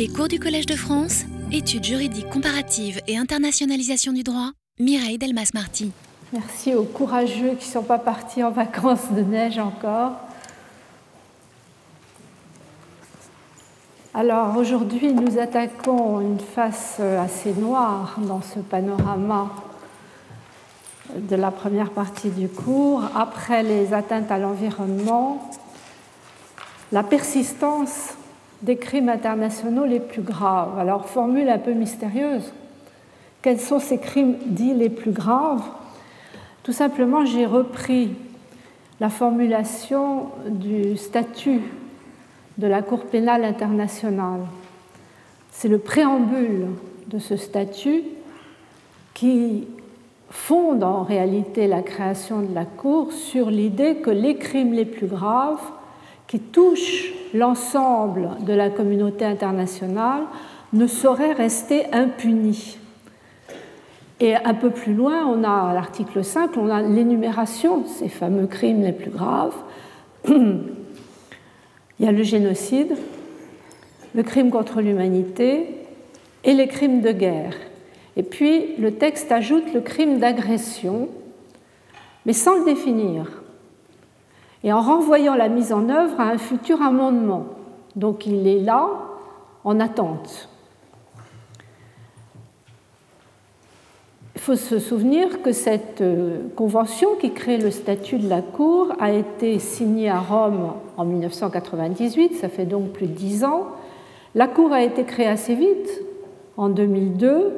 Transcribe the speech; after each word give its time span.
Les 0.00 0.08
cours 0.08 0.28
du 0.28 0.40
Collège 0.40 0.64
de 0.64 0.76
France, 0.76 1.24
études 1.52 1.84
juridiques 1.84 2.30
comparatives 2.30 3.02
et 3.06 3.18
internationalisation 3.18 4.14
du 4.14 4.22
droit, 4.22 4.52
Mireille 4.78 5.18
Delmas-Marty. 5.18 5.92
Merci 6.32 6.74
aux 6.74 6.84
courageux 6.84 7.50
qui 7.60 7.68
ne 7.68 7.72
sont 7.72 7.82
pas 7.82 7.98
partis 7.98 8.42
en 8.42 8.50
vacances 8.50 9.12
de 9.14 9.20
neige 9.20 9.58
encore. 9.58 10.12
Alors 14.14 14.56
aujourd'hui, 14.56 15.12
nous 15.12 15.38
attaquons 15.38 16.22
une 16.22 16.40
face 16.40 16.98
assez 16.98 17.52
noire 17.52 18.16
dans 18.26 18.40
ce 18.40 18.60
panorama 18.60 19.50
de 21.14 21.36
la 21.36 21.50
première 21.50 21.90
partie 21.90 22.30
du 22.30 22.48
cours. 22.48 23.02
Après 23.14 23.62
les 23.62 23.92
atteintes 23.92 24.30
à 24.30 24.38
l'environnement, 24.38 25.50
la 26.90 27.02
persistance 27.02 28.14
des 28.62 28.76
crimes 28.76 29.08
internationaux 29.08 29.86
les 29.86 30.00
plus 30.00 30.22
graves. 30.22 30.78
Alors, 30.78 31.06
formule 31.06 31.48
un 31.48 31.58
peu 31.58 31.72
mystérieuse. 31.72 32.52
Quels 33.42 33.60
sont 33.60 33.78
ces 33.78 33.98
crimes 33.98 34.36
dits 34.46 34.74
les 34.74 34.90
plus 34.90 35.12
graves? 35.12 35.62
Tout 36.62 36.72
simplement, 36.72 37.24
j'ai 37.24 37.46
repris 37.46 38.14
la 39.00 39.08
formulation 39.08 40.26
du 40.46 40.96
statut 40.96 41.62
de 42.58 42.66
la 42.66 42.82
Cour 42.82 43.06
pénale 43.06 43.44
internationale. 43.44 44.40
C'est 45.50 45.68
le 45.68 45.78
préambule 45.78 46.66
de 47.06 47.18
ce 47.18 47.36
statut 47.36 48.02
qui 49.14 49.66
fonde 50.28 50.84
en 50.84 51.02
réalité 51.02 51.66
la 51.66 51.82
création 51.82 52.42
de 52.42 52.54
la 52.54 52.66
Cour 52.66 53.12
sur 53.12 53.50
l'idée 53.50 53.96
que 53.96 54.10
les 54.10 54.36
crimes 54.36 54.74
les 54.74 54.84
plus 54.84 55.06
graves 55.06 55.60
qui 56.30 56.38
touchent 56.38 57.12
l'ensemble 57.34 58.30
de 58.46 58.52
la 58.52 58.70
communauté 58.70 59.24
internationale 59.24 60.22
ne 60.72 60.86
sauraient 60.86 61.32
rester 61.32 61.92
impunis. 61.92 62.78
Et 64.20 64.36
un 64.36 64.54
peu 64.54 64.70
plus 64.70 64.94
loin, 64.94 65.26
on 65.26 65.42
a 65.42 65.74
l'article 65.74 66.22
5, 66.22 66.56
on 66.56 66.70
a 66.70 66.82
l'énumération 66.82 67.78
de 67.78 67.88
ces 67.88 68.08
fameux 68.08 68.46
crimes 68.46 68.82
les 68.82 68.92
plus 68.92 69.10
graves. 69.10 69.56
Il 70.28 70.36
y 71.98 72.06
a 72.06 72.12
le 72.12 72.22
génocide, 72.22 72.94
le 74.14 74.22
crime 74.22 74.50
contre 74.50 74.80
l'humanité 74.80 75.66
et 76.44 76.54
les 76.54 76.68
crimes 76.68 77.00
de 77.00 77.10
guerre. 77.10 77.56
Et 78.16 78.22
puis 78.22 78.76
le 78.76 78.92
texte 78.92 79.32
ajoute 79.32 79.74
le 79.74 79.80
crime 79.80 80.20
d'agression, 80.20 81.08
mais 82.24 82.34
sans 82.34 82.56
le 82.56 82.66
définir 82.66 83.39
et 84.62 84.72
en 84.72 84.80
renvoyant 84.80 85.34
la 85.34 85.48
mise 85.48 85.72
en 85.72 85.88
œuvre 85.88 86.20
à 86.20 86.24
un 86.24 86.38
futur 86.38 86.82
amendement. 86.82 87.46
Donc 87.96 88.26
il 88.26 88.46
est 88.46 88.60
là 88.60 88.88
en 89.64 89.80
attente. 89.80 90.48
Il 94.34 94.40
faut 94.40 94.56
se 94.56 94.78
souvenir 94.78 95.42
que 95.42 95.52
cette 95.52 96.00
euh, 96.00 96.38
convention 96.56 97.10
qui 97.20 97.32
crée 97.32 97.58
le 97.58 97.70
statut 97.70 98.16
de 98.16 98.28
la 98.28 98.40
Cour 98.40 98.92
a 98.98 99.12
été 99.12 99.58
signée 99.58 100.08
à 100.08 100.18
Rome 100.18 100.72
en 100.96 101.04
1998, 101.04 102.36
ça 102.36 102.48
fait 102.48 102.64
donc 102.64 102.92
plus 102.92 103.06
de 103.06 103.12
dix 103.12 103.44
ans. 103.44 103.66
La 104.34 104.46
Cour 104.46 104.72
a 104.72 104.82
été 104.82 105.04
créée 105.04 105.26
assez 105.26 105.54
vite, 105.54 105.90
en 106.56 106.70
2002, 106.70 107.52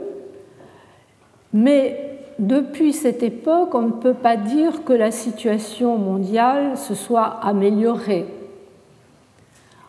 mais 1.52 2.11
depuis 2.38 2.92
cette 2.92 3.22
époque, 3.22 3.74
on 3.74 3.82
ne 3.82 3.92
peut 3.92 4.14
pas 4.14 4.36
dire 4.36 4.84
que 4.84 4.92
la 4.92 5.10
situation 5.10 5.98
mondiale 5.98 6.76
se 6.76 6.94
soit 6.94 7.24
améliorée. 7.42 8.26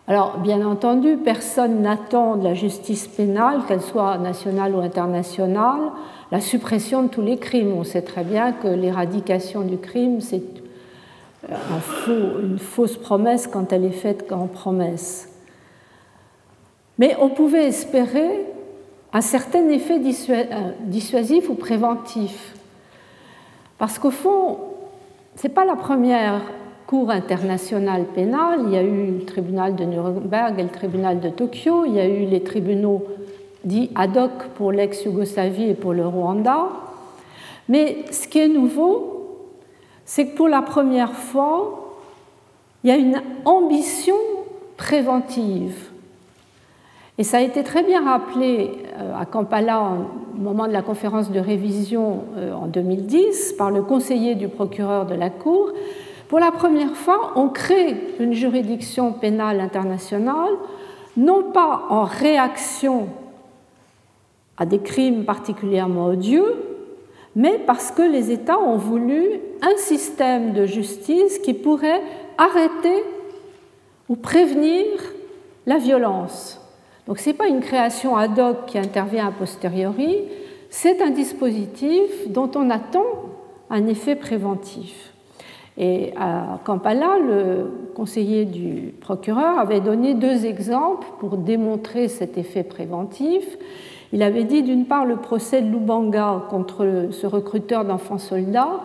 Alors, 0.08 0.40
bien 0.40 0.66
entendu, 0.66 1.18
personne 1.18 1.82
n'attend 1.82 2.36
de 2.36 2.44
la 2.44 2.54
justice 2.54 3.08
pénale, 3.08 3.62
qu'elle 3.68 3.82
soit 3.82 4.18
nationale 4.18 4.76
ou 4.76 4.80
internationale, 4.80 5.80
la 6.32 6.42
suppression 6.42 7.04
de 7.04 7.08
tous 7.08 7.22
les 7.22 7.38
crimes. 7.38 7.74
On 7.74 7.86
sait 7.86 8.02
très 8.02 8.24
bien 8.24 8.52
que 8.52 8.68
l'éradication 8.68 9.62
du 9.62 9.78
crime, 9.78 10.20
c'est 10.20 10.44
une 12.08 12.60
fausse 12.60 12.98
promesse 12.98 13.48
quand 13.48 13.72
elle 13.72 13.86
est 13.86 13.92
faite 13.92 14.28
qu'en 14.28 14.48
promesse. 14.48 15.30
Mais 16.98 17.16
on 17.20 17.30
pouvait 17.30 17.68
espérer 17.68 18.46
un 19.14 19.22
certain 19.22 19.70
effet 19.70 20.02
euh, 20.30 20.72
dissuasif 20.82 21.50
ou 21.50 21.54
préventif. 21.54 22.54
Parce 23.78 24.00
qu'au 24.00 24.12
fond, 24.12 24.58
ce 25.36 25.48
n'est 25.48 25.54
pas 25.54 25.66
la 25.66 25.76
première 25.76 26.42
Cour 26.88 27.12
internationale 27.12 28.06
pénale. 28.14 28.62
Il 28.66 28.74
y 28.74 28.78
a 28.78 28.84
eu 28.84 29.12
le 29.20 29.26
tribunal 29.26 29.76
de 29.76 29.86
Nuremberg 29.86 30.60
et 30.60 30.64
le 30.64 30.70
tribunal 30.70 31.20
de 31.22 31.30
Tokyo. 31.30 31.86
Il 31.86 31.94
y 31.94 32.00
a 32.00 32.08
eu 32.08 32.26
les 32.26 32.44
tribunaux 32.44 33.06
dits 33.64 33.90
ad 33.96 34.18
hoc 34.18 34.32
pour 34.56 34.72
l'ex-Yougoslavie 34.72 35.70
et 35.70 35.74
pour 35.76 35.94
le 35.94 36.06
Rwanda. 36.06 36.68
Mais 37.70 38.04
ce 38.12 38.28
qui 38.28 38.40
est 38.40 38.50
nouveau, 38.50 39.50
c'est 40.06 40.28
que 40.28 40.36
pour 40.36 40.50
la 40.50 40.62
première 40.62 41.14
fois, 41.14 42.00
il 42.84 42.90
y 42.90 42.92
a 42.92 42.98
une 42.98 43.22
ambition 43.46 44.18
préventive 44.76 45.90
et 47.18 47.24
ça 47.24 47.38
a 47.38 47.42
été 47.42 47.64
très 47.64 47.84
bien 47.84 48.04
rappelé 48.04 48.72
à 48.98 49.26
Kampala 49.26 49.82
au 50.36 50.42
moment 50.42 50.68
de 50.68 50.74
la 50.74 50.82
conférence 50.82 51.32
de 51.32 51.40
révision 51.40 52.24
euh, 52.38 52.54
en 52.54 52.68
2010 52.68 53.56
par 53.58 53.72
le 53.72 53.82
conseiller 53.82 54.36
du 54.36 54.48
procureur 54.48 55.06
de 55.06 55.16
la 55.16 55.30
Cour. 55.30 55.72
Pour 56.28 56.40
la 56.40 56.52
première 56.52 56.96
fois, 56.96 57.34
on 57.36 57.50
crée 57.50 57.96
une 58.20 58.34
juridiction 58.34 59.14
pénale 59.14 59.60
internationale, 59.60 60.52
non 61.18 61.52
pas 61.52 61.84
en 61.90 62.04
réaction 62.04 63.08
à 64.58 64.66
des 64.66 64.80
crimes 64.80 65.26
particulièrement 65.26 66.06
odieux, 66.06 66.56
mais 67.36 67.60
parce 67.66 67.92
que 67.92 68.02
les 68.02 68.32
États 68.32 68.60
ont 68.60 68.78
voulu 68.78 69.40
un 69.62 69.78
système 69.78 70.54
de 70.54 70.66
justice 70.66 71.40
qui 71.40 71.54
pourrait 71.54 72.02
arrêter 72.38 73.04
ou 74.10 74.16
prévenir 74.16 74.86
la 75.66 75.78
violence 75.78 76.63
donc 77.08 77.20
ce 77.20 77.30
n'est 77.30 77.36
pas 77.36 77.48
une 77.48 77.60
création 77.60 78.16
ad 78.16 78.40
hoc 78.40 78.66
qui 78.68 78.78
intervient 78.78 79.28
a 79.28 79.32
posteriori, 79.32 80.18
c'est 80.70 81.02
un 81.02 81.10
dispositif 81.10 82.30
dont 82.30 82.50
on 82.56 82.70
attend 82.70 83.06
un 83.70 83.88
effet 83.88 84.16
préventif. 84.16 85.14
Et 85.78 86.14
à 86.18 86.60
Kampala, 86.64 87.18
le 87.20 87.90
conseiller 87.96 88.46
du 88.46 88.94
procureur 89.02 89.58
avait 89.60 89.82
donné 89.82 90.14
deux 90.14 90.46
exemples 90.46 91.08
pour 91.20 91.38
démontrer 91.38 92.08
cet 92.08 92.38
effet 92.38 92.64
préventif. 92.64 93.44
Il 94.14 94.22
avait 94.22 94.44
dit 94.44 94.62
d'une 94.62 94.86
part 94.86 95.06
le 95.06 95.18
procès 95.18 95.62
de 95.62 95.72
Lubanga 95.72 96.44
contre 96.50 97.08
ce 97.12 97.26
recruteur 97.26 97.84
d'enfants 97.86 98.20
soldats 98.20 98.82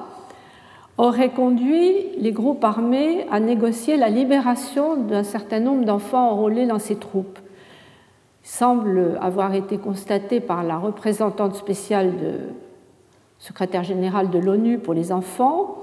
aurait 0.96 1.30
conduit 1.30 1.92
les 2.18 2.32
groupes 2.32 2.64
armés 2.64 3.26
à 3.30 3.38
négocier 3.38 3.96
la 3.96 4.08
libération 4.08 4.96
d'un 4.96 5.22
certain 5.22 5.60
nombre 5.60 5.84
d'enfants 5.84 6.30
enrôlés 6.30 6.66
dans 6.66 6.80
ses 6.80 6.96
troupes 6.96 7.38
semble 8.48 9.18
avoir 9.20 9.54
été 9.54 9.76
constaté 9.76 10.40
par 10.40 10.64
la 10.64 10.78
représentante 10.78 11.54
spéciale 11.54 12.16
de 12.16 12.38
secrétaire 13.38 13.84
général 13.84 14.30
de 14.30 14.38
l'ONU 14.38 14.78
pour 14.78 14.94
les 14.94 15.12
enfants 15.12 15.76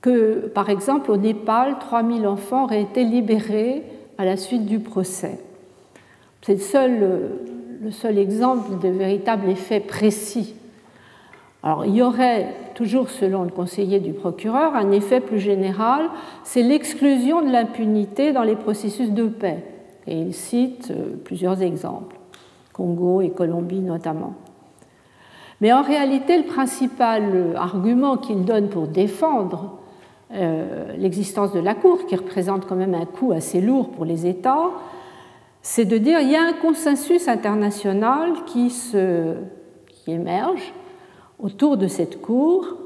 que, 0.00 0.46
par 0.54 0.70
exemple, 0.70 1.10
au 1.10 1.16
Népal, 1.16 1.78
3000 1.80 2.28
enfants 2.28 2.64
auraient 2.64 2.82
été 2.82 3.02
libérés 3.02 3.82
à 4.16 4.24
la 4.24 4.36
suite 4.36 4.64
du 4.64 4.78
procès. 4.78 5.40
C'est 6.42 6.54
le 6.54 6.60
seul, 6.60 7.30
le 7.82 7.90
seul 7.90 8.18
exemple 8.18 8.78
de 8.80 8.88
véritable 8.88 9.48
effet 9.48 9.80
précis. 9.80 10.54
Alors, 11.64 11.84
il 11.84 11.96
y 11.96 12.02
aurait, 12.02 12.54
toujours 12.74 13.10
selon 13.10 13.42
le 13.42 13.50
conseiller 13.50 13.98
du 13.98 14.12
procureur, 14.12 14.76
un 14.76 14.92
effet 14.92 15.20
plus 15.20 15.40
général, 15.40 16.08
c'est 16.44 16.62
l'exclusion 16.62 17.42
de 17.42 17.50
l'impunité 17.50 18.32
dans 18.32 18.44
les 18.44 18.56
processus 18.56 19.10
de 19.10 19.26
paix. 19.26 19.64
Et 20.06 20.18
il 20.18 20.34
cite 20.34 20.90
euh, 20.90 21.16
plusieurs 21.24 21.62
exemples, 21.62 22.16
Congo 22.72 23.20
et 23.20 23.30
Colombie 23.30 23.80
notamment. 23.80 24.34
Mais 25.60 25.72
en 25.72 25.82
réalité, 25.82 26.36
le 26.36 26.44
principal 26.44 27.22
euh, 27.32 27.56
argument 27.56 28.16
qu'il 28.16 28.44
donne 28.44 28.68
pour 28.68 28.88
défendre 28.88 29.78
euh, 30.32 30.92
l'existence 30.98 31.52
de 31.52 31.60
la 31.60 31.74
Cour, 31.74 32.06
qui 32.06 32.16
représente 32.16 32.66
quand 32.66 32.76
même 32.76 32.94
un 32.94 33.06
coût 33.06 33.32
assez 33.32 33.60
lourd 33.60 33.90
pour 33.90 34.04
les 34.04 34.26
États, 34.26 34.70
c'est 35.62 35.86
de 35.86 35.96
dire 35.96 36.18
qu'il 36.18 36.30
y 36.30 36.36
a 36.36 36.42
un 36.42 36.52
consensus 36.52 37.26
international 37.28 38.32
qui, 38.44 38.68
qui 39.88 40.12
émerge 40.12 40.74
autour 41.38 41.78
de 41.78 41.86
cette 41.86 42.20
Cour. 42.20 42.76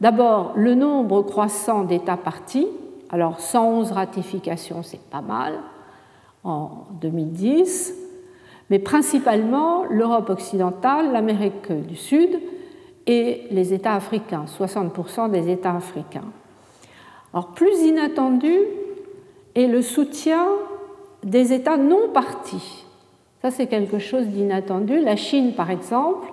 D'abord, 0.00 0.52
le 0.54 0.76
nombre 0.76 1.22
croissant 1.22 1.82
d'États 1.82 2.16
partis. 2.16 2.68
Alors, 3.10 3.40
111 3.40 3.90
ratifications, 3.90 4.84
c'est 4.84 5.00
pas 5.10 5.22
mal 5.22 5.54
en 6.44 6.86
2010, 7.00 7.94
mais 8.70 8.78
principalement 8.78 9.84
l'Europe 9.90 10.30
occidentale, 10.30 11.12
l'Amérique 11.12 11.72
du 11.72 11.96
Sud 11.96 12.40
et 13.06 13.46
les 13.50 13.74
États 13.74 13.94
africains, 13.94 14.44
60% 14.46 15.30
des 15.30 15.50
États 15.50 15.74
africains. 15.74 16.30
Alors 17.32 17.48
plus 17.48 17.82
inattendu 17.82 18.54
est 19.54 19.66
le 19.66 19.82
soutien 19.82 20.46
des 21.24 21.52
États 21.52 21.76
non 21.76 22.08
partis 22.12 22.84
Ça, 23.42 23.50
c'est 23.50 23.66
quelque 23.66 23.98
chose 23.98 24.26
d'inattendu. 24.26 25.00
La 25.00 25.16
Chine, 25.16 25.54
par 25.54 25.70
exemple, 25.70 26.32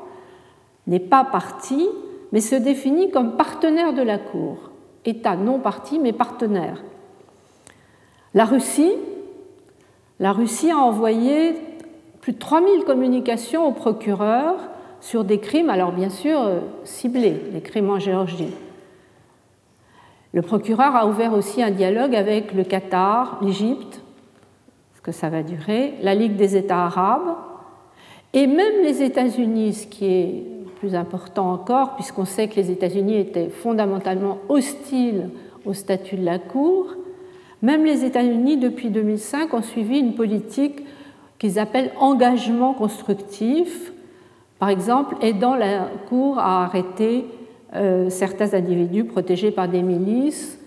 n'est 0.88 1.00
pas 1.00 1.24
partie, 1.24 1.88
mais 2.32 2.42
se 2.42 2.56
définit 2.56 3.12
comme 3.12 3.36
partenaire 3.36 3.94
de 3.94 4.02
la 4.02 4.18
Cour. 4.18 4.58
État 5.06 5.36
non 5.36 5.60
parti, 5.60 6.00
mais 6.00 6.14
partenaire. 6.14 6.84
La 8.34 8.46
Russie, 8.46 8.94
la 10.20 10.32
Russie 10.32 10.72
a 10.72 10.78
envoyé 10.78 11.56
plus 12.22 12.34
de 12.34 12.40
3000 12.40 12.84
communications 12.84 13.68
au 13.68 13.72
procureur 13.72 14.56
sur 15.00 15.24
des 15.24 15.40
crimes, 15.40 15.70
alors 15.70 15.92
bien 15.92 16.10
sûr 16.10 16.40
euh, 16.42 16.60
ciblés, 16.84 17.42
les 17.54 17.62
crimes 17.62 17.90
en 17.90 18.00
Géorgie. 18.00 18.54
Le 20.34 20.42
procureur 20.42 20.96
a 20.96 21.08
ouvert 21.08 21.34
aussi 21.34 21.64
un 21.64 21.72
dialogue 21.72 22.16
avec 22.16 22.54
le 22.54 22.64
Qatar, 22.64 23.40
l'Égypte, 23.42 24.02
ce 24.96 25.02
que 25.02 25.12
ça 25.12 25.30
va 25.30 25.44
durer, 25.44 25.94
la 26.02 26.16
Ligue 26.16 26.36
des 26.36 26.58
États 26.58 26.86
arabes, 26.86 27.36
et 28.34 28.46
même 28.46 28.84
les 28.84 29.02
États-Unis, 29.04 29.74
ce 29.74 29.88
qui 29.88 30.06
est 30.06 30.44
plus 30.80 30.96
important 30.96 31.52
encore, 31.52 31.96
puisqu'on 31.96 32.26
sait 32.26 32.48
que 32.48 32.56
les 32.56 32.72
États-Unis 32.72 33.18
étaient 33.18 33.50
fondamentalement 33.50 34.40
hostiles 34.50 35.30
au 35.66 35.74
statut 35.74 36.18
de 36.18 36.26
la 36.26 36.40
Cour, 36.40 36.94
même 37.62 37.86
les 37.86 38.06
États-Unis, 38.06 38.58
depuis 38.58 38.90
2005, 38.90 39.54
ont 39.54 39.62
suivi 39.62 40.00
une 40.00 40.14
politique 40.14 40.84
qu'ils 41.40 41.60
appellent 41.60 41.92
engagement 42.00 42.74
constructif, 42.74 43.92
par 44.60 44.70
exemple 44.70 45.16
aidant 45.22 45.56
la 45.56 45.90
Cour 46.08 46.40
à 46.40 46.64
arrêter 46.64 47.26
euh, 47.76 48.10
certains 48.10 48.54
individus 48.54 49.04
protégés 49.04 49.52
par 49.52 49.68
des 49.68 49.82
milices 49.82 50.60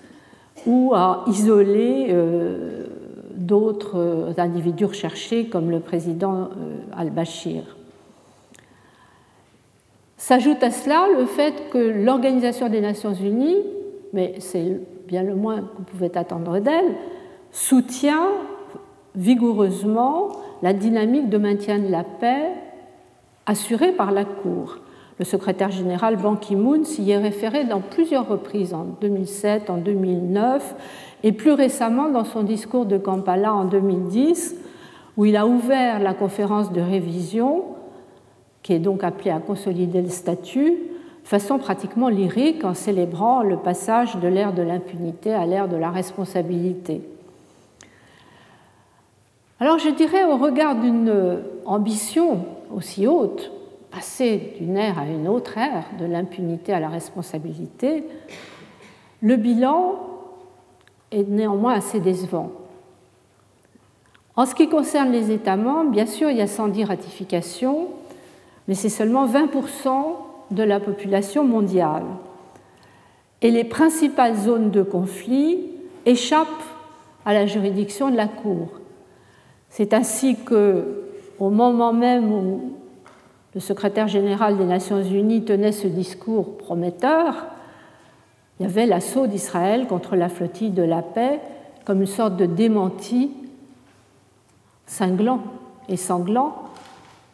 ou 0.67 0.93
à 0.95 1.25
isoler 1.29 2.09
euh, 2.11 2.87
d'autres 3.35 3.99
euh, 3.99 4.33
individus 4.37 4.85
recherchés 4.85 5.47
comme 5.47 5.71
le 5.71 5.81
président 5.81 6.51
al-Bashir. 6.97 7.63
S'ajoute 10.19 10.63
à 10.63 10.71
cela 10.71 11.07
le 11.17 11.25
fait 11.25 11.71
que 11.71 11.79
l'Organisation 11.79 12.69
des 12.69 12.83
Nations 12.83 13.15
Unies, 13.15 13.57
mais 14.13 14.35
c'est 14.39 14.79
bien 15.11 15.25
le 15.25 15.35
moins 15.35 15.61
qu'on 15.61 15.83
pouvait 15.83 16.17
attendre 16.17 16.61
d'elle, 16.61 16.95
soutient 17.51 18.29
vigoureusement 19.17 20.29
la 20.62 20.73
dynamique 20.73 21.29
de 21.29 21.37
maintien 21.37 21.81
de 21.81 21.89
la 21.89 22.05
paix 22.05 22.53
assurée 23.45 23.91
par 23.91 24.12
la 24.12 24.25
Cour. 24.25 24.79
Le 25.19 25.25
secrétaire 25.25 25.73
général 25.73 26.17
Ban 26.17 26.37
Ki-moon 26.37 26.85
s'y 26.85 27.11
est 27.11 27.19
référé 27.19 27.65
dans 27.65 27.81
plusieurs 27.81 28.29
reprises, 28.29 28.73
en 28.73 28.85
2007, 29.01 29.69
en 29.69 29.79
2009 29.79 30.77
et 31.25 31.33
plus 31.33 31.53
récemment 31.53 32.09
dans 32.09 32.25
son 32.25 32.45
discours 32.45 32.87
de 32.87 32.97
Kampala 32.97 33.53
en 33.53 33.65
2010, 33.65 34.56
où 35.17 35.25
il 35.25 35.37
a 35.37 35.47
ouvert 35.47 35.99
la 35.99 36.15
conférence 36.15 36.73
de 36.73 36.81
révision, 36.81 37.65
qui 38.63 38.75
est 38.75 38.79
donc 38.79 39.03
appelée 39.03 39.33
à 39.33 39.41
consolider 39.41 40.03
le 40.03 40.09
statut, 40.09 40.90
façon 41.31 41.59
pratiquement 41.59 42.09
lyrique 42.09 42.65
en 42.65 42.75
célébrant 42.75 43.44
le 43.44 43.56
passage 43.56 44.17
de 44.17 44.27
l'ère 44.27 44.53
de 44.53 44.62
l'impunité 44.62 45.32
à 45.32 45.47
l'ère 45.47 45.69
de 45.69 45.77
la 45.77 45.88
responsabilité. 45.88 47.03
Alors 49.61 49.79
je 49.79 49.91
dirais 49.91 50.25
au 50.25 50.37
regard 50.37 50.75
d'une 50.75 51.41
ambition 51.67 52.47
aussi 52.75 53.06
haute, 53.06 53.53
passer 53.93 54.55
d'une 54.59 54.77
ère 54.77 54.99
à 54.99 55.06
une 55.06 55.29
autre 55.29 55.56
ère, 55.56 55.85
de 56.00 56.05
l'impunité 56.05 56.73
à 56.73 56.81
la 56.81 56.88
responsabilité, 56.88 58.03
le 59.23 59.37
bilan 59.37 60.00
est 61.12 61.29
néanmoins 61.29 61.75
assez 61.75 62.00
décevant. 62.00 62.50
En 64.35 64.47
ce 64.47 64.56
qui 64.56 64.69
concerne 64.69 65.12
les 65.12 65.31
États 65.31 65.56
membres, 65.56 65.93
bien 65.93 66.06
sûr, 66.06 66.29
il 66.29 66.38
y 66.38 66.43
a 66.43 66.49
110 66.49 66.82
ratifications, 66.87 67.87
mais 68.67 68.75
c'est 68.75 68.88
seulement 68.88 69.29
20% 69.29 70.30
de 70.50 70.62
la 70.62 70.81
population 70.81 71.44
mondiale. 71.44 72.05
Et 73.43 73.50
les 73.50 73.64
principales 73.64 74.37
zones 74.37 74.70
de 74.70 74.82
conflit 74.82 75.69
échappent 76.06 76.49
à 77.25 77.32
la 77.32 77.47
juridiction 77.47 78.11
de 78.11 78.17
la 78.17 78.29
Cour. 78.29 78.69
C'est 79.69 79.94
ainsi 79.94 80.37
que, 80.37 81.05
au 81.38 81.50
moment 81.50 81.93
même 81.93 82.32
où 82.32 82.73
le 83.55 83.61
secrétaire 83.61 84.08
général 84.08 84.56
des 84.56 84.64
Nations 84.64 85.02
Unies 85.02 85.44
tenait 85.44 85.73
ce 85.73 85.87
discours 85.87 86.56
prometteur, 86.58 87.46
il 88.58 88.64
y 88.64 88.67
avait 88.67 88.87
l'assaut 88.87 89.26
d'Israël 89.26 89.87
contre 89.87 90.17
la 90.17 90.29
flottille 90.29 90.70
de 90.70 90.82
la 90.82 91.03
paix 91.03 91.41
comme 91.85 92.03
une 92.03 92.06
sorte 92.06 92.37
de 92.37 92.46
démenti 92.46 93.31
cinglant 94.87 95.41
et 95.88 95.96
sanglant 95.96 96.64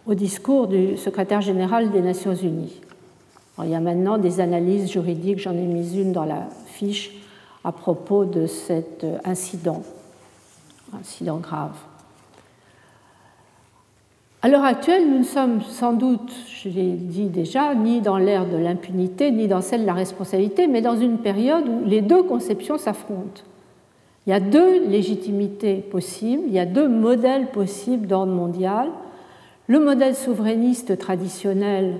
au 0.06 0.14
discours 0.14 0.68
du 0.68 0.96
secrétaire 0.96 1.40
général 1.40 1.90
des 1.90 2.00
Nations 2.00 2.34
Unies. 2.34 2.80
Il 3.64 3.70
y 3.70 3.74
a 3.74 3.80
maintenant 3.80 4.18
des 4.18 4.40
analyses 4.40 4.90
juridiques, 4.90 5.38
j'en 5.38 5.52
ai 5.52 5.66
mis 5.66 5.98
une 5.98 6.12
dans 6.12 6.24
la 6.24 6.48
fiche 6.66 7.12
à 7.64 7.72
propos 7.72 8.24
de 8.24 8.46
cet 8.46 9.06
incident, 9.24 9.82
incident 10.92 11.38
grave. 11.38 11.76
À 14.42 14.48
l'heure 14.48 14.64
actuelle, 14.64 15.10
nous 15.10 15.18
ne 15.18 15.24
sommes 15.24 15.62
sans 15.62 15.92
doute, 15.92 16.30
je 16.62 16.68
l'ai 16.68 16.92
dit 16.92 17.26
déjà, 17.28 17.74
ni 17.74 18.00
dans 18.00 18.18
l'ère 18.18 18.46
de 18.46 18.56
l'impunité, 18.56 19.32
ni 19.32 19.48
dans 19.48 19.62
celle 19.62 19.80
de 19.80 19.86
la 19.86 19.94
responsabilité, 19.94 20.68
mais 20.68 20.82
dans 20.82 20.96
une 20.96 21.18
période 21.18 21.66
où 21.66 21.84
les 21.84 22.02
deux 22.02 22.22
conceptions 22.22 22.78
s'affrontent. 22.78 23.42
Il 24.26 24.30
y 24.30 24.32
a 24.32 24.40
deux 24.40 24.86
légitimités 24.86 25.76
possibles, 25.76 26.42
il 26.46 26.52
y 26.52 26.58
a 26.58 26.66
deux 26.66 26.88
modèles 26.88 27.46
possibles 27.46 28.06
d'ordre 28.06 28.32
mondial. 28.32 28.88
Le 29.66 29.80
modèle 29.80 30.14
souverainiste 30.14 30.98
traditionnel 30.98 31.98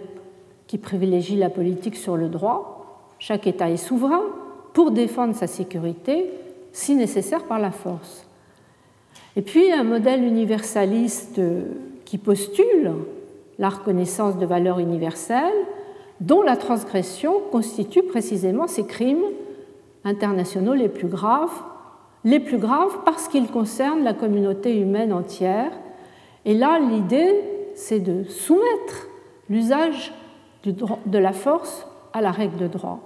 qui 0.66 0.78
privilégie 0.78 1.36
la 1.36 1.50
politique 1.50 1.96
sur 1.96 2.16
le 2.16 2.28
droit, 2.28 3.14
chaque 3.18 3.46
État 3.46 3.70
est 3.70 3.76
souverain 3.76 4.22
pour 4.72 4.90
défendre 4.90 5.34
sa 5.34 5.46
sécurité, 5.46 6.30
si 6.72 6.94
nécessaire 6.94 7.44
par 7.44 7.58
la 7.58 7.70
force. 7.70 8.26
Et 9.36 9.42
puis 9.42 9.72
un 9.72 9.84
modèle 9.84 10.22
universaliste 10.24 11.40
qui 12.04 12.18
postule 12.18 12.92
la 13.58 13.68
reconnaissance 13.68 14.38
de 14.38 14.46
valeurs 14.46 14.78
universelles 14.78 15.64
dont 16.20 16.42
la 16.42 16.56
transgression 16.56 17.40
constitue 17.50 18.02
précisément 18.02 18.66
ces 18.66 18.86
crimes 18.86 19.24
internationaux 20.04 20.74
les 20.74 20.88
plus 20.88 21.08
graves, 21.08 21.62
les 22.24 22.40
plus 22.40 22.58
graves 22.58 22.98
parce 23.04 23.28
qu'ils 23.28 23.48
concernent 23.48 24.04
la 24.04 24.14
communauté 24.14 24.76
humaine 24.76 25.12
entière. 25.12 25.72
Et 26.44 26.54
là, 26.54 26.78
l'idée, 26.78 27.34
c'est 27.74 28.00
de 28.00 28.24
soumettre 28.24 29.08
l'usage 29.48 30.12
de 30.72 31.18
la 31.18 31.32
force 31.32 31.86
à 32.12 32.20
la 32.20 32.30
règle 32.30 32.56
de 32.56 32.66
droit. 32.66 33.00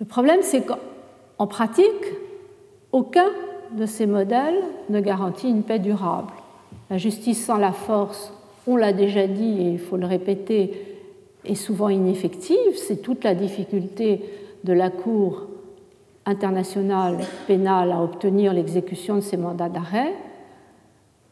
Le 0.00 0.06
problème, 0.06 0.40
c'est 0.42 0.64
qu'en 0.64 1.46
pratique, 1.46 1.86
aucun 2.92 3.28
de 3.72 3.84
ces 3.84 4.06
modèles 4.06 4.62
ne 4.88 5.00
garantit 5.00 5.48
une 5.48 5.62
paix 5.62 5.78
durable. 5.78 6.32
La 6.90 6.98
justice 6.98 7.44
sans 7.44 7.58
la 7.58 7.72
force, 7.72 8.32
on 8.66 8.76
l'a 8.76 8.92
déjà 8.92 9.26
dit 9.26 9.60
et 9.60 9.70
il 9.72 9.78
faut 9.78 9.96
le 9.96 10.06
répéter, 10.06 10.96
est 11.44 11.54
souvent 11.54 11.88
ineffective. 11.88 12.76
C'est 12.76 13.02
toute 13.02 13.24
la 13.24 13.34
difficulté 13.34 14.22
de 14.64 14.72
la 14.72 14.90
Cour 14.90 15.46
internationale 16.26 17.18
pénale 17.46 17.92
à 17.92 18.02
obtenir 18.02 18.52
l'exécution 18.52 19.16
de 19.16 19.20
ces 19.20 19.36
mandats 19.36 19.68
d'arrêt, 19.68 20.14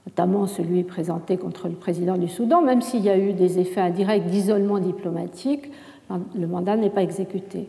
notamment 0.06 0.46
celui 0.46 0.84
présenté 0.84 1.36
contre 1.36 1.68
le 1.68 1.75
président 1.75 2.16
du 2.16 2.28
Soudan, 2.28 2.62
même 2.62 2.80
s'il 2.80 3.02
y 3.02 3.10
a 3.10 3.18
eu 3.18 3.32
des 3.32 3.58
effets 3.58 3.80
indirects 3.80 4.26
d'isolement 4.26 4.78
diplomatique, 4.78 5.70
le 6.10 6.46
mandat 6.46 6.76
n'est 6.76 6.90
pas 6.90 7.02
exécuté. 7.02 7.68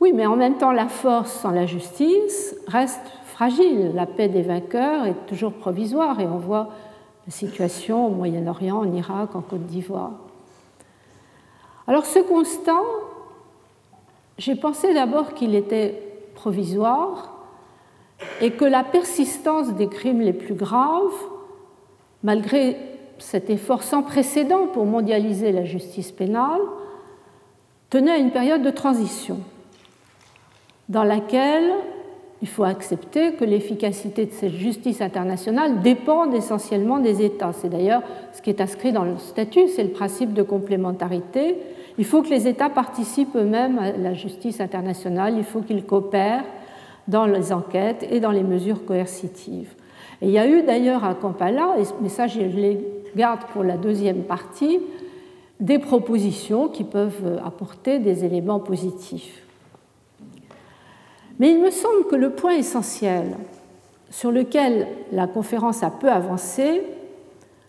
Oui, 0.00 0.12
mais 0.14 0.26
en 0.26 0.36
même 0.36 0.56
temps, 0.56 0.72
la 0.72 0.88
force 0.88 1.32
sans 1.32 1.50
la 1.50 1.66
justice 1.66 2.56
reste 2.66 3.04
fragile. 3.24 3.92
La 3.94 4.06
paix 4.06 4.28
des 4.28 4.42
vainqueurs 4.42 5.06
est 5.06 5.26
toujours 5.26 5.52
provisoire 5.52 6.18
et 6.20 6.26
on 6.26 6.38
voit 6.38 6.68
la 7.26 7.32
situation 7.32 8.06
au 8.06 8.10
Moyen-Orient, 8.10 8.78
en 8.78 8.92
Irak, 8.92 9.34
en 9.34 9.42
Côte 9.42 9.66
d'Ivoire. 9.66 10.12
Alors 11.86 12.06
ce 12.06 12.20
constat, 12.20 12.82
j'ai 14.38 14.54
pensé 14.54 14.94
d'abord 14.94 15.34
qu'il 15.34 15.54
était 15.54 16.02
provisoire 16.34 17.37
et 18.40 18.50
que 18.52 18.64
la 18.64 18.84
persistance 18.84 19.74
des 19.74 19.88
crimes 19.88 20.20
les 20.20 20.32
plus 20.32 20.54
graves, 20.54 21.12
malgré 22.22 22.76
cet 23.18 23.50
effort 23.50 23.82
sans 23.82 24.02
précédent 24.02 24.66
pour 24.72 24.86
mondialiser 24.86 25.52
la 25.52 25.64
justice 25.64 26.12
pénale, 26.12 26.60
tenait 27.90 28.12
à 28.12 28.16
une 28.18 28.30
période 28.30 28.62
de 28.62 28.70
transition 28.70 29.40
dans 30.88 31.04
laquelle 31.04 31.70
il 32.40 32.48
faut 32.48 32.64
accepter 32.64 33.32
que 33.32 33.44
l'efficacité 33.44 34.26
de 34.26 34.32
cette 34.32 34.52
justice 34.52 35.00
internationale 35.00 35.80
dépend 35.82 36.30
essentiellement 36.30 36.98
des 36.98 37.22
États. 37.22 37.52
C'est 37.52 37.68
d'ailleurs 37.68 38.02
ce 38.32 38.40
qui 38.42 38.50
est 38.50 38.60
inscrit 38.60 38.92
dans 38.92 39.04
le 39.04 39.16
statut, 39.18 39.66
c'est 39.68 39.82
le 39.82 39.90
principe 39.90 40.32
de 40.34 40.42
complémentarité. 40.42 41.56
Il 41.98 42.04
faut 42.04 42.22
que 42.22 42.28
les 42.28 42.46
États 42.46 42.70
participent 42.70 43.34
eux-mêmes 43.34 43.78
à 43.78 43.90
la 43.92 44.14
justice 44.14 44.60
internationale, 44.60 45.34
il 45.36 45.42
faut 45.42 45.62
qu'ils 45.62 45.84
coopèrent 45.84 46.44
dans 47.08 47.26
les 47.26 47.52
enquêtes 47.52 48.06
et 48.10 48.20
dans 48.20 48.30
les 48.30 48.44
mesures 48.44 48.84
coercitives. 48.84 49.74
Il 50.22 50.30
y 50.30 50.38
a 50.38 50.46
eu 50.46 50.62
d'ailleurs 50.62 51.04
à 51.04 51.14
Kampala, 51.14 51.76
mais 52.00 52.08
ça 52.08 52.26
je 52.26 52.40
les 52.40 52.78
garde 53.16 53.40
pour 53.52 53.64
la 53.64 53.76
deuxième 53.76 54.22
partie, 54.22 54.78
des 55.58 55.78
propositions 55.78 56.68
qui 56.68 56.84
peuvent 56.84 57.40
apporter 57.44 57.98
des 57.98 58.24
éléments 58.24 58.60
positifs. 58.60 59.42
Mais 61.38 61.50
il 61.50 61.60
me 61.60 61.70
semble 61.70 62.06
que 62.08 62.16
le 62.16 62.30
point 62.30 62.54
essentiel 62.56 63.36
sur 64.10 64.30
lequel 64.30 64.88
la 65.12 65.26
conférence 65.26 65.82
a 65.82 65.90
peu 65.90 66.08
avancé, 66.08 66.82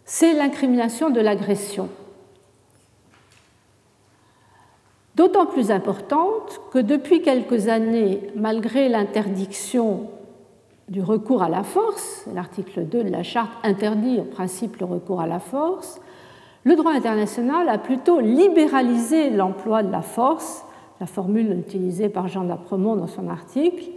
c'est 0.06 0.34
l'incrimination 0.34 1.10
de 1.10 1.20
l'agression. 1.20 1.90
D'autant 5.20 5.48
plus 5.48 5.70
importante 5.70 6.62
que 6.72 6.80
depuis 6.80 7.22
quelques 7.22 7.68
années, 7.68 8.22
malgré 8.38 8.88
l'interdiction 8.88 10.08
du 10.88 11.02
recours 11.02 11.44
à 11.44 11.50
la 11.50 11.64
force, 11.64 12.24
l'article 12.34 12.86
2 12.86 13.04
de 13.04 13.10
la 13.10 13.22
charte 13.22 13.52
interdit 13.64 14.22
en 14.22 14.24
principe 14.24 14.78
le 14.78 14.86
recours 14.86 15.20
à 15.20 15.28
la 15.28 15.40
force, 15.40 16.00
le 16.64 16.78
droit 16.78 16.94
international 16.94 17.68
a 17.68 17.78
plutôt 17.78 18.22
libéralisé 18.22 19.30
l'emploi 19.30 19.84
de 19.84 19.92
la 19.92 20.02
force, 20.02 20.64
la 21.02 21.06
formule 21.06 21.52
utilisée 21.52 22.08
par 22.08 22.30
Jean 22.30 22.46
d'Apremont 22.46 22.96
dans 22.96 23.08
son 23.08 23.28
article, 23.28 23.90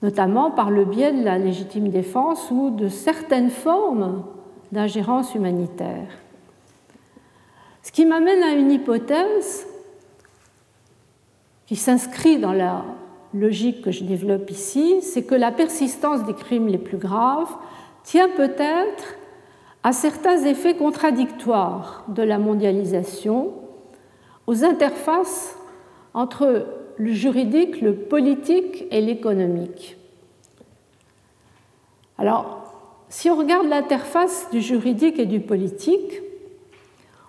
notamment 0.00 0.50
par 0.50 0.70
le 0.70 0.86
biais 0.86 1.12
de 1.12 1.22
la 1.22 1.36
légitime 1.36 1.90
défense 1.90 2.50
ou 2.50 2.70
de 2.70 2.88
certaines 2.88 3.50
formes 3.50 4.24
d'ingérence 4.72 5.34
humanitaire. 5.34 6.08
Ce 7.82 7.92
qui 7.92 8.06
m'amène 8.06 8.42
à 8.42 8.54
une 8.54 8.70
hypothèse 8.70 9.66
qui 11.72 11.76
s'inscrit 11.76 12.36
dans 12.36 12.52
la 12.52 12.84
logique 13.32 13.80
que 13.80 13.90
je 13.90 14.04
développe 14.04 14.50
ici, 14.50 15.00
c'est 15.00 15.22
que 15.22 15.34
la 15.34 15.50
persistance 15.50 16.22
des 16.24 16.34
crimes 16.34 16.68
les 16.68 16.76
plus 16.76 16.98
graves 16.98 17.48
tient 18.04 18.28
peut-être 18.28 19.16
à 19.82 19.94
certains 19.94 20.44
effets 20.44 20.76
contradictoires 20.76 22.04
de 22.08 22.22
la 22.22 22.36
mondialisation, 22.36 23.54
aux 24.46 24.64
interfaces 24.66 25.56
entre 26.12 26.66
le 26.98 27.12
juridique, 27.12 27.80
le 27.80 27.94
politique 27.94 28.84
et 28.90 29.00
l'économique. 29.00 29.96
Alors, 32.18 32.74
si 33.08 33.30
on 33.30 33.36
regarde 33.36 33.66
l'interface 33.66 34.46
du 34.52 34.60
juridique 34.60 35.18
et 35.18 35.24
du 35.24 35.40
politique, 35.40 36.20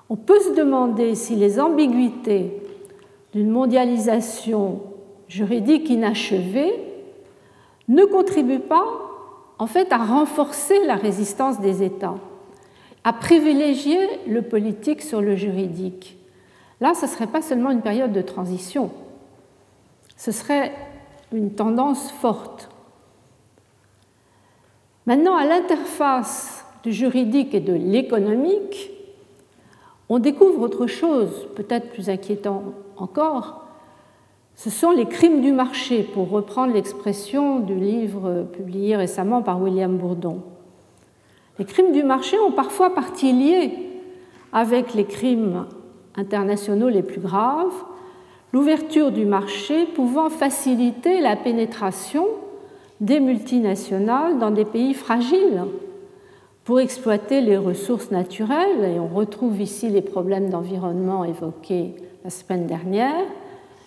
on 0.09 0.17
peut 0.17 0.41
se 0.41 0.53
demander 0.53 1.15
si 1.15 1.37
les 1.37 1.61
ambiguïtés 1.61 2.59
d'une 3.33 3.49
mondialisation 3.49 4.81
juridique 5.27 5.89
inachevée 5.89 6.73
ne 7.87 8.05
contribuent 8.05 8.59
pas 8.59 8.85
en 9.59 9.67
fait 9.67 9.91
à 9.91 9.97
renforcer 9.97 10.85
la 10.85 10.95
résistance 10.95 11.59
des 11.59 11.83
États 11.83 12.15
à 13.03 13.13
privilégier 13.13 13.97
le 14.27 14.41
politique 14.41 15.01
sur 15.01 15.21
le 15.21 15.35
juridique. 15.35 16.17
Là, 16.79 16.93
ce 16.93 17.05
ne 17.05 17.11
serait 17.11 17.27
pas 17.27 17.41
seulement 17.41 17.69
une 17.69 17.81
période 17.81 18.13
de 18.13 18.21
transition, 18.21 18.91
ce 20.15 20.31
serait 20.31 20.71
une 21.33 21.51
tendance 21.51 22.11
forte. 22.11 22.69
Maintenant, 25.05 25.35
à 25.35 25.45
l'interface 25.45 26.65
du 26.83 26.93
juridique 26.93 27.53
et 27.53 27.59
de 27.59 27.73
l'économique, 27.73 28.91
on 30.09 30.19
découvre 30.19 30.61
autre 30.61 30.87
chose, 30.87 31.47
peut-être 31.55 31.89
plus 31.89 32.09
inquiétant 32.09 32.63
encore. 32.97 33.63
Ce 34.55 34.69
sont 34.69 34.91
les 34.91 35.05
crimes 35.05 35.41
du 35.41 35.51
marché, 35.51 36.03
pour 36.03 36.29
reprendre 36.29 36.73
l'expression 36.73 37.59
du 37.59 37.75
livre 37.75 38.45
publié 38.53 38.95
récemment 38.95 39.41
par 39.41 39.61
William 39.61 39.97
Bourdon. 39.97 40.43
Les 41.59 41.65
crimes 41.65 41.91
du 41.91 42.03
marché 42.03 42.37
ont 42.39 42.51
parfois 42.51 42.93
partie 42.93 43.31
liée 43.31 43.71
avec 44.51 44.93
les 44.93 45.05
crimes 45.05 45.65
internationaux 46.15 46.89
les 46.89 47.03
plus 47.03 47.21
graves, 47.21 47.73
l'ouverture 48.51 49.11
du 49.11 49.25
marché 49.25 49.85
pouvant 49.85 50.29
faciliter 50.29 51.21
la 51.21 51.35
pénétration 51.35 52.27
des 53.01 53.19
multinationales 53.19 54.37
dans 54.37 54.51
des 54.51 54.65
pays 54.65 54.93
fragiles 54.93 55.63
pour 56.65 56.79
exploiter 56.79 57.41
les 57.41 57.57
ressources 57.57 58.11
naturelles, 58.11 58.95
et 58.95 58.99
on 58.99 59.07
retrouve 59.07 59.59
ici 59.59 59.89
les 59.89 60.01
problèmes 60.01 60.49
d'environnement 60.49 61.25
évoqués 61.25 61.95
la 62.23 62.29
semaine 62.29 62.67
dernière, 62.67 63.25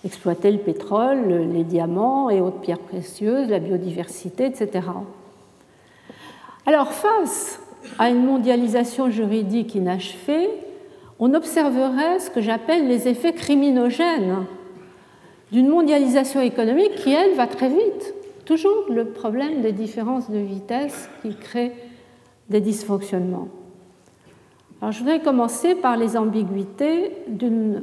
exploiter 0.04 0.50
le 0.50 0.58
pétrole, 0.58 1.48
les 1.52 1.64
diamants 1.64 2.28
et 2.28 2.40
autres 2.40 2.60
pierres 2.60 2.78
précieuses, 2.78 3.48
la 3.48 3.60
biodiversité, 3.60 4.44
etc. 4.44 4.86
Alors 6.66 6.92
face 6.92 7.60
à 7.98 8.10
une 8.10 8.24
mondialisation 8.24 9.10
juridique 9.10 9.74
inachevée, 9.74 10.50
on 11.18 11.32
observerait 11.32 12.18
ce 12.18 12.28
que 12.28 12.42
j'appelle 12.42 12.88
les 12.88 13.08
effets 13.08 13.32
criminogènes 13.32 14.44
d'une 15.50 15.68
mondialisation 15.68 16.42
économique 16.42 16.94
qui, 16.96 17.12
elle, 17.12 17.34
va 17.34 17.46
très 17.46 17.68
vite. 17.68 18.14
Toujours 18.44 18.84
le 18.90 19.06
problème 19.06 19.62
des 19.62 19.72
différences 19.72 20.30
de 20.30 20.38
vitesse 20.38 21.08
qui 21.22 21.34
crée 21.34 21.72
des 22.48 22.60
dysfonctionnements. 22.60 23.48
Alors, 24.80 24.92
je 24.92 25.00
voudrais 25.00 25.20
commencer 25.20 25.74
par 25.74 25.96
les 25.96 26.16
ambiguïtés 26.16 27.12
d'une 27.28 27.82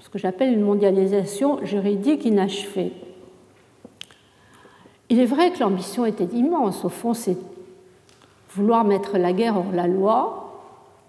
ce 0.00 0.08
que 0.08 0.18
j'appelle 0.18 0.52
une 0.52 0.62
mondialisation 0.62 1.64
juridique 1.64 2.24
inachevée. 2.24 2.92
Il 5.10 5.18
est 5.18 5.26
vrai 5.26 5.50
que 5.50 5.60
l'ambition 5.60 6.04
était 6.06 6.28
immense. 6.36 6.84
Au 6.84 6.88
fond, 6.88 7.14
c'est 7.14 7.36
vouloir 8.54 8.84
mettre 8.84 9.18
la 9.18 9.32
guerre 9.32 9.56
hors 9.56 9.72
la 9.72 9.86
loi, 9.86 10.62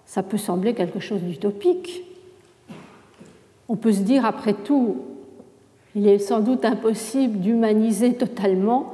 ça 0.06 0.24
peut 0.24 0.38
sembler 0.38 0.74
quelque 0.74 1.00
chose 1.00 1.22
d'utopique. 1.22 2.04
On 3.68 3.76
peut 3.76 3.92
se 3.92 4.02
dire, 4.02 4.26
après 4.26 4.54
tout, 4.54 4.98
il 5.96 6.08
est 6.08 6.20
sans 6.20 6.40
doute 6.40 6.66
impossible 6.66 7.40
d'humaniser 7.40 8.16
totalement 8.16 8.94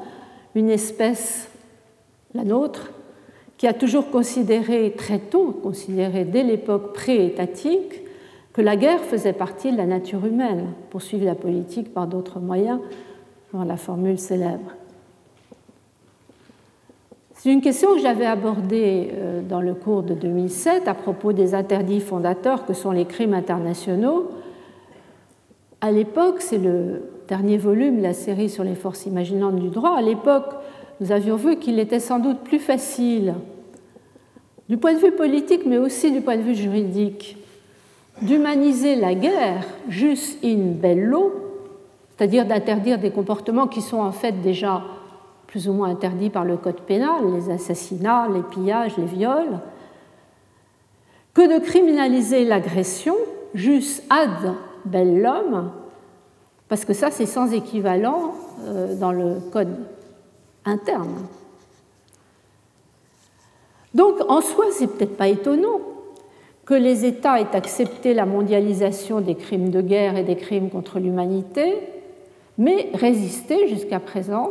une 0.56 0.70
espèce, 0.70 1.50
la 2.34 2.44
nôtre, 2.44 2.92
qui 3.58 3.68
a 3.68 3.74
toujours 3.74 4.10
considéré 4.10 4.94
très 4.98 5.20
tôt, 5.20 5.58
considéré 5.64 6.26
dès 6.26 6.44
l'époque 6.44 6.94
pré-étatique, 6.94 8.02
que 8.54 8.62
la 8.62 8.76
guerre 8.76 9.02
faisait 9.02 9.34
partie 9.34 9.72
de 9.72 9.78
la 9.78 9.86
nature 9.86 10.26
humaine, 10.26 10.68
poursuivre 10.90 11.26
la 11.26 11.36
politique 11.36 11.94
par 11.94 12.08
d'autres 12.08 12.40
moyens, 12.40 12.80
dans 13.54 13.64
la 13.64 13.78
formule 13.78 14.18
célèbre. 14.18 14.72
C'est 17.34 17.52
une 17.52 17.62
question 17.62 17.94
que 17.94 18.02
j'avais 18.02 18.26
abordée 18.26 19.12
euh, 19.14 19.42
dans 19.42 19.62
le 19.62 19.76
cours 19.76 20.04
de 20.04 20.14
2007 20.14 20.88
à 20.88 20.94
propos 20.94 21.32
des 21.32 21.54
interdits 21.54 22.00
fondateurs 22.00 22.66
que 22.66 22.74
sont 22.74 22.92
les 22.92 23.06
crimes 23.06 23.34
internationaux. 23.34 24.32
À 25.80 25.92
l'époque, 25.92 26.38
c'est 26.40 26.58
le 26.58 27.04
dernier 27.28 27.58
volume 27.58 27.98
de 27.98 28.02
la 28.04 28.14
série 28.14 28.50
sur 28.50 28.64
les 28.64 28.74
forces 28.74 29.06
imaginantes 29.06 29.58
du 29.58 29.70
droit. 29.70 29.96
À 29.96 30.02
l'époque, 30.02 30.56
nous 31.00 31.12
avions 31.12 31.36
vu 31.36 31.58
qu'il 31.58 31.80
était 31.80 32.00
sans 32.00 32.20
doute 32.20 32.40
plus 32.40 32.60
facile, 32.60 33.36
du 34.70 34.78
point 34.78 34.94
de 34.94 35.00
vue 35.00 35.12
politique, 35.12 35.66
mais 35.66 35.78
aussi 35.78 36.12
du 36.12 36.22
point 36.22 36.38
de 36.38 36.42
vue 36.42 36.56
juridique, 36.56 37.38
d'humaniser 38.22 38.96
la 38.96 39.14
guerre 39.14 39.66
jus 39.90 40.38
in 40.44 40.72
bello, 40.72 41.34
c'est-à-dire 42.18 42.46
d'interdire 42.46 42.98
des 42.98 43.12
comportements 43.12 43.68
qui 43.68 43.82
sont 43.82 44.00
en 44.00 44.12
fait 44.12 44.42
déjà 44.42 44.84
plus 45.48 45.68
ou 45.68 45.74
moins 45.74 45.90
interdits 45.90 46.30
par 46.30 46.46
le 46.46 46.58
code 46.58 46.82
pénal, 46.82 47.22
les 47.34 47.50
assassinats, 47.50 48.28
les 48.34 48.42
pillages, 48.42 48.98
les 48.98 49.06
viols, 49.06 49.60
que 51.34 51.54
de 51.54 51.64
criminaliser 51.64 52.46
l'agression 52.46 53.16
jus 53.54 54.02
ad 54.10 54.54
bellum, 54.86 55.72
parce 56.70 56.86
que 56.86 56.94
ça 56.94 57.12
c'est 57.12 57.26
sans 57.26 57.52
équivalent 57.54 58.34
euh, 58.66 58.96
dans 58.96 59.12
le 59.12 59.40
code 59.52 59.76
interne. 60.66 61.28
Donc 63.94 64.16
en 64.28 64.42
soi, 64.42 64.66
c'est 64.72 64.88
peut-être 64.88 65.18
pas 65.18 65.30
étonnant 65.30 65.80
que 66.66 66.74
les 66.74 67.06
États 67.06 67.40
aient 67.40 67.56
accepté 67.56 68.14
la 68.14 68.26
mondialisation 68.26 69.22
des 69.22 69.36
crimes 69.36 69.70
de 69.70 69.82
guerre 69.82 70.18
et 70.18 70.24
des 70.24 70.36
crimes 70.36 70.70
contre 70.70 71.00
l'humanité, 71.00 71.78
mais 72.58 72.90
résisté 72.94 73.68
jusqu'à 73.68 74.00
présent 74.00 74.50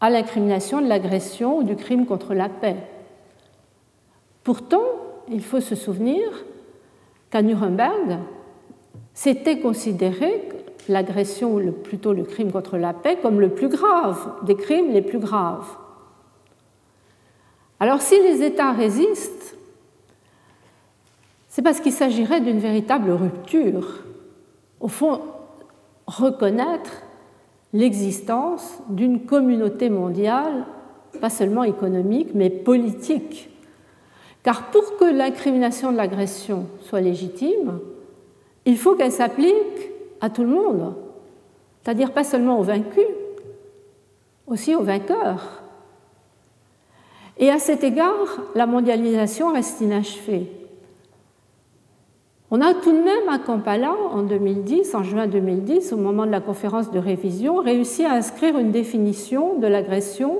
à 0.00 0.10
l'incrimination 0.10 0.80
de 0.80 0.86
l'agression 0.86 1.58
ou 1.58 1.62
du 1.62 1.76
crime 1.76 2.04
contre 2.04 2.34
la 2.34 2.48
paix. 2.48 2.76
Pourtant, 4.42 4.84
il 5.30 5.42
faut 5.42 5.60
se 5.60 5.74
souvenir 5.74 6.44
qu'à 7.30 7.40
Nuremberg, 7.40 8.18
c'était 9.14 9.60
considéré 9.60 10.48
l'agression, 10.88 11.54
ou 11.54 11.72
plutôt 11.72 12.12
le 12.12 12.24
crime 12.24 12.52
contre 12.52 12.76
la 12.76 12.92
paix, 12.92 13.18
comme 13.20 13.40
le 13.40 13.50
plus 13.50 13.68
grave, 13.68 14.18
des 14.42 14.56
crimes 14.56 14.92
les 14.92 15.02
plus 15.02 15.18
graves. 15.18 15.66
Alors 17.80 18.00
si 18.00 18.20
les 18.20 18.42
États 18.42 18.72
résistent, 18.72 19.56
c'est 21.48 21.62
parce 21.62 21.80
qu'il 21.80 21.92
s'agirait 21.92 22.40
d'une 22.40 22.58
véritable 22.58 23.10
rupture. 23.10 24.00
Au 24.80 24.88
fond, 24.88 25.20
reconnaître 26.06 27.02
l'existence 27.72 28.78
d'une 28.88 29.24
communauté 29.24 29.88
mondiale 29.90 30.66
pas 31.20 31.30
seulement 31.30 31.64
économique, 31.64 32.30
mais 32.34 32.50
politique. 32.50 33.50
Car 34.42 34.70
pour 34.70 34.96
que 34.96 35.04
l'incrimination 35.04 35.92
de 35.92 35.96
l'agression 35.96 36.66
soit 36.82 37.00
légitime, 37.00 37.78
il 38.66 38.76
faut 38.76 38.94
qu'elle 38.94 39.12
s'applique 39.12 39.90
à 40.24 40.30
tout 40.30 40.40
le 40.40 40.48
monde, 40.48 40.94
c'est-à-dire 41.82 42.10
pas 42.12 42.24
seulement 42.24 42.58
aux 42.58 42.62
vaincus, 42.62 43.04
aussi 44.46 44.74
aux 44.74 44.80
vainqueurs. 44.80 45.62
Et 47.36 47.50
à 47.50 47.58
cet 47.58 47.84
égard, 47.84 48.40
la 48.54 48.64
mondialisation 48.64 49.52
reste 49.52 49.82
inachevée. 49.82 50.50
On 52.50 52.62
a 52.62 52.72
tout 52.72 52.92
de 52.92 53.02
même 53.02 53.28
à 53.28 53.38
Kampala, 53.38 53.92
en 53.92 54.22
2010, 54.22 54.94
en 54.94 55.02
juin 55.02 55.26
2010, 55.26 55.92
au 55.92 55.98
moment 55.98 56.24
de 56.24 56.30
la 56.30 56.40
conférence 56.40 56.90
de 56.90 56.98
révision, 56.98 57.56
réussi 57.56 58.06
à 58.06 58.12
inscrire 58.12 58.56
une 58.56 58.70
définition 58.70 59.58
de 59.58 59.66
l'agression 59.66 60.38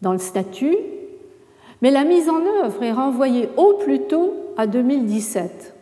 dans 0.00 0.12
le 0.12 0.18
statut, 0.18 0.78
mais 1.82 1.90
la 1.90 2.04
mise 2.04 2.30
en 2.30 2.40
œuvre 2.62 2.82
est 2.82 2.92
renvoyée 2.92 3.50
au 3.58 3.74
plus 3.74 4.00
tôt 4.06 4.32
à 4.56 4.66
2017. 4.66 5.74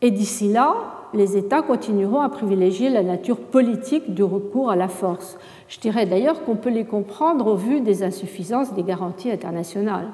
Et 0.00 0.10
d'ici 0.10 0.50
là, 0.50 0.93
les 1.14 1.36
États 1.36 1.62
continueront 1.62 2.20
à 2.20 2.28
privilégier 2.28 2.90
la 2.90 3.02
nature 3.02 3.38
politique 3.38 4.14
du 4.14 4.22
recours 4.22 4.70
à 4.70 4.76
la 4.76 4.88
force. 4.88 5.38
Je 5.68 5.78
dirais 5.80 6.06
d'ailleurs 6.06 6.44
qu'on 6.44 6.56
peut 6.56 6.70
les 6.70 6.84
comprendre 6.84 7.46
au 7.46 7.56
vu 7.56 7.80
des 7.80 8.02
insuffisances 8.02 8.74
des 8.74 8.82
garanties 8.82 9.30
internationales. 9.30 10.08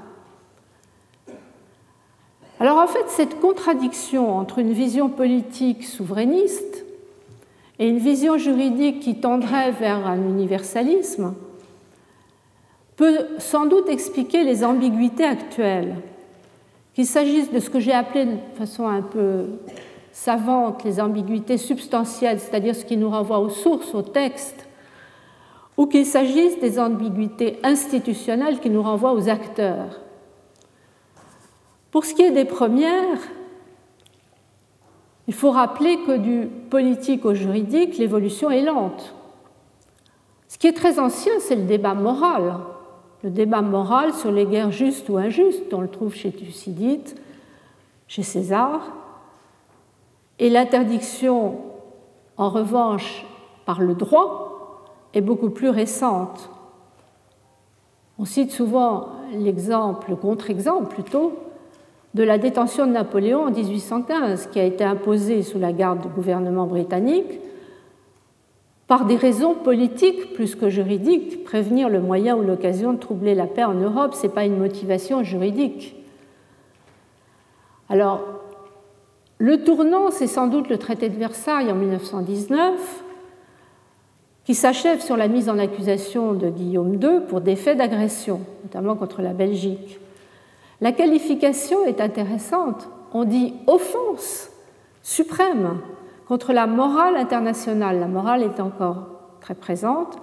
Alors 2.60 2.78
en 2.78 2.86
fait, 2.86 3.04
cette 3.08 3.40
contradiction 3.40 4.36
entre 4.36 4.58
une 4.58 4.72
vision 4.72 5.08
politique 5.08 5.84
souverainiste 5.84 6.84
et 7.78 7.88
une 7.88 7.98
vision 7.98 8.36
juridique 8.36 9.00
qui 9.00 9.16
tendrait 9.16 9.72
vers 9.72 10.06
un 10.06 10.18
universalisme 10.18 11.34
peut 12.96 13.20
sans 13.38 13.64
doute 13.64 13.88
expliquer 13.88 14.44
les 14.44 14.62
ambiguïtés 14.62 15.24
actuelles, 15.24 15.96
qu'il 16.92 17.06
s'agisse 17.06 17.50
de 17.50 17.58
ce 17.58 17.70
que 17.70 17.80
j'ai 17.80 17.94
appelé 17.94 18.26
de 18.26 18.36
façon 18.58 18.86
un 18.86 19.00
peu 19.00 19.46
savante 20.12 20.84
les 20.84 21.00
ambiguïtés 21.00 21.58
substantielles, 21.58 22.40
c'est-à-dire 22.40 22.74
ce 22.74 22.84
qui 22.84 22.96
nous 22.96 23.10
renvoie 23.10 23.38
aux 23.38 23.48
sources, 23.48 23.94
aux 23.94 24.02
textes, 24.02 24.68
ou 25.76 25.86
qu'il 25.86 26.04
s'agisse 26.04 26.58
des 26.60 26.78
ambiguïtés 26.78 27.58
institutionnelles 27.62 28.60
qui 28.60 28.70
nous 28.70 28.82
renvoient 28.82 29.12
aux 29.12 29.28
acteurs. 29.28 30.00
Pour 31.90 32.04
ce 32.04 32.14
qui 32.14 32.22
est 32.22 32.30
des 32.30 32.44
premières, 32.44 33.18
il 35.26 35.34
faut 35.34 35.50
rappeler 35.50 35.98
que 36.06 36.16
du 36.16 36.48
politique 36.70 37.24
au 37.24 37.34
juridique, 37.34 37.98
l'évolution 37.98 38.50
est 38.50 38.62
lente. 38.62 39.14
Ce 40.48 40.58
qui 40.58 40.66
est 40.66 40.72
très 40.72 40.98
ancien, 40.98 41.32
c'est 41.38 41.56
le 41.56 41.62
débat 41.62 41.94
moral. 41.94 42.56
Le 43.22 43.30
débat 43.30 43.62
moral 43.62 44.12
sur 44.12 44.32
les 44.32 44.46
guerres 44.46 44.72
justes 44.72 45.08
ou 45.08 45.18
injustes, 45.18 45.72
on 45.72 45.80
le 45.80 45.88
trouve 45.88 46.14
chez 46.14 46.32
Thucydide, 46.32 47.08
chez 48.08 48.22
César. 48.22 48.80
Et 50.40 50.48
l'interdiction, 50.48 51.58
en 52.38 52.48
revanche, 52.48 53.26
par 53.66 53.82
le 53.82 53.94
droit, 53.94 54.82
est 55.12 55.20
beaucoup 55.20 55.50
plus 55.50 55.68
récente. 55.68 56.48
On 58.18 58.24
cite 58.24 58.50
souvent 58.50 59.08
l'exemple, 59.34 60.10
le 60.10 60.16
contre-exemple 60.16 60.94
plutôt, 60.94 61.34
de 62.14 62.22
la 62.22 62.38
détention 62.38 62.86
de 62.86 62.92
Napoléon 62.92 63.44
en 63.44 63.50
1815, 63.50 64.46
qui 64.46 64.58
a 64.58 64.64
été 64.64 64.82
imposée 64.82 65.42
sous 65.42 65.58
la 65.58 65.72
garde 65.72 66.00
du 66.00 66.08
gouvernement 66.08 66.66
britannique 66.66 67.38
par 68.86 69.04
des 69.04 69.16
raisons 69.16 69.54
politiques 69.54 70.32
plus 70.34 70.56
que 70.56 70.68
juridiques. 70.70 71.44
Prévenir 71.44 71.88
le 71.88 72.00
moyen 72.00 72.36
ou 72.36 72.42
l'occasion 72.42 72.94
de 72.94 72.98
troubler 72.98 73.34
la 73.34 73.46
paix 73.46 73.64
en 73.64 73.74
Europe, 73.74 74.14
ce 74.14 74.26
n'est 74.26 74.32
pas 74.32 74.44
une 74.46 74.58
motivation 74.58 75.22
juridique. 75.22 75.94
Alors, 77.88 78.22
le 79.40 79.64
tournant, 79.64 80.10
c'est 80.10 80.26
sans 80.26 80.48
doute 80.48 80.68
le 80.68 80.76
traité 80.76 81.08
de 81.08 81.16
Versailles 81.16 81.72
en 81.72 81.74
1919, 81.74 83.02
qui 84.44 84.54
s'achève 84.54 85.00
sur 85.00 85.16
la 85.16 85.28
mise 85.28 85.48
en 85.48 85.58
accusation 85.58 86.34
de 86.34 86.50
Guillaume 86.50 87.02
II 87.02 87.20
pour 87.26 87.40
des 87.40 87.56
faits 87.56 87.78
d'agression, 87.78 88.42
notamment 88.64 88.96
contre 88.96 89.22
la 89.22 89.32
Belgique. 89.32 89.98
La 90.82 90.92
qualification 90.92 91.86
est 91.86 92.02
intéressante. 92.02 92.90
On 93.14 93.24
dit 93.24 93.54
offense 93.66 94.50
suprême 95.02 95.78
contre 96.28 96.52
la 96.52 96.66
morale 96.66 97.16
internationale. 97.16 97.98
La 97.98 98.08
morale 98.08 98.42
est 98.42 98.60
encore 98.60 99.06
très 99.40 99.54
présente. 99.54 100.18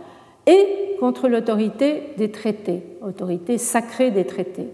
Et 0.45 0.95
contre 0.99 1.27
l'autorité 1.27 2.13
des 2.17 2.29
traités, 2.29 2.83
autorité 3.01 3.57
sacrée 3.57 4.11
des 4.11 4.25
traités. 4.25 4.69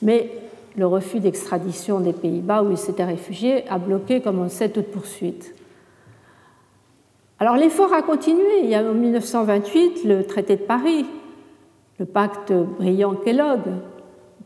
Mais 0.00 0.30
le 0.76 0.86
refus 0.86 1.20
d'extradition 1.20 2.00
des 2.00 2.12
Pays-Bas 2.12 2.62
où 2.62 2.70
il 2.70 2.78
s'était 2.78 3.04
réfugié 3.04 3.68
a 3.68 3.78
bloqué, 3.78 4.20
comme 4.20 4.38
on 4.38 4.44
le 4.44 4.48
sait, 4.48 4.70
toute 4.70 4.90
poursuite. 4.90 5.54
Alors 7.38 7.56
l'effort 7.56 7.92
a 7.92 8.02
continué. 8.02 8.60
Il 8.62 8.70
y 8.70 8.74
a 8.74 8.82
en 8.82 8.94
1928 8.94 10.04
le 10.04 10.24
traité 10.24 10.56
de 10.56 10.62
Paris, 10.62 11.04
le 11.98 12.06
pacte 12.06 12.52
brillant-Kellogg, 12.52 13.62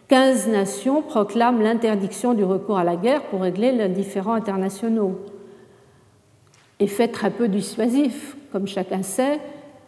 15 0.09 0.49
nations 0.49 1.03
proclament 1.03 1.63
l'interdiction 1.63 2.33
du 2.33 2.45
recours 2.45 2.79
à 2.79 2.85
la 2.85 2.97
guerre 2.97 3.25
pour 3.25 3.43
régler 3.43 3.73
les 3.73 3.89
différends 3.89 4.35
internationaux. 4.35 5.19
Effet 6.79 7.09
très 7.09 7.31
peu 7.31 7.49
dissuasif. 7.49 8.37
Comme 8.53 8.69
chacun 8.69 9.03
sait, 9.03 9.41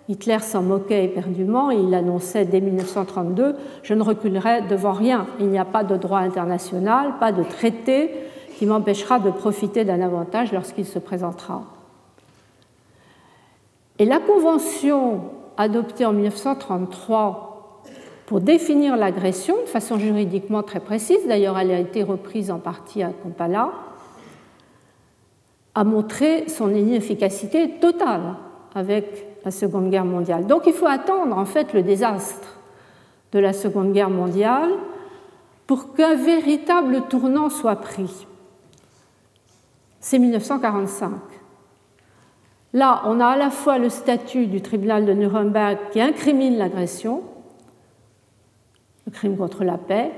Hitler 0.08 0.38
s'en 0.38 0.62
moquait 0.62 1.04
éperdument 1.04 1.70
et 1.70 1.76
il 1.76 1.94
annonçait 1.94 2.46
dès 2.46 2.60
1932 2.60 3.56
Je 3.82 3.92
ne 3.92 4.02
reculerai 4.02 4.62
devant 4.62 4.92
rien. 4.92 5.26
Il 5.38 5.48
n'y 5.48 5.58
a 5.58 5.66
pas 5.66 5.84
de 5.84 5.96
droit 5.96 6.20
international, 6.20 7.18
pas 7.20 7.30
de 7.30 7.42
traité 7.42 8.10
qui 8.56 8.64
m'empêchera 8.64 9.18
de 9.18 9.30
profiter 9.30 9.84
d'un 9.84 10.00
avantage 10.00 10.52
lorsqu'il 10.52 10.86
se 10.86 10.98
présentera. 10.98 11.62
Et 13.98 14.06
la 14.06 14.18
convention 14.18 15.20
adoptée 15.56 16.06
en 16.06 16.12
1933 16.12 17.82
pour 18.26 18.40
définir 18.40 18.96
l'agression 18.96 19.56
de 19.60 19.68
façon 19.68 19.98
juridiquement 19.98 20.62
très 20.62 20.80
précise, 20.80 21.26
d'ailleurs 21.26 21.58
elle 21.58 21.70
a 21.70 21.78
été 21.78 22.02
reprise 22.02 22.50
en 22.50 22.58
partie 22.58 23.02
à 23.02 23.10
Kampala, 23.10 23.70
a 25.74 25.84
montré 25.84 26.48
son 26.48 26.74
inefficacité 26.74 27.78
totale 27.80 28.34
avec 28.74 29.27
la 29.44 29.50
Seconde 29.50 29.90
Guerre 29.90 30.04
mondiale. 30.04 30.46
Donc 30.46 30.62
il 30.66 30.72
faut 30.72 30.86
attendre 30.86 31.36
en 31.36 31.44
fait 31.44 31.72
le 31.72 31.82
désastre 31.82 32.58
de 33.32 33.38
la 33.38 33.52
Seconde 33.52 33.92
Guerre 33.92 34.10
mondiale 34.10 34.70
pour 35.66 35.94
qu'un 35.94 36.14
véritable 36.14 37.02
tournant 37.08 37.50
soit 37.50 37.76
pris. 37.76 38.26
C'est 40.00 40.18
1945. 40.18 41.10
Là, 42.72 43.02
on 43.06 43.20
a 43.20 43.26
à 43.26 43.36
la 43.36 43.50
fois 43.50 43.78
le 43.78 43.88
statut 43.88 44.46
du 44.46 44.60
tribunal 44.60 45.04
de 45.06 45.12
Nuremberg 45.12 45.78
qui 45.90 46.00
incrimine 46.00 46.56
l'agression, 46.56 47.22
le 49.06 49.12
crime 49.12 49.36
contre 49.36 49.64
la 49.64 49.78
paix, 49.78 50.12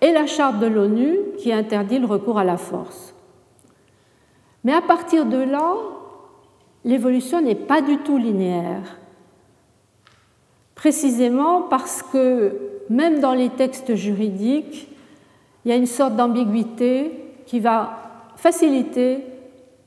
et 0.00 0.12
la 0.12 0.26
charte 0.26 0.58
de 0.58 0.66
l'ONU 0.66 1.16
qui 1.38 1.52
interdit 1.52 1.98
le 1.98 2.06
recours 2.06 2.38
à 2.38 2.44
la 2.44 2.56
force. 2.56 3.14
Mais 4.64 4.72
à 4.72 4.82
partir 4.82 5.26
de 5.26 5.38
là, 5.38 5.74
l'évolution 6.86 7.42
n'est 7.42 7.56
pas 7.56 7.82
du 7.82 7.98
tout 7.98 8.16
linéaire, 8.16 8.96
précisément 10.74 11.62
parce 11.62 12.02
que 12.02 12.56
même 12.88 13.20
dans 13.20 13.34
les 13.34 13.50
textes 13.50 13.94
juridiques, 13.96 14.88
il 15.64 15.70
y 15.70 15.72
a 15.72 15.76
une 15.76 15.86
sorte 15.86 16.14
d'ambiguïté 16.14 17.10
qui 17.44 17.58
va 17.60 18.32
faciliter 18.36 19.24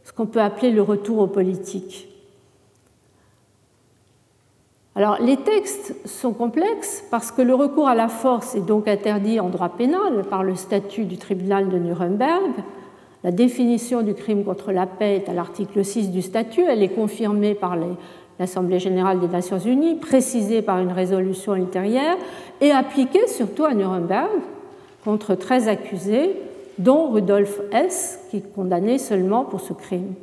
ce 0.04 0.12
qu'on 0.12 0.26
peut 0.26 0.42
appeler 0.42 0.72
le 0.72 0.82
retour 0.82 1.20
aux 1.20 1.28
politiques. 1.28 2.08
Alors, 4.96 5.22
les 5.22 5.38
textes 5.38 5.96
sont 6.06 6.34
complexes 6.34 7.06
parce 7.10 7.32
que 7.32 7.42
le 7.42 7.56
recours 7.56 7.88
à 7.88 7.96
la 7.96 8.10
force 8.10 8.56
est 8.56 8.66
donc 8.66 8.90
interdit 8.90 9.40
en 9.40 9.48
droit 9.48 9.70
pénal 9.70 10.26
par 10.30 10.44
le 10.44 10.56
statut 10.56 11.06
du 11.06 11.18
tribunal 11.18 11.70
de 11.70 11.78
Nuremberg. 11.78 12.52
La 13.24 13.32
définition 13.32 14.02
du 14.02 14.14
crime 14.14 14.46
contre 14.46 14.72
la 14.72 14.86
paix 14.86 15.18
est 15.18 15.30
à 15.30 15.34
l'article 15.34 15.84
6 15.84 16.12
du 16.12 16.22
statut. 16.22 16.62
Elle 16.62 16.82
est 16.82 16.96
confirmée 16.96 17.54
par 17.54 17.76
l'Assemblée 18.40 18.80
générale 18.80 19.20
des 19.20 19.28
Nations 19.28 19.60
unies, 19.60 19.96
précisée 19.96 20.62
par 20.62 20.80
une 20.80 20.92
résolution 20.92 21.56
ultérieure 21.56 22.18
et 22.62 22.72
appliquée 22.72 23.28
surtout 23.28 23.66
à 23.66 23.74
Nuremberg 23.74 24.30
contre 25.04 25.36
13 25.36 25.68
accusés, 25.68 26.36
dont 26.78 27.10
Rudolf 27.10 27.60
Hess, 27.74 28.20
qui 28.30 28.38
est 28.38 28.54
condamné 28.56 28.98
seulement 28.98 29.44
pour 29.44 29.60
ce 29.60 29.74
crime. 29.74 30.14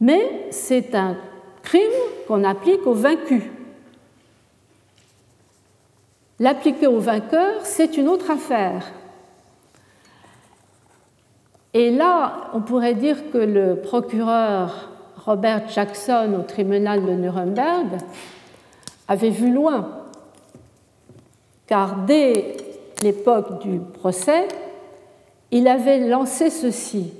Mais 0.00 0.48
c'est 0.50 0.94
un 0.94 1.16
crime 1.62 1.80
qu'on 2.28 2.44
applique 2.44 2.86
aux 2.86 2.94
vaincus. 2.94 3.42
L'appliquer 6.38 6.86
aux 6.86 7.00
vainqueurs, 7.00 7.64
c'est 7.64 7.96
une 7.96 8.08
autre 8.08 8.30
affaire. 8.30 8.92
Et 11.78 11.90
là, 11.90 12.48
on 12.54 12.60
pourrait 12.60 12.94
dire 12.94 13.30
que 13.30 13.36
le 13.36 13.76
procureur 13.76 14.88
Robert 15.26 15.68
Jackson 15.68 16.32
au 16.40 16.42
tribunal 16.42 17.04
de 17.04 17.10
Nuremberg 17.10 17.98
avait 19.08 19.28
vu 19.28 19.52
loin, 19.52 19.86
car 21.66 21.96
dès 22.06 22.56
l'époque 23.02 23.60
du 23.60 23.78
procès, 23.78 24.48
il 25.50 25.68
avait 25.68 26.08
lancé 26.08 26.48
ceci. 26.48 27.12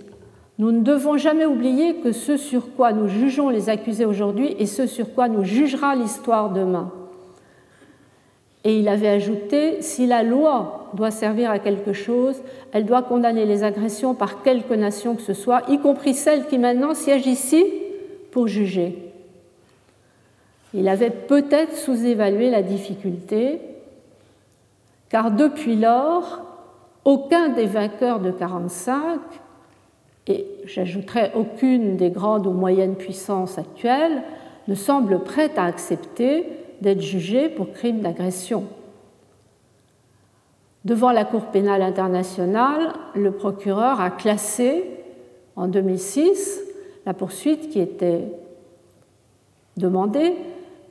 Nous 0.58 0.72
ne 0.72 0.80
devons 0.80 1.18
jamais 1.18 1.44
oublier 1.44 1.96
que 1.96 2.12
ce 2.12 2.38
sur 2.38 2.74
quoi 2.76 2.94
nous 2.94 3.08
jugeons 3.08 3.50
les 3.50 3.68
accusés 3.68 4.06
aujourd'hui 4.06 4.56
est 4.58 4.64
ce 4.64 4.86
sur 4.86 5.12
quoi 5.12 5.28
nous 5.28 5.44
jugera 5.44 5.94
l'histoire 5.94 6.48
demain. 6.48 6.90
Et 8.64 8.78
il 8.78 8.88
avait 8.88 9.08
ajouté, 9.08 9.82
si 9.82 10.06
la 10.06 10.22
loi 10.22 10.85
doit 10.96 11.12
servir 11.12 11.50
à 11.50 11.60
quelque 11.60 11.92
chose, 11.92 12.42
elle 12.72 12.84
doit 12.84 13.02
condamner 13.02 13.44
les 13.44 13.62
agressions 13.62 14.14
par 14.14 14.42
quelque 14.42 14.74
nation 14.74 15.14
que 15.14 15.22
ce 15.22 15.34
soit, 15.34 15.62
y 15.68 15.78
compris 15.78 16.14
celles 16.14 16.46
qui 16.46 16.58
maintenant 16.58 16.94
siègent 16.94 17.26
ici 17.26 17.64
pour 18.32 18.48
juger. 18.48 18.98
Il 20.74 20.88
avait 20.88 21.10
peut-être 21.10 21.76
sous-évalué 21.76 22.50
la 22.50 22.62
difficulté, 22.62 23.60
car 25.08 25.30
depuis 25.30 25.76
lors, 25.76 26.40
aucun 27.04 27.50
des 27.50 27.66
vainqueurs 27.66 28.18
de 28.18 28.30
1945, 28.30 29.20
et 30.28 30.46
j'ajouterai 30.64 31.30
aucune 31.36 31.96
des 31.96 32.10
grandes 32.10 32.46
ou 32.46 32.50
moyennes 32.50 32.96
puissances 32.96 33.58
actuelles, 33.58 34.22
ne 34.66 34.74
semble 34.74 35.22
prêt 35.22 35.52
à 35.56 35.64
accepter 35.64 36.46
d'être 36.80 37.00
jugé 37.00 37.48
pour 37.48 37.72
crime 37.72 38.00
d'agression. 38.00 38.64
Devant 40.86 41.10
la 41.10 41.24
Cour 41.24 41.46
pénale 41.46 41.82
internationale, 41.82 42.92
le 43.16 43.32
procureur 43.32 44.00
a 44.00 44.08
classé 44.08 44.84
en 45.56 45.66
2006 45.66 46.60
la 47.04 47.12
poursuite 47.12 47.70
qui 47.70 47.80
était 47.80 48.28
demandée 49.76 50.34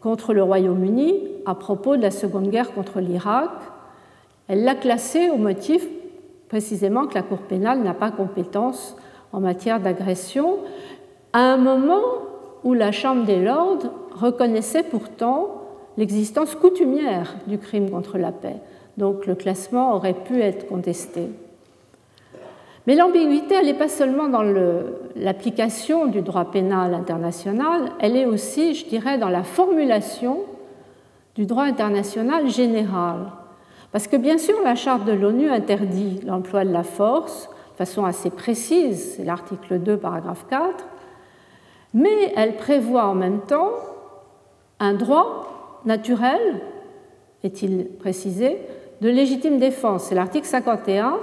contre 0.01 0.33
le 0.33 0.43
Royaume-Uni 0.43 1.13
à 1.45 1.55
propos 1.55 1.95
de 1.95 2.01
la 2.01 2.11
Seconde 2.11 2.49
Guerre 2.49 2.73
contre 2.73 2.99
l'Irak. 2.99 3.51
Elle 4.49 4.65
l'a 4.65 4.75
classée 4.75 5.29
au 5.29 5.37
motif 5.37 5.87
précisément 6.49 7.07
que 7.07 7.15
la 7.15 7.23
Cour 7.23 7.37
pénale 7.37 7.81
n'a 7.81 7.93
pas 7.93 8.11
compétence 8.11 8.97
en 9.31 9.39
matière 9.39 9.79
d'agression, 9.79 10.57
à 11.31 11.39
un 11.39 11.57
moment 11.57 12.03
où 12.65 12.73
la 12.73 12.91
Chambre 12.91 13.23
des 13.23 13.41
Lords 13.41 13.89
reconnaissait 14.13 14.83
pourtant 14.83 15.61
l'existence 15.95 16.53
coutumière 16.53 17.37
du 17.47 17.57
crime 17.59 17.89
contre 17.89 18.17
la 18.17 18.33
paix. 18.33 18.57
Donc 18.97 19.25
le 19.25 19.35
classement 19.35 19.95
aurait 19.95 20.13
pu 20.13 20.41
être 20.41 20.67
contesté. 20.67 21.29
Mais 22.87 22.95
l'ambiguïté, 22.95 23.55
elle 23.55 23.65
n'est 23.65 23.73
pas 23.73 23.87
seulement 23.87 24.27
dans 24.27 24.43
l'application 25.15 26.05
du 26.05 26.21
droit 26.21 26.45
pénal 26.45 26.93
international, 26.93 27.91
elle 27.99 28.15
est 28.15 28.25
aussi, 28.25 28.75
je 28.75 28.85
dirais, 28.85 29.17
dans 29.17 29.29
la 29.29 29.43
formulation 29.43 30.41
du 31.35 31.45
droit 31.45 31.63
international 31.63 32.49
général. 32.49 33.31
Parce 33.91 34.07
que 34.07 34.17
bien 34.17 34.37
sûr, 34.37 34.55
la 34.63 34.75
charte 34.75 35.05
de 35.05 35.13
l'ONU 35.13 35.49
interdit 35.49 36.19
l'emploi 36.25 36.63
de 36.63 36.71
la 36.71 36.83
force 36.83 37.49
de 37.73 37.77
façon 37.77 38.05
assez 38.05 38.29
précise, 38.29 39.15
c'est 39.15 39.25
l'article 39.25 39.79
2, 39.79 39.97
paragraphe 39.97 40.45
4, 40.49 40.85
mais 41.93 42.33
elle 42.35 42.55
prévoit 42.55 43.05
en 43.05 43.15
même 43.15 43.41
temps 43.41 43.71
un 44.79 44.93
droit 44.93 45.81
naturel, 45.85 46.61
est-il 47.43 47.87
précisé, 47.99 48.59
de 49.01 49.09
légitime 49.09 49.57
défense. 49.57 50.05
C'est 50.05 50.15
l'article 50.15 50.47
51 50.47 51.17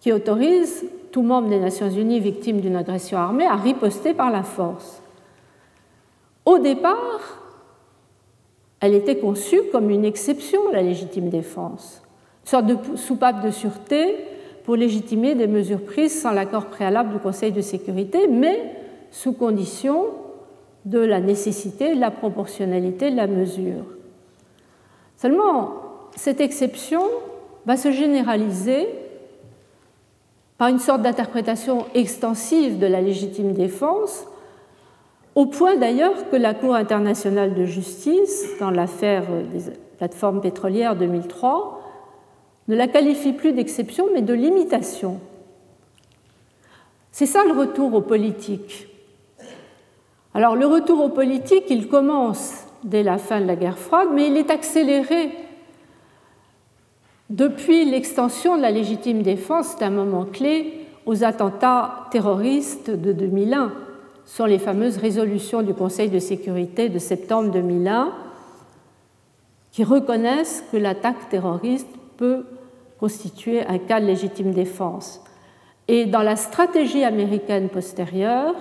qui 0.00 0.12
autorise 0.12 0.84
tout 1.10 1.22
membre 1.22 1.48
des 1.48 1.58
Nations 1.58 1.88
Unies 1.88 2.20
victime 2.20 2.60
d'une 2.60 2.76
agression 2.76 3.18
armée 3.18 3.46
à 3.46 3.56
riposter 3.56 4.14
par 4.14 4.30
la 4.30 4.42
force. 4.42 5.02
Au 6.44 6.58
départ, 6.58 7.40
elle 8.80 8.94
était 8.94 9.16
conçue 9.16 9.62
comme 9.72 9.90
une 9.90 10.04
exception 10.04 10.68
à 10.68 10.74
la 10.74 10.82
légitime 10.82 11.28
défense, 11.28 12.02
une 12.44 12.48
sorte 12.48 12.66
de 12.66 12.96
soupape 12.96 13.44
de 13.44 13.50
sûreté 13.50 14.16
pour 14.64 14.76
légitimer 14.76 15.34
des 15.34 15.46
mesures 15.46 15.82
prises 15.82 16.20
sans 16.20 16.32
l'accord 16.32 16.66
préalable 16.66 17.14
du 17.14 17.18
Conseil 17.18 17.52
de 17.52 17.60
sécurité, 17.60 18.28
mais 18.28 18.74
sous 19.10 19.32
condition 19.32 20.04
de 20.84 20.98
la 20.98 21.20
nécessité, 21.20 21.94
de 21.94 22.00
la 22.00 22.10
proportionnalité 22.10 23.10
de 23.10 23.16
la 23.16 23.26
mesure. 23.26 23.84
Seulement, 25.16 25.85
cette 26.16 26.40
exception 26.40 27.02
va 27.66 27.76
se 27.76 27.92
généraliser 27.92 28.88
par 30.58 30.68
une 30.68 30.78
sorte 30.78 31.02
d'interprétation 31.02 31.86
extensive 31.94 32.78
de 32.78 32.86
la 32.86 33.00
légitime 33.00 33.52
défense, 33.52 34.26
au 35.34 35.46
point 35.46 35.76
d'ailleurs 35.76 36.30
que 36.30 36.36
la 36.36 36.54
Cour 36.54 36.74
internationale 36.74 37.54
de 37.54 37.66
justice, 37.66 38.46
dans 38.58 38.70
l'affaire 38.70 39.24
des 39.52 39.72
plateformes 39.98 40.40
pétrolières 40.40 40.96
2003, 40.96 41.82
ne 42.68 42.74
la 42.74 42.88
qualifie 42.88 43.32
plus 43.32 43.52
d'exception 43.52 44.06
mais 44.14 44.22
de 44.22 44.32
limitation. 44.32 45.20
C'est 47.12 47.26
ça 47.26 47.44
le 47.44 47.52
retour 47.52 47.94
aux 47.94 48.00
politiques. 48.00 48.88
Alors 50.32 50.56
le 50.56 50.66
retour 50.66 51.04
aux 51.04 51.10
politiques, 51.10 51.66
il 51.68 51.88
commence 51.88 52.64
dès 52.82 53.02
la 53.02 53.18
fin 53.18 53.40
de 53.40 53.46
la 53.46 53.56
guerre 53.56 53.78
froide, 53.78 54.08
mais 54.12 54.28
il 54.28 54.36
est 54.36 54.50
accéléré 54.50 55.30
depuis 57.30 57.84
l'extension 57.84 58.56
de 58.56 58.62
la 58.62 58.70
légitime 58.70 59.22
défense, 59.22 59.74
c'est 59.76 59.84
un 59.84 59.90
moment 59.90 60.24
clé, 60.24 60.86
aux 61.06 61.24
attentats 61.24 62.06
terroristes 62.10 62.90
de 62.90 63.12
2001, 63.12 63.72
sont 64.24 64.44
les 64.44 64.58
fameuses 64.58 64.96
résolutions 64.96 65.62
du 65.62 65.74
Conseil 65.74 66.08
de 66.08 66.18
sécurité 66.18 66.88
de 66.88 66.98
septembre 66.98 67.50
2001 67.50 68.12
qui 69.72 69.84
reconnaissent 69.84 70.64
que 70.72 70.76
l'attaque 70.76 71.28
terroriste 71.28 71.88
peut 72.16 72.44
constituer 72.98 73.64
un 73.66 73.78
cas 73.78 74.00
de 74.00 74.06
légitime 74.06 74.52
défense. 74.52 75.20
Et 75.88 76.06
dans 76.06 76.22
la 76.22 76.36
stratégie 76.36 77.04
américaine 77.04 77.68
postérieure, 77.68 78.54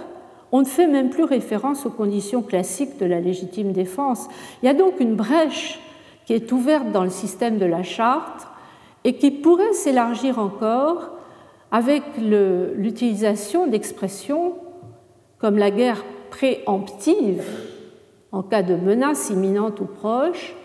on 0.51 0.59
ne 0.59 0.65
fait 0.65 0.87
même 0.87 1.09
plus 1.09 1.23
référence 1.23 1.85
aux 1.85 1.91
conditions 1.91 2.41
classiques 2.41 2.99
de 2.99 3.05
la 3.05 3.19
légitime 3.19 3.71
défense. 3.71 4.27
Il 4.61 4.65
y 4.65 4.69
a 4.69 4.73
donc 4.73 4.99
une 4.99 5.15
brèche 5.15 5.79
qui 6.25 6.33
est 6.33 6.51
ouverte 6.51 6.91
dans 6.91 7.03
le 7.03 7.09
système 7.09 7.57
de 7.57 7.65
la 7.65 7.83
charte 7.83 8.47
et 9.05 9.13
qui 9.13 9.31
pourrait 9.31 9.73
s'élargir 9.73 10.39
encore 10.39 11.11
avec 11.71 12.03
l'utilisation 12.17 13.67
d'expressions 13.67 14.55
comme 15.37 15.57
la 15.57 15.71
guerre 15.71 16.03
préemptive 16.31 17.43
en 18.31 18.41
cas 18.41 18.63
de 18.63 18.75
menace 18.75 19.29
imminente 19.29 19.79
ou 19.79 19.85
proche, 19.85 20.55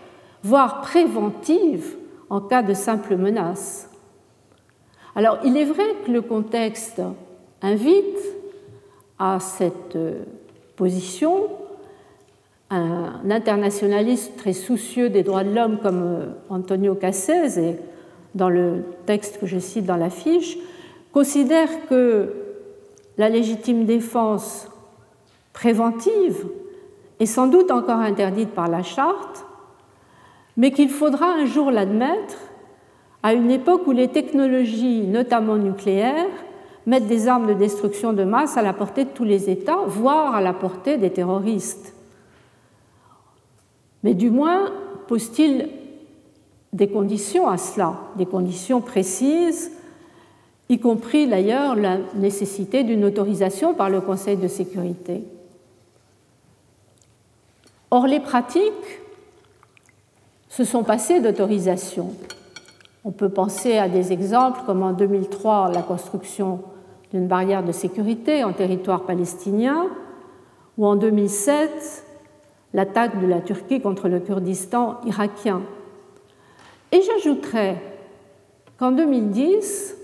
voire 0.43 0.81
préventive 0.81 1.95
en 2.29 2.41
cas 2.41 2.63
de 2.63 2.73
simple 2.73 3.15
menace. 3.15 3.89
Alors 5.15 5.37
il 5.45 5.55
est 5.55 5.65
vrai 5.65 5.85
que 6.05 6.11
le 6.11 6.21
contexte 6.21 7.01
invite 7.61 8.17
à 9.19 9.39
cette 9.39 9.95
euh, 9.95 10.23
position 10.75 11.49
un 12.71 13.29
internationaliste 13.29 14.37
très 14.37 14.53
soucieux 14.53 15.09
des 15.09 15.23
droits 15.23 15.43
de 15.43 15.53
l'homme 15.53 15.77
comme 15.83 16.01
euh, 16.01 16.25
Antonio 16.49 16.95
Cassese, 16.95 17.57
et 17.57 17.77
dans 18.35 18.49
le 18.49 18.83
texte 19.05 19.39
que 19.39 19.45
je 19.45 19.59
cite 19.59 19.85
dans 19.85 19.97
la 19.97 20.09
fiche, 20.09 20.57
considère 21.13 21.69
que 21.89 22.33
la 23.17 23.29
légitime 23.29 23.85
défense 23.85 24.69
préventive 25.53 26.47
est 27.19 27.25
sans 27.25 27.47
doute 27.47 27.71
encore 27.71 27.99
interdite 27.99 28.49
par 28.49 28.67
la 28.67 28.83
charte, 28.83 29.45
mais 30.57 30.71
qu'il 30.71 30.89
faudra 30.89 31.27
un 31.27 31.45
jour 31.45 31.71
l'admettre 31.71 32.37
à 33.23 33.33
une 33.33 33.51
époque 33.51 33.85
où 33.85 33.91
les 33.91 34.07
technologies, 34.07 35.05
notamment 35.07 35.57
nucléaires, 35.57 36.25
mettre 36.85 37.05
des 37.05 37.27
armes 37.27 37.47
de 37.47 37.53
destruction 37.53 38.13
de 38.13 38.23
masse 38.23 38.57
à 38.57 38.61
la 38.61 38.73
portée 38.73 39.05
de 39.05 39.09
tous 39.09 39.23
les 39.23 39.49
États, 39.49 39.77
voire 39.85 40.33
à 40.33 40.41
la 40.41 40.53
portée 40.53 40.97
des 40.97 41.11
terroristes. 41.11 41.93
Mais 44.03 44.15
du 44.15 44.31
moins, 44.31 44.71
pose-t-il 45.07 45.69
des 46.73 46.87
conditions 46.87 47.47
à 47.47 47.57
cela, 47.57 47.95
des 48.15 48.25
conditions 48.25 48.81
précises, 48.81 49.71
y 50.69 50.79
compris 50.79 51.27
d'ailleurs 51.27 51.75
la 51.75 51.97
nécessité 52.15 52.83
d'une 52.83 53.03
autorisation 53.03 53.73
par 53.73 53.89
le 53.89 53.99
Conseil 53.99 54.37
de 54.37 54.47
sécurité. 54.47 55.23
Or, 57.89 58.07
les 58.07 58.21
pratiques 58.21 59.01
se 60.47 60.63
sont 60.63 60.83
passées 60.83 61.19
d'autorisation. 61.19 62.13
On 63.03 63.11
peut 63.11 63.29
penser 63.29 63.77
à 63.77 63.89
des 63.89 64.13
exemples 64.13 64.61
comme 64.65 64.81
en 64.81 64.93
2003 64.93 65.71
la 65.73 65.81
construction 65.81 66.61
d'une 67.11 67.27
barrière 67.27 67.63
de 67.63 67.73
sécurité 67.73 68.45
en 68.45 68.53
territoire 68.53 69.03
palestinien, 69.03 69.87
ou 70.77 70.85
en 70.85 70.95
2007 70.95 72.05
l'attaque 72.73 73.19
de 73.21 73.27
la 73.27 73.41
Turquie 73.41 73.81
contre 73.81 74.07
le 74.07 74.21
Kurdistan 74.21 75.01
irakien. 75.05 75.61
Et 76.91 77.01
j'ajouterais 77.01 77.77
qu'en 78.77 78.91
2010, 78.91 79.97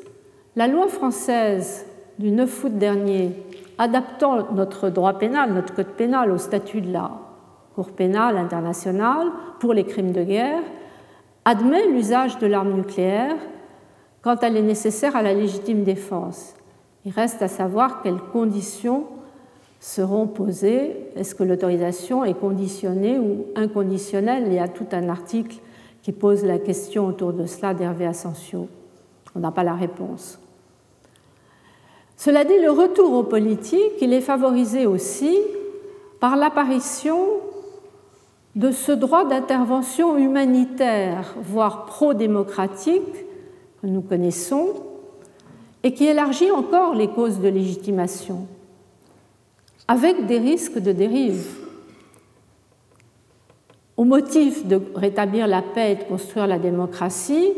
la 0.55 0.67
loi 0.67 0.87
française 0.87 1.85
du 2.17 2.31
9 2.31 2.63
août 2.63 2.77
dernier, 2.77 3.31
adaptant 3.77 4.51
notre 4.53 4.89
droit 4.89 5.19
pénal, 5.19 5.53
notre 5.53 5.75
code 5.75 5.87
pénal 5.87 6.31
au 6.31 6.37
statut 6.37 6.81
de 6.81 6.91
la 6.91 7.11
Cour 7.75 7.91
pénale 7.91 8.37
internationale 8.37 9.27
pour 9.59 9.73
les 9.73 9.83
crimes 9.83 10.11
de 10.11 10.23
guerre, 10.23 10.63
admet 11.45 11.87
l'usage 11.87 12.39
de 12.39 12.47
l'arme 12.47 12.73
nucléaire 12.73 13.35
quand 14.23 14.41
elle 14.41 14.57
est 14.57 14.63
nécessaire 14.63 15.15
à 15.15 15.21
la 15.21 15.33
légitime 15.33 15.83
défense. 15.83 16.55
Il 17.05 17.11
reste 17.11 17.41
à 17.41 17.47
savoir 17.47 18.01
quelles 18.01 18.19
conditions 18.33 19.05
seront 19.79 20.25
posées. 20.25 21.11
Est-ce 21.15 21.35
que 21.35 21.43
l'autorisation 21.43 22.25
est 22.25 22.33
conditionnée 22.33 23.19
ou 23.19 23.45
inconditionnelle? 23.55 24.45
Il 24.47 24.53
y 24.53 24.59
a 24.59 24.67
tout 24.67 24.87
un 24.91 25.07
article 25.07 25.57
qui 26.07 26.13
pose 26.13 26.45
la 26.45 26.57
question 26.57 27.05
autour 27.07 27.33
de 27.33 27.45
cela 27.45 27.73
d'Hervé 27.73 28.05
Asensio. 28.05 28.69
On 29.35 29.41
n'a 29.41 29.51
pas 29.51 29.65
la 29.65 29.73
réponse. 29.73 30.39
Cela 32.15 32.45
dit, 32.45 32.57
le 32.63 32.71
retour 32.71 33.11
aux 33.11 33.23
politiques, 33.23 33.99
il 33.99 34.13
est 34.13 34.21
favorisé 34.21 34.85
aussi 34.85 35.37
par 36.21 36.37
l'apparition 36.37 37.25
de 38.55 38.71
ce 38.71 38.93
droit 38.93 39.25
d'intervention 39.25 40.17
humanitaire, 40.17 41.35
voire 41.43 41.85
pro-démocratique, 41.87 43.25
que 43.81 43.87
nous 43.87 43.99
connaissons, 43.99 44.75
et 45.83 45.93
qui 45.93 46.05
élargit 46.05 46.51
encore 46.51 46.95
les 46.95 47.09
causes 47.09 47.41
de 47.41 47.49
légitimation, 47.49 48.47
avec 49.89 50.25
des 50.25 50.39
risques 50.39 50.79
de 50.79 50.93
dérive. 50.93 51.66
Au 53.97 54.03
motif 54.03 54.67
de 54.67 54.79
rétablir 54.95 55.47
la 55.47 55.63
paix 55.63 55.93
et 55.93 55.95
de 55.95 56.03
construire 56.03 56.45
la 56.45 56.59
démocratie, 56.59 57.51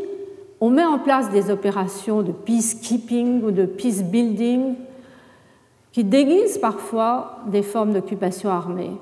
on 0.60 0.70
met 0.70 0.84
en 0.84 0.98
place 0.98 1.30
des 1.30 1.50
opérations 1.50 2.22
de 2.22 2.32
peacekeeping 2.32 3.42
ou 3.44 3.50
de 3.50 3.66
peace 3.66 4.02
building 4.02 4.74
qui 5.92 6.02
déguisent 6.02 6.58
parfois 6.58 7.40
des 7.46 7.62
formes 7.62 7.92
d'occupation 7.92 8.48
armée. 8.48 8.92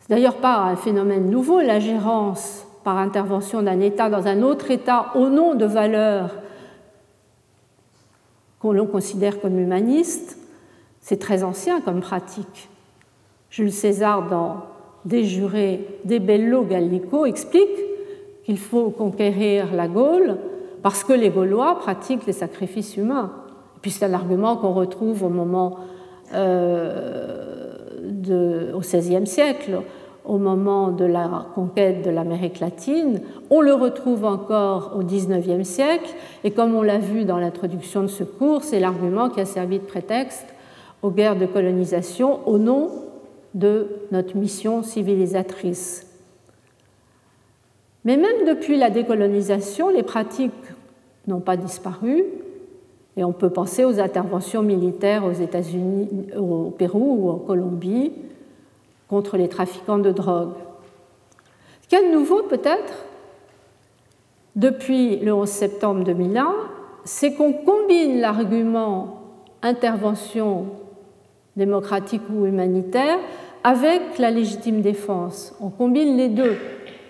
C'est 0.00 0.10
d'ailleurs 0.10 0.36
pas 0.36 0.56
un 0.56 0.76
phénomène 0.76 1.28
nouveau, 1.28 1.60
la 1.60 1.80
gérance 1.80 2.66
par 2.82 2.96
intervention 2.96 3.62
d'un 3.62 3.80
État 3.80 4.08
dans 4.08 4.26
un 4.26 4.40
autre 4.42 4.70
État 4.70 5.12
au 5.14 5.28
nom 5.28 5.54
de 5.54 5.66
valeurs 5.66 6.30
qu'on 8.58 8.72
l'on 8.72 8.86
considère 8.86 9.40
comme 9.40 9.58
humanistes, 9.58 10.38
c'est 11.00 11.18
très 11.18 11.42
ancien 11.42 11.80
comme 11.80 12.00
pratique. 12.00 12.68
Jules 13.50 13.72
César, 13.72 14.28
dans 14.28 14.66
Des 15.04 15.24
jurés, 15.24 15.86
Des 16.04 16.18
bello 16.18 16.64
gallico, 16.64 17.26
explique 17.26 17.68
qu'il 18.44 18.58
faut 18.58 18.90
conquérir 18.90 19.74
la 19.74 19.88
Gaule 19.88 20.36
parce 20.82 21.04
que 21.04 21.12
les 21.12 21.30
Gaulois 21.30 21.78
pratiquent 21.78 22.26
les 22.26 22.32
sacrifices 22.32 22.96
humains. 22.96 23.32
Et 23.76 23.80
puis 23.82 23.90
c'est 23.90 24.04
un 24.04 24.12
argument 24.12 24.56
qu'on 24.56 24.72
retrouve 24.72 25.24
au 25.24 25.28
moment 25.28 25.76
euh, 26.34 27.40
au 28.74 28.80
XVIe 28.80 29.26
siècle, 29.26 29.80
au 30.24 30.38
moment 30.38 30.90
de 30.90 31.04
la 31.04 31.46
conquête 31.54 32.04
de 32.04 32.10
l'Amérique 32.10 32.60
latine. 32.60 33.20
On 33.50 33.60
le 33.60 33.74
retrouve 33.74 34.24
encore 34.24 34.92
au 34.98 35.02
XIXe 35.02 35.66
siècle, 35.66 36.14
et 36.44 36.50
comme 36.50 36.74
on 36.74 36.82
l'a 36.82 36.98
vu 36.98 37.24
dans 37.24 37.38
l'introduction 37.38 38.02
de 38.02 38.06
ce 38.06 38.24
cours, 38.24 38.62
c'est 38.62 38.80
l'argument 38.80 39.28
qui 39.28 39.40
a 39.40 39.44
servi 39.44 39.78
de 39.78 39.84
prétexte 39.84 40.46
aux 41.02 41.10
guerres 41.10 41.36
de 41.36 41.46
colonisation 41.46 42.40
au 42.46 42.58
nom 42.58 42.90
de 43.54 43.88
notre 44.12 44.36
mission 44.36 44.82
civilisatrice. 44.82 46.06
Mais 48.04 48.16
même 48.16 48.46
depuis 48.46 48.76
la 48.76 48.90
décolonisation, 48.90 49.88
les 49.88 50.02
pratiques 50.02 50.52
n'ont 51.26 51.40
pas 51.40 51.56
disparu, 51.56 52.24
et 53.16 53.24
on 53.24 53.32
peut 53.32 53.50
penser 53.50 53.84
aux 53.84 54.00
interventions 54.00 54.62
militaires 54.62 55.24
aux 55.24 55.32
États-Unis, 55.32 56.08
au 56.38 56.70
Pérou 56.70 57.18
ou 57.20 57.30
en 57.30 57.36
Colombie, 57.36 58.12
contre 59.08 59.36
les 59.36 59.48
trafiquants 59.48 59.98
de 59.98 60.12
drogue. 60.12 60.54
Ce 61.82 61.88
qu'il 61.88 61.98
y 61.98 62.02
a 62.02 62.08
de 62.08 62.14
nouveau 62.14 62.44
peut-être 62.44 63.04
depuis 64.56 65.16
le 65.16 65.34
11 65.34 65.48
septembre 65.48 66.04
2001, 66.04 66.54
c'est 67.04 67.34
qu'on 67.34 67.52
combine 67.52 68.20
l'argument 68.20 69.20
intervention 69.62 70.66
démocratique 71.56 72.22
ou 72.32 72.46
humanitaire 72.46 73.18
avec 73.64 74.18
la 74.18 74.30
légitime 74.30 74.80
défense. 74.80 75.54
On 75.60 75.68
combine 75.68 76.16
les 76.16 76.28
deux. 76.28 76.56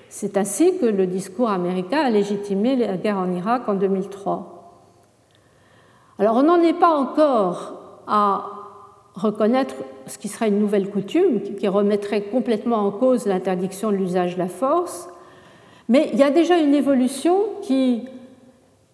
C'est 0.09 0.37
ainsi 0.37 0.77
que 0.79 0.87
le 0.87 1.07
discours 1.07 1.51
américain 1.51 2.01
a 2.01 2.11
légitimé 2.11 2.75
la 2.75 2.97
guerre 2.97 3.19
en 3.19 3.33
Irak 3.33 3.69
en 3.69 3.75
2003. 3.75 4.61
Alors 6.19 6.37
on 6.37 6.43
n'en 6.43 6.61
est 6.61 6.79
pas 6.79 6.95
encore 6.95 8.03
à 8.07 8.45
reconnaître 9.15 9.75
ce 10.07 10.19
qui 10.19 10.29
serait 10.29 10.49
une 10.49 10.59
nouvelle 10.59 10.91
coutume, 10.91 11.41
qui 11.41 11.69
remettrait 11.69 12.23
complètement 12.23 12.79
en 12.87 12.91
cause 12.91 13.27
l'interdiction 13.27 13.91
de 13.91 13.97
l'usage 13.97 14.35
de 14.35 14.41
la 14.41 14.49
force, 14.49 15.09
mais 15.89 16.11
il 16.13 16.19
y 16.19 16.23
a 16.23 16.31
déjà 16.31 16.59
une 16.59 16.75
évolution 16.75 17.37
qui 17.63 18.09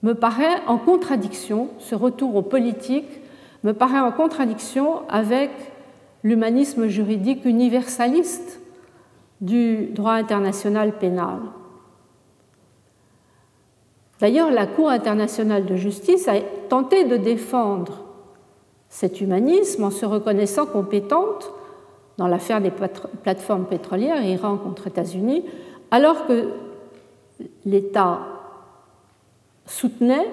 me 0.03 0.15
paraît 0.15 0.63
en 0.67 0.79
contradiction, 0.79 1.69
ce 1.79 1.95
retour 1.95 2.37
aux 2.37 2.43
politiques 2.43 3.21
me 3.67 3.75
paraît 3.75 3.99
en 3.99 4.13
contradiction 4.13 5.03
avec 5.09 5.51
l'humanisme 6.23 6.87
juridique 6.87 7.45
universaliste 7.45 8.61
du 9.41 9.87
droit 9.87 10.13
international 10.13 10.93
pénal. 10.93 11.41
D'ailleurs, 14.21 14.53
la 14.53 14.69
Cour 14.69 14.89
internationale 14.89 15.67
de 15.67 15.75
justice 15.75 16.29
a 16.29 16.35
tenté 16.69 17.07
de 17.07 17.17
défendre 17.17 18.05
cet 18.89 19.21
humanisme 19.21 19.83
en 19.83 19.91
se 19.91 20.07
reconnaissant 20.07 20.67
compétente 20.67 21.51
dans 22.19 22.29
l'affaire 22.29 22.61
des 22.61 22.71
plateformes 22.71 23.65
pétrolières, 23.65 24.25
Iran 24.25 24.59
contre 24.59 24.87
États-Unis, 24.87 25.45
alors 25.91 26.29
que 26.29 26.51
l'État 27.65 28.21
soutenait 29.67 30.29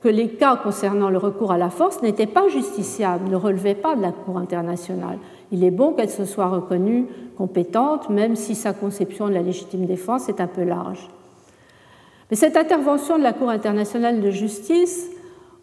que 0.00 0.08
les 0.08 0.28
cas 0.28 0.56
concernant 0.56 1.10
le 1.10 1.18
recours 1.18 1.50
à 1.50 1.58
la 1.58 1.70
force 1.70 2.02
n'étaient 2.02 2.26
pas 2.26 2.48
justiciables, 2.48 3.28
ne 3.28 3.36
relevaient 3.36 3.74
pas 3.74 3.96
de 3.96 4.02
la 4.02 4.12
Cour 4.12 4.38
internationale. 4.38 5.18
Il 5.50 5.64
est 5.64 5.70
bon 5.70 5.92
qu'elle 5.92 6.10
se 6.10 6.24
soit 6.24 6.48
reconnue 6.48 7.06
compétente, 7.36 8.08
même 8.10 8.36
si 8.36 8.54
sa 8.54 8.72
conception 8.72 9.28
de 9.28 9.34
la 9.34 9.42
légitime 9.42 9.86
défense 9.86 10.28
est 10.28 10.40
un 10.40 10.46
peu 10.46 10.62
large. 10.62 11.08
Mais 12.30 12.36
cette 12.36 12.56
intervention 12.56 13.18
de 13.18 13.22
la 13.22 13.32
Cour 13.32 13.48
internationale 13.48 14.20
de 14.20 14.30
justice 14.30 15.10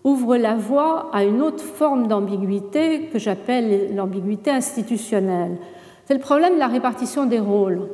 ouvre 0.04 0.36
la 0.38 0.56
voie 0.56 1.10
à 1.14 1.24
une 1.24 1.42
autre 1.42 1.64
forme 1.64 2.08
d'ambiguïté 2.08 3.08
que 3.12 3.20
j'appelle 3.20 3.96
l'ambiguïté 3.96 4.52
institutionnelle. 4.52 5.58
C'est 6.06 6.14
le 6.14 6.20
problème 6.20 6.56
de 6.56 6.60
la 6.60 6.68
répartition 6.68 7.26
des 7.26 7.40
rôles. 7.40 7.88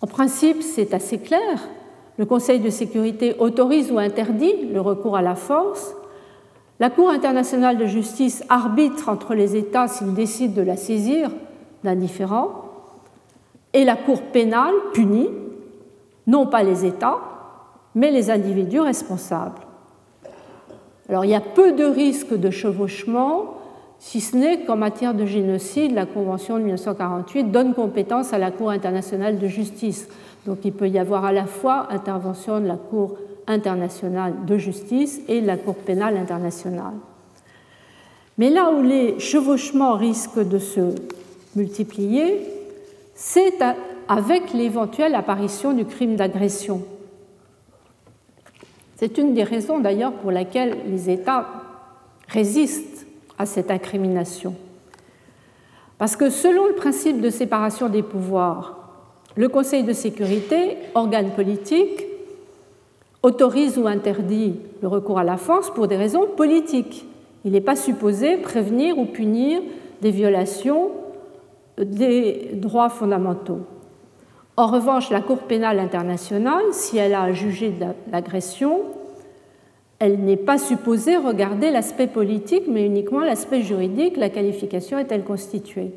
En 0.00 0.06
principe, 0.06 0.62
c'est 0.62 0.92
assez 0.94 1.18
clair. 1.18 1.68
Le 2.18 2.26
Conseil 2.26 2.60
de 2.60 2.70
sécurité 2.70 3.36
autorise 3.38 3.90
ou 3.90 3.98
interdit 3.98 4.66
le 4.72 4.80
recours 4.80 5.16
à 5.16 5.22
la 5.22 5.34
force. 5.34 5.94
La 6.78 6.90
Cour 6.90 7.10
internationale 7.10 7.78
de 7.78 7.86
justice 7.86 8.44
arbitre 8.48 9.08
entre 9.08 9.34
les 9.34 9.56
États 9.56 9.88
s'ils 9.88 10.14
décident 10.14 10.54
de 10.54 10.62
la 10.62 10.76
saisir 10.76 11.30
d'un 11.84 11.96
différent. 11.96 12.64
Et 13.72 13.84
la 13.84 13.96
Cour 13.96 14.22
pénale 14.22 14.74
punit 14.92 15.30
non 16.26 16.46
pas 16.46 16.62
les 16.62 16.84
États, 16.84 17.18
mais 17.94 18.10
les 18.10 18.30
individus 18.30 18.80
responsables. 18.80 19.60
Alors 21.08 21.24
il 21.24 21.30
y 21.30 21.34
a 21.34 21.40
peu 21.40 21.72
de 21.72 21.84
risques 21.84 22.34
de 22.34 22.50
chevauchement, 22.50 23.54
si 24.04 24.20
ce 24.20 24.36
n'est 24.36 24.64
qu'en 24.64 24.74
matière 24.74 25.14
de 25.14 25.24
génocide, 25.24 25.92
la 25.92 26.06
Convention 26.06 26.56
de 26.56 26.64
1948 26.64 27.52
donne 27.52 27.72
compétence 27.72 28.32
à 28.32 28.38
la 28.38 28.50
Cour 28.50 28.70
internationale 28.70 29.38
de 29.38 29.46
justice. 29.46 30.08
Donc 30.44 30.58
il 30.64 30.72
peut 30.72 30.88
y 30.88 30.98
avoir 30.98 31.24
à 31.24 31.30
la 31.30 31.46
fois 31.46 31.86
intervention 31.92 32.60
de 32.60 32.66
la 32.66 32.74
Cour 32.74 33.16
internationale 33.46 34.34
de 34.44 34.58
justice 34.58 35.20
et 35.28 35.40
de 35.40 35.46
la 35.46 35.56
Cour 35.56 35.76
pénale 35.76 36.16
internationale. 36.16 36.94
Mais 38.38 38.50
là 38.50 38.72
où 38.72 38.82
les 38.82 39.20
chevauchements 39.20 39.94
risquent 39.94 40.46
de 40.46 40.58
se 40.58 40.96
multiplier, 41.54 42.40
c'est 43.14 43.62
avec 44.08 44.52
l'éventuelle 44.52 45.14
apparition 45.14 45.72
du 45.72 45.84
crime 45.84 46.16
d'agression 46.16 46.82
c'est 49.02 49.18
une 49.18 49.34
des 49.34 49.42
raisons 49.42 49.80
d'ailleurs 49.80 50.12
pour 50.12 50.30
laquelle 50.30 50.78
les 50.86 51.10
États 51.10 51.48
résistent 52.28 52.91
à 53.42 53.46
cette 53.46 53.70
incrimination. 53.70 54.54
Parce 55.98 56.16
que 56.16 56.30
selon 56.30 56.66
le 56.66 56.74
principe 56.74 57.20
de 57.20 57.30
séparation 57.30 57.88
des 57.88 58.02
pouvoirs, 58.02 58.78
le 59.36 59.48
Conseil 59.48 59.82
de 59.82 59.92
sécurité, 59.92 60.76
organe 60.94 61.30
politique, 61.30 62.06
autorise 63.22 63.78
ou 63.78 63.86
interdit 63.86 64.56
le 64.80 64.88
recours 64.88 65.18
à 65.18 65.24
la 65.24 65.36
force 65.36 65.70
pour 65.70 65.88
des 65.88 65.96
raisons 65.96 66.26
politiques. 66.36 67.06
Il 67.44 67.52
n'est 67.52 67.60
pas 67.60 67.76
supposé 67.76 68.36
prévenir 68.36 68.98
ou 68.98 69.06
punir 69.06 69.60
des 70.00 70.10
violations 70.10 70.90
des 71.78 72.50
droits 72.54 72.88
fondamentaux. 72.88 73.60
En 74.56 74.66
revanche, 74.66 75.10
la 75.10 75.20
Cour 75.20 75.38
pénale 75.38 75.78
internationale, 75.78 76.64
si 76.72 76.98
elle 76.98 77.14
a 77.14 77.32
jugé 77.32 77.72
l'agression, 78.10 78.82
elle 80.02 80.18
n'est 80.18 80.36
pas 80.36 80.58
supposée 80.58 81.16
regarder 81.16 81.70
l'aspect 81.70 82.08
politique, 82.08 82.64
mais 82.66 82.84
uniquement 82.84 83.20
l'aspect 83.20 83.62
juridique, 83.62 84.16
la 84.16 84.30
qualification 84.30 84.98
est-elle 84.98 85.22
constituée? 85.22 85.92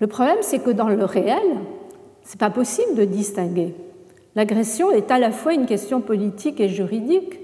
Le 0.00 0.08
problème, 0.08 0.38
c'est 0.40 0.58
que 0.58 0.72
dans 0.72 0.88
le 0.88 1.04
réel, 1.04 1.46
ce 2.24 2.32
n'est 2.32 2.38
pas 2.40 2.50
possible 2.50 2.96
de 2.96 3.04
distinguer. 3.04 3.72
L'agression 4.34 4.90
est 4.90 5.12
à 5.12 5.20
la 5.20 5.30
fois 5.30 5.54
une 5.54 5.66
question 5.66 6.00
politique 6.00 6.58
et 6.58 6.68
juridique, 6.68 7.38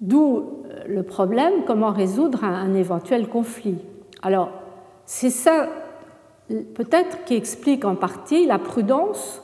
d'où 0.00 0.64
le 0.88 1.02
problème 1.02 1.64
comment 1.66 1.92
résoudre 1.92 2.44
un, 2.44 2.72
éventuel 2.72 3.28
conflit. 3.28 3.76
Alors, 4.22 4.52
c'est 5.04 5.28
ça 5.28 5.68
peut-être 6.48 7.24
qui 7.24 7.34
explique 7.34 7.84
en 7.84 7.94
partie 7.94 8.46
la 8.46 8.58
prudence 8.58 9.42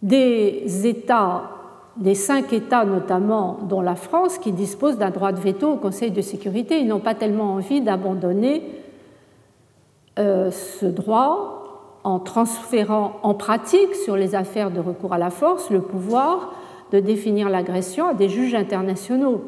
des 0.00 0.86
États, 0.86 1.61
des 1.96 2.14
cinq 2.14 2.52
États 2.52 2.84
notamment, 2.84 3.58
dont 3.68 3.80
la 3.80 3.94
France, 3.94 4.38
qui 4.38 4.52
dispose 4.52 4.98
d'un 4.98 5.10
droit 5.10 5.32
de 5.32 5.40
veto 5.40 5.72
au 5.72 5.76
Conseil 5.76 6.10
de 6.10 6.20
sécurité. 6.20 6.78
Ils 6.80 6.88
n'ont 6.88 7.00
pas 7.00 7.14
tellement 7.14 7.52
envie 7.54 7.80
d'abandonner 7.80 8.62
euh, 10.18 10.50
ce 10.50 10.86
droit 10.86 12.00
en 12.04 12.18
transférant 12.18 13.12
en 13.22 13.34
pratique 13.34 13.94
sur 13.94 14.16
les 14.16 14.34
affaires 14.34 14.70
de 14.70 14.80
recours 14.80 15.12
à 15.12 15.18
la 15.18 15.30
force 15.30 15.70
le 15.70 15.80
pouvoir 15.80 16.52
de 16.90 17.00
définir 17.00 17.48
l'agression 17.48 18.08
à 18.08 18.14
des 18.14 18.28
juges 18.28 18.54
internationaux. 18.54 19.42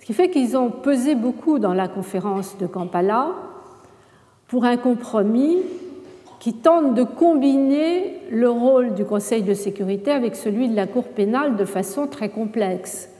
Ce 0.00 0.06
qui 0.06 0.12
fait 0.12 0.30
qu'ils 0.30 0.56
ont 0.56 0.70
pesé 0.70 1.14
beaucoup 1.14 1.58
dans 1.58 1.74
la 1.74 1.88
conférence 1.88 2.56
de 2.58 2.66
Kampala 2.66 3.30
pour 4.46 4.64
un 4.64 4.76
compromis 4.76 5.58
qui 6.38 6.54
tente 6.54 6.94
de 6.94 7.02
combiner 7.02 8.20
le 8.30 8.48
rôle 8.48 8.94
du 8.94 9.04
Conseil 9.04 9.42
de 9.42 9.54
sécurité 9.54 10.12
avec 10.12 10.36
celui 10.36 10.68
de 10.68 10.76
la 10.76 10.86
Cour 10.86 11.04
pénale 11.04 11.56
de 11.56 11.64
façon 11.64 12.06
très 12.06 12.28
complexe. 12.28 13.10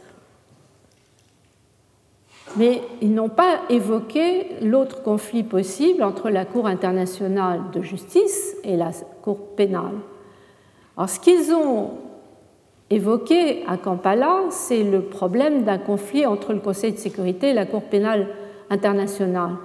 Mais 2.57 2.81
ils 3.03 3.13
n'ont 3.13 3.29
pas 3.29 3.61
évoqué 3.69 4.47
l'autre 4.63 5.03
conflit 5.03 5.43
possible 5.43 6.03
entre 6.03 6.31
la 6.31 6.45
Cour 6.45 6.67
internationale 6.67 7.63
de 7.73 7.83
justice 7.83 8.57
et 8.65 8.77
la 8.77 8.91
Cour 9.23 9.55
pénale. 9.57 9.95
Alors, 10.97 11.11
ce 11.11 11.21
qu'ils 11.21 11.53
ont 11.53 11.91
évoqué 12.91 13.65
à 13.67 13.77
Kampala, 13.77 14.45
c'est 14.51 14.83
le 14.83 15.03
problème 15.03 15.65
d'un 15.65 15.79
conflit 15.79 16.25
entre 16.25 16.53
le 16.53 16.61
Conseil 16.61 16.93
de 16.93 16.99
sécurité 16.99 17.51
et 17.51 17.55
la 17.55 17.67
Cour 17.67 17.83
pénale 17.83 18.29
internationale. 18.71 19.57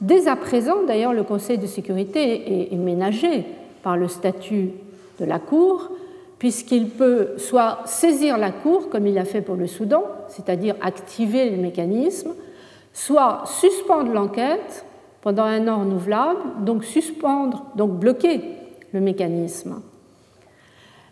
Dès 0.00 0.28
à 0.28 0.36
présent, 0.36 0.84
d'ailleurs, 0.86 1.12
le 1.12 1.24
Conseil 1.24 1.58
de 1.58 1.66
sécurité 1.66 2.72
est, 2.72 2.76
ménagé 2.76 3.44
par 3.82 3.96
le 3.96 4.06
statut 4.06 4.70
de 5.18 5.24
la 5.24 5.38
Cour, 5.38 5.90
puisqu'il 6.38 6.88
peut 6.88 7.30
soit 7.36 7.80
saisir 7.84 8.38
la 8.38 8.52
Cour, 8.52 8.90
comme 8.90 9.06
il 9.06 9.18
a 9.18 9.24
fait 9.24 9.40
pour 9.40 9.56
le 9.56 9.66
Soudan, 9.66 10.04
c'est-à-dire 10.28 10.76
activer 10.80 11.50
le 11.50 11.56
mécanisme, 11.56 12.34
soit 12.92 13.42
suspendre 13.46 14.12
l'enquête 14.12 14.84
pendant 15.20 15.42
un 15.42 15.66
an 15.66 15.80
renouvelable, 15.80 16.40
donc 16.60 16.84
suspendre, 16.84 17.66
donc 17.74 17.92
bloquer 17.92 18.40
le 18.92 19.00
mécanisme. 19.00 19.82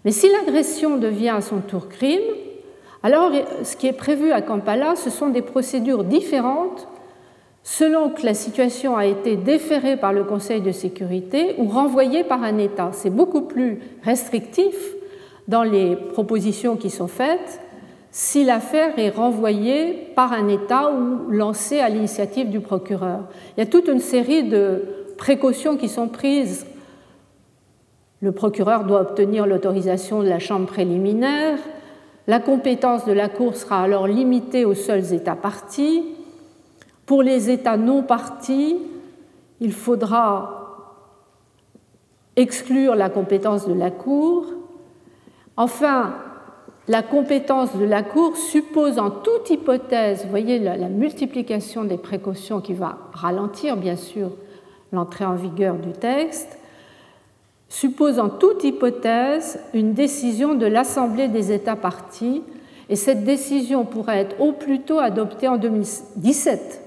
Mais 0.04 0.12
si 0.12 0.30
l'agression 0.30 0.96
devient 0.96 1.30
à 1.30 1.40
son 1.40 1.58
tour 1.58 1.88
crime, 1.88 2.22
alors 3.02 3.32
ce 3.64 3.76
qui 3.76 3.88
est 3.88 3.92
prévu 3.92 4.30
à 4.30 4.42
Kampala, 4.42 4.94
ce 4.94 5.10
sont 5.10 5.28
des 5.28 5.42
procédures 5.42 6.04
différentes 6.04 6.86
selon 7.66 8.10
que 8.10 8.24
la 8.24 8.32
situation 8.32 8.96
a 8.96 9.06
été 9.06 9.34
déférée 9.34 9.96
par 9.96 10.12
le 10.12 10.22
Conseil 10.22 10.60
de 10.60 10.70
sécurité 10.70 11.56
ou 11.58 11.66
renvoyée 11.66 12.22
par 12.22 12.44
un 12.44 12.58
État. 12.58 12.90
C'est 12.92 13.10
beaucoup 13.10 13.40
plus 13.40 13.80
restrictif 14.04 14.76
dans 15.48 15.64
les 15.64 15.96
propositions 15.96 16.76
qui 16.76 16.90
sont 16.90 17.08
faites 17.08 17.60
si 18.12 18.44
l'affaire 18.44 18.96
est 19.00 19.10
renvoyée 19.10 20.12
par 20.14 20.32
un 20.32 20.46
État 20.46 20.92
ou 20.92 21.28
lancée 21.28 21.80
à 21.80 21.88
l'initiative 21.88 22.50
du 22.50 22.60
procureur. 22.60 23.24
Il 23.56 23.60
y 23.60 23.62
a 23.64 23.66
toute 23.66 23.88
une 23.88 23.98
série 23.98 24.44
de 24.44 24.84
précautions 25.18 25.76
qui 25.76 25.88
sont 25.88 26.06
prises. 26.06 26.66
Le 28.20 28.30
procureur 28.30 28.84
doit 28.84 29.00
obtenir 29.00 29.44
l'autorisation 29.44 30.22
de 30.22 30.28
la 30.28 30.38
chambre 30.38 30.66
préliminaire. 30.66 31.58
La 32.28 32.38
compétence 32.38 33.06
de 33.06 33.12
la 33.12 33.28
Cour 33.28 33.56
sera 33.56 33.82
alors 33.82 34.06
limitée 34.06 34.64
aux 34.64 34.74
seuls 34.74 35.12
États 35.12 35.34
partis. 35.34 36.15
Pour 37.06 37.22
les 37.22 37.50
États 37.50 37.76
non 37.76 38.02
partis, 38.02 38.76
il 39.60 39.72
faudra 39.72 40.56
exclure 42.34 42.96
la 42.96 43.08
compétence 43.08 43.68
de 43.68 43.72
la 43.72 43.92
Cour. 43.92 44.46
Enfin, 45.56 46.14
la 46.88 47.02
compétence 47.02 47.76
de 47.76 47.84
la 47.84 48.02
Cour 48.02 48.36
suppose 48.36 48.98
en 48.98 49.10
toute 49.10 49.50
hypothèse, 49.50 50.24
vous 50.24 50.30
voyez 50.30 50.58
la, 50.58 50.76
multiplication 50.88 51.84
des 51.84 51.96
précautions 51.96 52.60
qui 52.60 52.74
va 52.74 52.98
ralentir 53.12 53.76
bien 53.76 53.96
sûr 53.96 54.32
l'entrée 54.92 55.24
en 55.24 55.34
vigueur 55.34 55.76
du 55.76 55.92
texte, 55.92 56.58
suppose 57.68 58.18
en 58.18 58.28
toute 58.28 58.64
hypothèse 58.64 59.60
une 59.74 59.94
décision 59.94 60.54
de 60.54 60.66
l'Assemblée 60.66 61.28
des 61.28 61.52
États 61.52 61.76
partis 61.76 62.42
et 62.88 62.96
cette 62.96 63.24
décision 63.24 63.84
pourrait 63.84 64.18
être 64.18 64.40
au 64.40 64.52
plus 64.52 64.80
tôt 64.80 64.98
adoptée 64.98 65.48
en 65.48 65.56
2017 65.56 66.85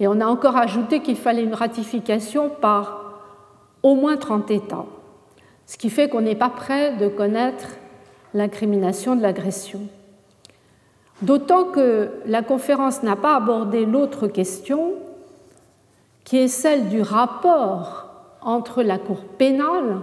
et 0.00 0.08
on 0.08 0.20
a 0.20 0.26
encore 0.26 0.56
ajouté 0.56 1.00
qu'il 1.00 1.16
fallait 1.16 1.44
une 1.44 1.54
ratification 1.54 2.50
par 2.50 3.04
au 3.82 3.94
moins 3.94 4.16
30 4.16 4.50
États, 4.50 4.86
ce 5.66 5.76
qui 5.76 5.90
fait 5.90 6.08
qu'on 6.08 6.22
n'est 6.22 6.34
pas 6.34 6.48
prêt 6.48 6.96
de 6.96 7.08
connaître 7.08 7.76
l'incrimination 8.32 9.14
de 9.14 9.22
l'agression. 9.22 9.82
D'autant 11.22 11.64
que 11.64 12.10
la 12.26 12.42
conférence 12.42 13.02
n'a 13.02 13.14
pas 13.14 13.36
abordé 13.36 13.86
l'autre 13.86 14.26
question, 14.26 14.94
qui 16.24 16.38
est 16.38 16.48
celle 16.48 16.88
du 16.88 17.02
rapport 17.02 18.06
entre 18.42 18.82
la 18.82 18.98
Cour 18.98 19.20
pénale 19.38 20.00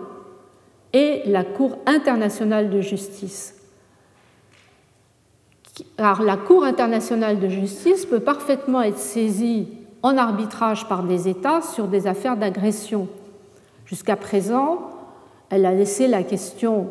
et 0.94 1.24
la 1.26 1.44
Cour 1.44 1.78
internationale 1.86 2.70
de 2.70 2.80
justice. 2.80 3.56
Car 5.98 6.22
la 6.22 6.38
Cour 6.38 6.64
internationale 6.64 7.40
de 7.40 7.50
justice 7.50 8.06
peut 8.06 8.20
parfaitement 8.20 8.82
être 8.82 9.00
saisie 9.00 9.68
en 10.04 10.18
arbitrage 10.18 10.88
par 10.88 11.04
des 11.04 11.28
États 11.28 11.62
sur 11.62 11.88
des 11.88 12.08
affaires 12.08 12.38
d'agression. 12.38 13.08
Jusqu'à 13.86 14.16
présent, 14.16 14.80
elle 15.50 15.66
a 15.66 15.74
laissé 15.74 16.08
la 16.08 16.24
question 16.24 16.88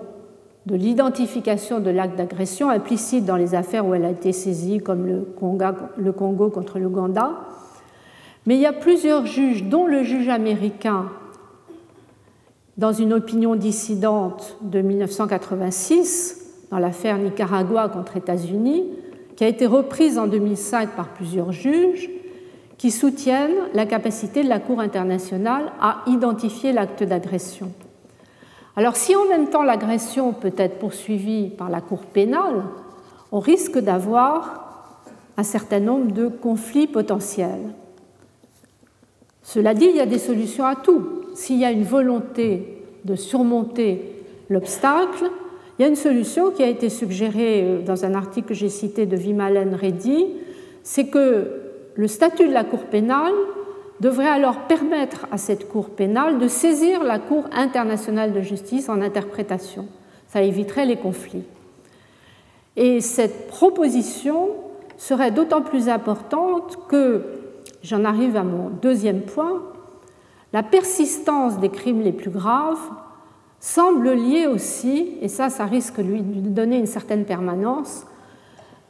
de 0.67 0.77
l'identification 0.77 1.81
de 1.81 1.91
l'acte 1.91 2.17
d'agression 2.17 2.69
implicite 2.69 3.25
dans 3.25 3.37
les 3.37 3.55
affaires 3.55 3.87
où 3.87 3.95
elle 3.95 4.05
a 4.05 4.11
été 4.11 4.33
saisie, 4.33 4.79
comme 4.79 5.07
le 5.07 6.13
Congo, 6.13 6.51
contre 6.51 6.79
l'Ouganda. 6.79 7.33
Mais 8.47 8.57
il 8.57 8.61
y 8.61 8.67
a 8.67 8.73
plusieurs 8.73 9.27
juges, 9.27 9.65
dont 9.65 9.87
le 9.87 10.03
juge 10.03 10.29
américain, 10.29 11.07
dans 12.77 12.93
une 12.93 13.13
opinion 13.13 13.57
dissidente 13.57 14.57
de 14.61 14.81
1986, 14.81 16.67
dans 16.71 16.79
l'affaire 16.79 17.19
Nicaragua 17.19 17.89
contre 17.89 18.17
États-Unis, 18.17 18.85
qui 19.37 19.45
a 19.45 19.49
été 19.49 19.67
reprise 19.67 20.19
en 20.19 20.27
2005 20.27 20.91
par 20.91 21.09
plusieurs 21.09 21.53
juges, 21.53 22.11
qui 22.81 22.91
soutiennent 22.91 23.69
la 23.75 23.85
capacité 23.85 24.43
de 24.43 24.49
la 24.49 24.59
Cour 24.59 24.81
internationale 24.81 25.71
à 25.83 26.03
identifier 26.07 26.73
l'acte 26.73 27.03
d'agression. 27.03 27.73
Alors 28.75 28.97
si 28.97 29.15
en 29.15 29.27
même 29.27 29.51
temps 29.51 29.63
l'agression 29.63 30.33
peut 30.33 30.55
être 30.57 30.79
poursuivie 30.79 31.51
par 31.51 31.69
la 31.69 31.83
Cour 31.83 32.07
pénale, 32.07 32.65
on 33.33 33.39
risque 33.39 33.79
d'avoir 33.79 35.03
un 35.37 35.43
certain 35.43 35.79
nombre 35.79 36.13
de 36.13 36.29
conflits 36.29 36.87
potentiels. 36.87 37.75
Cela 39.43 39.75
dit, 39.75 39.89
il 39.91 39.97
y 39.97 40.01
a 40.01 40.07
des 40.07 40.19
solutions 40.19 40.65
à 40.65 40.75
tout. 40.75 41.07
S'il 41.35 41.59
y 41.59 41.67
a 41.67 41.73
une 41.73 41.85
volonté 41.85 42.83
de 43.05 43.15
surmonter 43.15 44.25
l'obstacle, 44.49 45.31
il 45.79 45.83
y 45.83 45.85
a 45.85 45.89
une 45.89 45.97
solution 45.97 46.51
qui 46.51 46.63
a 46.63 46.69
été 46.69 46.89
suggérée 46.89 47.83
dans 47.85 48.07
un 48.07 48.15
article 48.15 48.49
que 48.49 48.55
j'ai 48.55 48.71
cité 48.71 49.05
de 49.05 49.17
Vimalen 49.17 49.75
Reddy, 49.75 50.29
c'est 50.83 51.09
que 51.09 51.60
le 52.01 52.09
statut 52.09 52.49
de 52.49 52.55
la 52.55 52.65
Cour 52.65 52.85
pénale 52.85 53.35
devrait 54.01 54.27
alors 54.27 54.61
permettre 54.61 55.27
à 55.31 55.37
cette 55.37 55.69
Cour 55.69 55.91
pénale 55.91 56.39
de 56.39 56.49
saisir 56.49 57.05
la 57.05 57.19
Cour 57.19 57.45
internationale 57.53 58.33
de 58.33 58.41
justice 58.41 58.89
en 58.89 59.03
interprétation. 59.03 59.87
Ça 60.27 60.41
éviterait 60.41 60.87
les 60.87 60.97
conflits. 60.97 61.45
Et 62.75 63.03
cette 63.03 63.49
proposition 63.49 64.49
serait 64.97 65.31
d'autant 65.31 65.61
plus 65.61 65.91
importante 65.91 66.79
que, 66.89 67.23
j'en 67.83 68.07
arrive 68.07 68.35
à 68.35 68.45
mon 68.45 68.71
deuxième 68.71 69.21
point, 69.21 69.63
la 70.55 70.63
persistance 70.63 71.59
des 71.59 71.69
crimes 71.69 72.01
les 72.01 72.13
plus 72.13 72.31
graves 72.31 72.81
semble 73.59 74.13
liée 74.13 74.47
aussi, 74.47 75.19
et 75.21 75.29
ça, 75.29 75.51
ça 75.51 75.67
risque 75.67 75.99
de 75.99 76.05
lui 76.05 76.23
donner 76.23 76.79
une 76.79 76.87
certaine 76.87 77.27
permanence, 77.27 78.07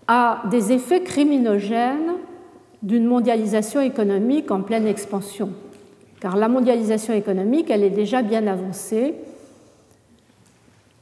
à 0.07 0.43
des 0.49 0.71
effets 0.71 1.03
criminogènes 1.03 2.13
d'une 2.83 3.05
mondialisation 3.05 3.81
économique 3.81 4.51
en 4.51 4.63
pleine 4.63 4.87
expansion. 4.87 5.51
Car 6.21 6.37
la 6.37 6.49
mondialisation 6.49 7.15
économique, 7.15 7.71
elle 7.71 7.83
est 7.83 7.91
déjà 7.91 8.23
bien 8.23 8.47
avancée 8.47 9.15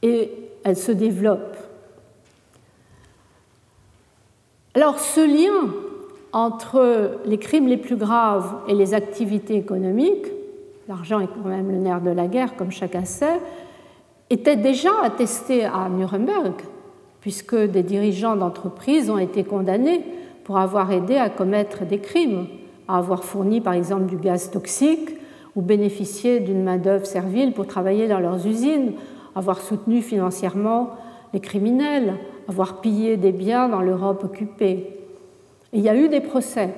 et 0.01 0.31
elle 0.63 0.77
se 0.77 0.91
développe. 0.91 1.57
Alors 4.75 4.99
ce 4.99 5.21
lien 5.21 5.73
entre 6.31 7.19
les 7.25 7.37
crimes 7.37 7.67
les 7.67 7.77
plus 7.77 7.95
graves 7.95 8.55
et 8.67 8.73
les 8.73 8.93
activités 8.93 9.55
économiques, 9.55 10.27
l'argent 10.87 11.19
est 11.19 11.27
quand 11.27 11.49
même 11.49 11.71
le 11.71 11.77
nerf 11.77 12.01
de 12.01 12.11
la 12.11 12.27
guerre, 12.27 12.55
comme 12.55 12.71
chacun 12.71 13.03
sait, 13.03 13.39
était 14.29 14.55
déjà 14.55 14.91
attesté 15.03 15.65
à 15.65 15.89
Nuremberg, 15.89 16.53
puisque 17.19 17.55
des 17.55 17.83
dirigeants 17.83 18.35
d'entreprises 18.35 19.09
ont 19.09 19.17
été 19.17 19.43
condamnés 19.43 20.03
pour 20.49 20.57
avoir 20.57 20.91
aidé 20.91 21.15
à 21.15 21.29
commettre 21.29 21.85
des 21.85 21.99
crimes, 21.99 22.47
à 22.87 22.97
avoir 22.97 23.23
fourni 23.23 23.61
par 23.61 23.73
exemple 23.73 24.07
du 24.07 24.17
gaz 24.17 24.49
toxique 24.49 25.11
ou 25.55 25.61
bénéficié 25.61 26.39
d'une 26.39 26.63
main-d'œuvre 26.63 27.05
servile 27.05 27.53
pour 27.53 27.67
travailler 27.67 28.07
dans 28.07 28.17
leurs 28.17 28.47
usines, 28.47 28.93
avoir 29.35 29.61
soutenu 29.61 30.01
financièrement 30.01 30.95
les 31.35 31.39
criminels, 31.39 32.15
avoir 32.47 32.81
pillé 32.81 33.15
des 33.15 33.31
biens 33.31 33.69
dans 33.69 33.81
l'Europe 33.81 34.23
occupée 34.23 34.87
il 35.71 35.81
y 35.81 35.89
a 35.89 35.95
eu 35.95 36.09
des 36.09 36.19
procès. 36.19 36.73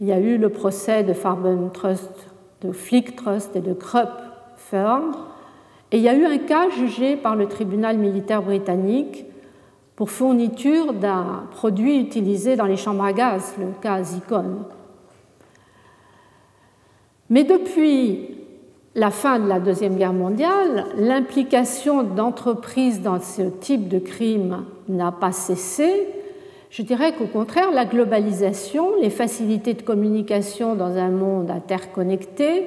Il 0.00 0.06
y 0.06 0.12
a 0.12 0.20
eu 0.20 0.38
le 0.38 0.48
procès 0.48 1.02
de 1.02 1.12
Farben 1.12 1.70
Trust, 1.72 2.30
de 2.62 2.70
Flick 2.70 3.16
Trust 3.16 3.56
et 3.56 3.60
de 3.60 3.72
Krupp 3.72 4.12
Firm. 4.56 5.10
Et 5.90 5.96
il 5.96 6.04
y 6.04 6.08
a 6.08 6.14
eu 6.14 6.24
un 6.24 6.38
cas 6.38 6.70
jugé 6.70 7.16
par 7.16 7.34
le 7.34 7.48
tribunal 7.48 7.98
militaire 7.98 8.42
britannique 8.42 9.26
pour 9.96 10.10
fourniture 10.10 10.92
d'un 10.92 11.46
produit 11.52 11.98
utilisé 11.98 12.54
dans 12.54 12.66
les 12.66 12.76
chambres 12.76 13.04
à 13.04 13.12
gaz, 13.12 13.54
le 13.58 13.68
cas 13.80 14.02
Zicon. 14.02 14.58
Mais 17.28 17.44
depuis 17.44 18.36
la 18.94 19.10
fin 19.10 19.38
de 19.38 19.48
la 19.48 19.58
Deuxième 19.58 19.96
Guerre 19.96 20.12
mondiale, 20.12 20.86
l'implication 20.96 22.02
d'entreprises 22.02 23.02
dans 23.02 23.20
ce 23.20 23.42
type 23.42 23.88
de 23.88 23.98
crime 23.98 24.64
n'a 24.88 25.10
pas 25.12 25.32
cessé 25.32 26.06
je 26.76 26.82
dirais 26.82 27.14
qu'au 27.14 27.26
contraire, 27.26 27.70
la 27.70 27.86
globalisation, 27.86 28.96
les 29.00 29.08
facilités 29.08 29.72
de 29.72 29.80
communication 29.80 30.74
dans 30.74 30.96
un 30.96 31.08
monde 31.08 31.50
interconnecté 31.50 32.66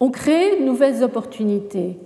ont 0.00 0.10
créé 0.10 0.58
de 0.58 0.64
nouvelles 0.64 1.04
opportunités. 1.04 1.98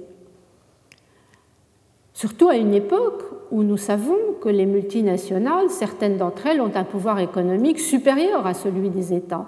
Surtout 2.12 2.50
à 2.50 2.56
une 2.56 2.74
époque 2.74 3.22
où 3.50 3.62
nous 3.62 3.76
savons 3.76 4.16
que 4.40 4.48
les 4.48 4.66
multinationales, 4.66 5.70
certaines 5.70 6.16
d'entre 6.16 6.46
elles, 6.46 6.60
ont 6.60 6.72
un 6.74 6.84
pouvoir 6.84 7.18
économique 7.18 7.78
supérieur 7.78 8.46
à 8.46 8.54
celui 8.54 8.90
des 8.90 9.14
États. 9.14 9.46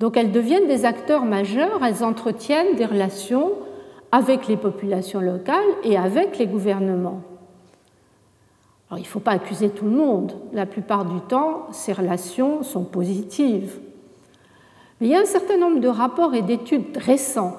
Donc 0.00 0.16
elles 0.16 0.32
deviennent 0.32 0.66
des 0.66 0.84
acteurs 0.84 1.24
majeurs, 1.24 1.84
elles 1.84 2.04
entretiennent 2.04 2.76
des 2.76 2.86
relations 2.86 3.52
avec 4.12 4.46
les 4.46 4.56
populations 4.56 5.20
locales 5.20 5.56
et 5.84 5.96
avec 5.96 6.38
les 6.38 6.46
gouvernements. 6.46 7.22
Alors, 8.88 8.98
il 8.98 9.02
ne 9.02 9.08
faut 9.08 9.20
pas 9.20 9.32
accuser 9.32 9.70
tout 9.70 9.86
le 9.86 9.90
monde. 9.90 10.32
La 10.52 10.64
plupart 10.64 11.04
du 11.04 11.20
temps, 11.20 11.66
ces 11.72 11.92
relations 11.92 12.62
sont 12.62 12.84
positives. 12.84 13.80
Mais 15.00 15.08
il 15.08 15.10
y 15.10 15.16
a 15.16 15.20
un 15.20 15.26
certain 15.26 15.58
nombre 15.58 15.80
de 15.80 15.88
rapports 15.88 16.34
et 16.34 16.42
d'études 16.42 16.96
récents 16.96 17.56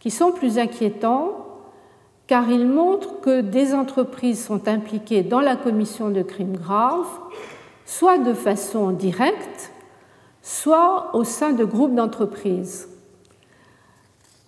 qui 0.00 0.10
sont 0.10 0.32
plus 0.32 0.58
inquiétants 0.58 1.43
car 2.26 2.50
ils 2.50 2.66
montrent 2.66 3.20
que 3.20 3.40
des 3.40 3.74
entreprises 3.74 4.44
sont 4.44 4.66
impliquées 4.68 5.22
dans 5.22 5.40
la 5.40 5.56
commission 5.56 6.10
de 6.10 6.22
crimes 6.22 6.56
graves, 6.56 7.18
soit 7.84 8.18
de 8.18 8.32
façon 8.32 8.90
directe, 8.90 9.72
soit 10.42 11.10
au 11.14 11.24
sein 11.24 11.52
de 11.52 11.64
groupes 11.64 11.94
d'entreprises. 11.94 12.88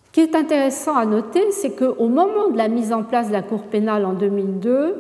Ce 0.07 0.13
qui 0.13 0.21
est 0.21 0.35
intéressant 0.35 0.97
à 0.97 1.05
noter, 1.05 1.53
c'est 1.53 1.77
qu'au 1.77 2.09
moment 2.09 2.49
de 2.49 2.57
la 2.57 2.69
mise 2.69 2.93
en 2.93 3.03
place 3.03 3.29
de 3.29 3.33
la 3.33 3.43
Cour 3.43 3.65
pénale 3.65 4.07
en 4.07 4.15
2002, 4.15 4.95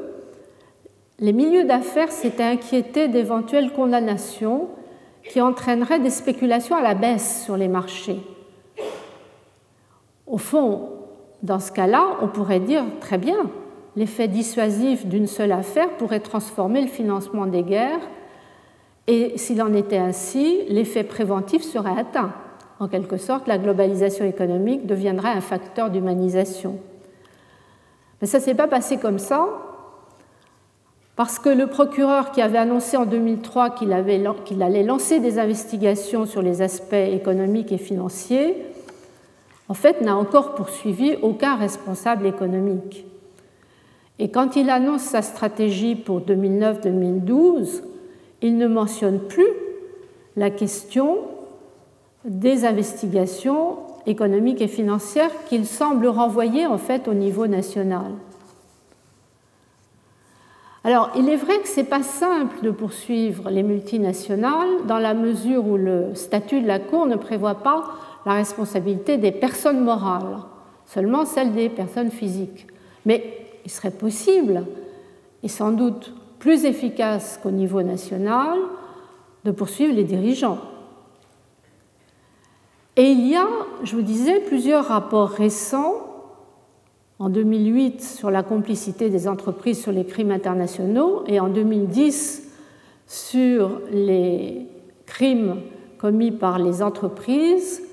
les 1.18 1.32
milieux 1.32 1.64
d'affaires 1.64 2.12
s'étaient 2.12 2.42
inquiétés 2.42 3.08
d'éventuelles 3.08 3.72
condamnations 3.72 4.68
qui 5.30 5.40
entraîneraient 5.40 5.98
des 5.98 6.10
spéculations 6.10 6.76
à 6.76 6.82
la 6.82 6.94
baisse 6.94 7.42
sur 7.44 7.56
les 7.56 7.68
marchés. 7.68 8.20
Au 10.26 10.36
fond, 10.36 10.95
dans 11.42 11.60
ce 11.60 11.72
cas-là, 11.72 12.16
on 12.22 12.28
pourrait 12.28 12.60
dire 12.60 12.84
très 13.00 13.18
bien, 13.18 13.36
l'effet 13.96 14.28
dissuasif 14.28 15.06
d'une 15.06 15.26
seule 15.26 15.52
affaire 15.52 15.90
pourrait 15.96 16.20
transformer 16.20 16.80
le 16.80 16.88
financement 16.88 17.46
des 17.46 17.62
guerres, 17.62 18.08
et 19.06 19.38
s'il 19.38 19.62
en 19.62 19.72
était 19.72 19.98
ainsi, 19.98 20.64
l'effet 20.68 21.04
préventif 21.04 21.62
serait 21.62 21.98
atteint. 21.98 22.32
En 22.80 22.88
quelque 22.88 23.16
sorte, 23.16 23.46
la 23.46 23.56
globalisation 23.56 24.24
économique 24.24 24.86
deviendrait 24.86 25.30
un 25.30 25.40
facteur 25.40 25.90
d'humanisation. 25.90 26.78
Mais 28.20 28.26
ça 28.26 28.38
ne 28.38 28.42
s'est 28.42 28.54
pas 28.54 28.66
passé 28.66 28.96
comme 28.96 29.18
ça, 29.18 29.46
parce 31.14 31.38
que 31.38 31.48
le 31.48 31.66
procureur 31.66 32.32
qui 32.32 32.42
avait 32.42 32.58
annoncé 32.58 32.96
en 32.98 33.06
2003 33.06 33.70
qu'il 33.70 33.92
allait 33.92 34.82
lancer 34.82 35.20
des 35.20 35.38
investigations 35.38 36.26
sur 36.26 36.42
les 36.42 36.60
aspects 36.60 36.92
économiques 36.92 37.72
et 37.72 37.78
financiers, 37.78 38.56
en 39.68 39.74
fait, 39.74 40.00
n'a 40.00 40.16
encore 40.16 40.54
poursuivi 40.54 41.16
aucun 41.22 41.56
responsable 41.56 42.26
économique. 42.26 43.04
Et 44.18 44.30
quand 44.30 44.56
il 44.56 44.70
annonce 44.70 45.02
sa 45.02 45.22
stratégie 45.22 45.94
pour 45.94 46.20
2009-2012, 46.20 47.82
il 48.42 48.56
ne 48.56 48.66
mentionne 48.66 49.20
plus 49.20 49.48
la 50.36 50.50
question 50.50 51.18
des 52.24 52.64
investigations 52.64 53.78
économiques 54.06 54.60
et 54.60 54.68
financières 54.68 55.30
qu'il 55.48 55.66
semble 55.66 56.06
renvoyer 56.06 56.66
en 56.66 56.78
fait 56.78 57.08
au 57.08 57.14
niveau 57.14 57.46
national. 57.46 58.12
Alors, 60.84 61.10
il 61.16 61.28
est 61.28 61.36
vrai 61.36 61.58
que 61.58 61.66
ce 61.66 61.80
n'est 61.80 61.86
pas 61.86 62.04
simple 62.04 62.58
de 62.62 62.70
poursuivre 62.70 63.50
les 63.50 63.64
multinationales 63.64 64.86
dans 64.86 65.00
la 65.00 65.14
mesure 65.14 65.66
où 65.66 65.76
le 65.76 66.14
statut 66.14 66.60
de 66.60 66.66
la 66.68 66.78
Cour 66.78 67.06
ne 67.06 67.16
prévoit 67.16 67.56
pas 67.56 67.90
la 68.26 68.34
responsabilité 68.34 69.16
des 69.16 69.32
personnes 69.32 69.82
morales, 69.82 70.38
seulement 70.84 71.24
celle 71.24 71.52
des 71.52 71.68
personnes 71.68 72.10
physiques. 72.10 72.66
Mais 73.06 73.38
il 73.64 73.70
serait 73.70 73.92
possible, 73.92 74.66
et 75.42 75.48
sans 75.48 75.70
doute 75.70 76.12
plus 76.40 76.64
efficace 76.64 77.38
qu'au 77.42 77.52
niveau 77.52 77.82
national, 77.82 78.58
de 79.44 79.52
poursuivre 79.52 79.94
les 79.94 80.04
dirigeants. 80.04 80.58
Et 82.96 83.10
il 83.10 83.28
y 83.28 83.36
a, 83.36 83.46
je 83.84 83.94
vous 83.94 84.02
disais, 84.02 84.40
plusieurs 84.40 84.86
rapports 84.86 85.30
récents 85.30 85.94
en 87.18 87.28
2008 87.28 88.02
sur 88.02 88.30
la 88.30 88.42
complicité 88.42 89.08
des 89.08 89.28
entreprises 89.28 89.80
sur 89.80 89.92
les 89.92 90.04
crimes 90.04 90.32
internationaux 90.32 91.22
et 91.26 91.38
en 91.38 91.48
2010 91.48 92.42
sur 93.06 93.80
les 93.92 94.66
crimes 95.06 95.60
commis 95.98 96.32
par 96.32 96.58
les 96.58 96.82
entreprises, 96.82 97.85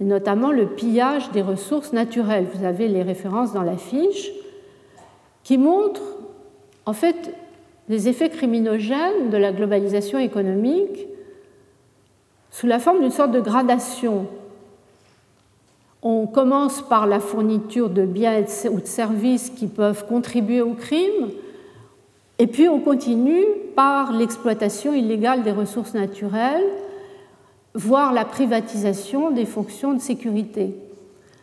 et 0.00 0.04
notamment 0.04 0.52
le 0.52 0.66
pillage 0.66 1.30
des 1.32 1.42
ressources 1.42 1.92
naturelles. 1.92 2.46
Vous 2.54 2.64
avez 2.64 2.88
les 2.88 3.02
références 3.02 3.52
dans 3.52 3.62
la 3.62 3.76
fiche 3.76 4.30
qui 5.42 5.58
montrent 5.58 6.16
en 6.86 6.92
fait 6.92 7.34
les 7.88 8.08
effets 8.08 8.28
criminogènes 8.28 9.30
de 9.30 9.36
la 9.36 9.52
globalisation 9.52 10.18
économique 10.18 11.06
sous 12.50 12.66
la 12.66 12.78
forme 12.78 13.00
d'une 13.00 13.10
sorte 13.10 13.32
de 13.32 13.40
gradation 13.40 14.26
on 16.02 16.26
commence 16.26 16.80
par 16.82 17.06
la 17.06 17.20
fourniture 17.20 17.90
de 17.90 18.04
biens 18.04 18.44
ou 18.70 18.80
de 18.80 18.86
services 18.86 19.50
qui 19.50 19.66
peuvent 19.66 20.06
contribuer 20.06 20.62
au 20.62 20.74
crime, 20.74 21.30
et 22.38 22.46
puis 22.46 22.68
on 22.68 22.78
continue 22.78 23.44
par 23.74 24.12
l'exploitation 24.12 24.94
illégale 24.94 25.42
des 25.42 25.50
ressources 25.50 25.94
naturelles, 25.94 26.64
voire 27.78 28.12
la 28.12 28.24
privatisation 28.24 29.30
des 29.30 29.46
fonctions 29.46 29.94
de 29.94 30.00
sécurité. 30.00 30.74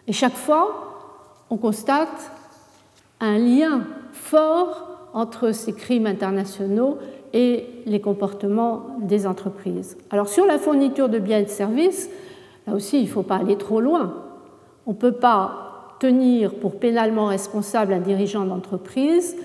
Et 0.08 0.12
chaque 0.12 0.36
fois, 0.36 1.46
on 1.50 1.56
constate 1.56 2.32
un 3.22 3.38
lien 3.38 3.84
fort 4.12 5.10
entre 5.14 5.54
ces 5.54 5.72
crimes 5.72 6.06
internationaux 6.06 6.98
et 7.32 7.66
les 7.86 8.02
comportements 8.02 8.98
des 9.00 9.26
entreprises. 9.26 9.98
Alors 10.10 10.28
sur 10.28 10.46
la 10.46 10.60
fourniture 10.60 11.08
de 11.08 11.20
biens 11.20 11.40
et 11.40 11.46
de 11.46 11.50
services, 11.50 12.10
là 12.68 12.74
aussi, 12.74 13.00
il 13.00 13.06
ne 13.06 13.10
faut 13.10 13.24
pas 13.24 13.38
aller 13.38 13.58
trop 13.58 13.80
loin. 13.80 14.14
On 14.86 14.92
ne 14.92 14.98
peut 14.98 15.14
pas 15.14 15.96
tenir 16.00 16.54
pour 16.56 16.80
pénalement 16.80 17.28
responsable 17.28 17.94
un 17.94 18.02
dirigeant 18.02 18.44
d'entreprise 18.44 19.38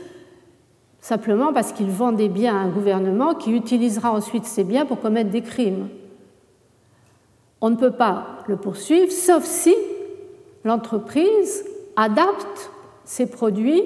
simplement 1.00 1.52
parce 1.52 1.72
qu'il 1.72 1.88
vend 1.88 2.10
des 2.10 2.28
biens 2.28 2.56
à 2.56 2.60
un 2.60 2.68
gouvernement 2.68 3.34
qui 3.34 3.52
utilisera 3.52 4.12
ensuite 4.12 4.44
ces 4.44 4.64
biens 4.64 4.86
pour 4.86 5.00
commettre 5.00 5.30
des 5.30 5.42
crimes. 5.42 5.88
On 7.60 7.70
ne 7.70 7.76
peut 7.76 7.92
pas 7.92 8.38
le 8.46 8.56
poursuivre 8.56 9.12
sauf 9.12 9.44
si 9.44 9.74
l'entreprise 10.64 11.64
adapte 11.96 12.70
ses 13.04 13.26
produits 13.30 13.82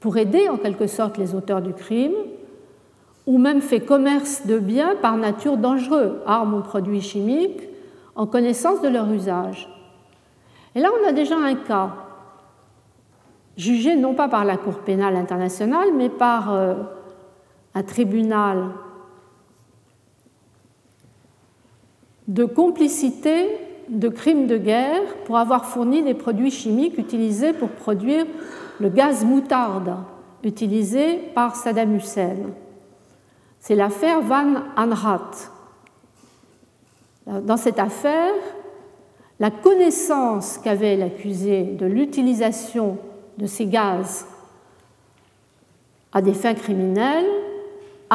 pour 0.00 0.16
aider 0.16 0.48
en 0.48 0.56
quelque 0.56 0.86
sorte 0.86 1.18
les 1.18 1.34
auteurs 1.34 1.62
du 1.62 1.72
crime 1.72 2.14
ou 3.26 3.38
même 3.38 3.60
fait 3.60 3.80
commerce 3.80 4.46
de 4.46 4.58
biens 4.58 4.96
par 5.00 5.16
nature 5.16 5.56
dangereux, 5.56 6.20
armes 6.26 6.54
ou 6.54 6.60
produits 6.60 7.00
chimiques, 7.00 7.68
en 8.16 8.26
connaissance 8.26 8.82
de 8.82 8.88
leur 8.88 9.10
usage. 9.10 9.68
Et 10.74 10.80
là, 10.80 10.90
on 11.00 11.08
a 11.08 11.12
déjà 11.12 11.36
un 11.36 11.54
cas, 11.54 11.90
jugé 13.56 13.96
non 13.96 14.14
pas 14.14 14.28
par 14.28 14.44
la 14.44 14.56
Cour 14.56 14.80
pénale 14.80 15.16
internationale, 15.16 15.88
mais 15.94 16.08
par 16.08 16.52
euh, 16.52 16.74
un 17.74 17.82
tribunal 17.82 18.70
de 22.32 22.46
complicité 22.46 23.58
de 23.90 24.08
crimes 24.08 24.46
de 24.46 24.56
guerre 24.56 25.02
pour 25.26 25.36
avoir 25.36 25.66
fourni 25.66 26.02
des 26.02 26.14
produits 26.14 26.50
chimiques 26.50 26.96
utilisés 26.96 27.52
pour 27.52 27.68
produire 27.68 28.24
le 28.80 28.88
gaz 28.88 29.22
moutarde 29.22 29.94
utilisé 30.42 31.18
par 31.34 31.54
Saddam 31.56 31.94
Hussein. 31.94 32.36
C'est 33.60 33.74
l'affaire 33.74 34.22
Van 34.22 34.54
Anrat. 34.76 35.30
Dans 37.26 37.58
cette 37.58 37.78
affaire, 37.78 38.32
la 39.38 39.50
connaissance 39.50 40.56
qu'avait 40.56 40.96
l'accusé 40.96 41.64
de 41.64 41.84
l'utilisation 41.84 42.96
de 43.36 43.46
ces 43.46 43.66
gaz 43.66 44.26
à 46.12 46.22
des 46.22 46.34
fins 46.34 46.54
criminelles 46.54 47.51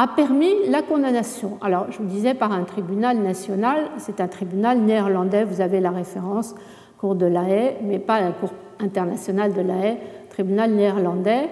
a 0.00 0.06
permis 0.06 0.54
la 0.68 0.82
condamnation. 0.82 1.58
Alors, 1.60 1.90
je 1.90 1.98
vous 1.98 2.04
disais 2.04 2.32
par 2.32 2.52
un 2.52 2.62
tribunal 2.62 3.18
national, 3.18 3.90
c'est 3.96 4.20
un 4.20 4.28
tribunal 4.28 4.78
néerlandais, 4.78 5.42
vous 5.42 5.60
avez 5.60 5.80
la 5.80 5.90
référence, 5.90 6.54
Cour 6.98 7.16
de 7.16 7.26
la 7.26 7.42
Haye, 7.42 7.78
mais 7.82 7.98
pas 7.98 8.20
la 8.20 8.30
Cour 8.30 8.50
internationale 8.78 9.54
de 9.54 9.60
la 9.60 9.74
Haye, 9.74 9.98
tribunal 10.30 10.70
néerlandais, 10.70 11.48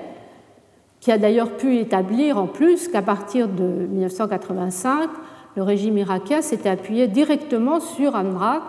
qui 1.01 1.11
a 1.11 1.19
d'ailleurs 1.19 1.57
pu 1.57 1.79
établir 1.79 2.39
en 2.39 2.47
plus 2.47 2.87
qu'à 2.87 3.03
partir 3.03 3.49
de 3.49 3.65
1985, 3.65 5.11
le 5.57 5.65
régime 5.65 5.99
irakien 5.99 6.41
s'était 6.41 6.69
appuyé 6.69 7.09
directement 7.09 7.81
sur 7.81 8.15
Amrat 8.15 8.63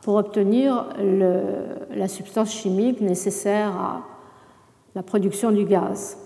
pour 0.00 0.14
obtenir 0.14 0.86
la 1.94 2.08
substance 2.08 2.54
chimique 2.54 3.02
nécessaire 3.02 3.76
à 3.76 4.00
la 4.94 5.02
production 5.02 5.50
du 5.50 5.66
gaz. 5.66 6.16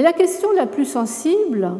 Mais 0.00 0.04
la 0.04 0.14
question 0.14 0.50
la 0.52 0.64
plus 0.64 0.86
sensible, 0.86 1.72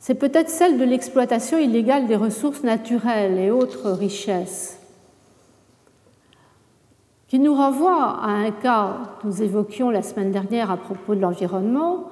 c'est 0.00 0.16
peut-être 0.16 0.50
celle 0.50 0.76
de 0.76 0.82
l'exploitation 0.82 1.56
illégale 1.56 2.08
des 2.08 2.16
ressources 2.16 2.64
naturelles 2.64 3.38
et 3.38 3.52
autres 3.52 3.92
richesses, 3.92 4.80
qui 7.28 7.38
nous 7.38 7.54
renvoie 7.54 8.18
à 8.20 8.30
un 8.30 8.50
cas 8.50 8.96
que 9.22 9.28
nous 9.28 9.40
évoquions 9.40 9.90
la 9.90 10.02
semaine 10.02 10.32
dernière 10.32 10.72
à 10.72 10.76
propos 10.76 11.14
de 11.14 11.20
l'environnement, 11.20 12.10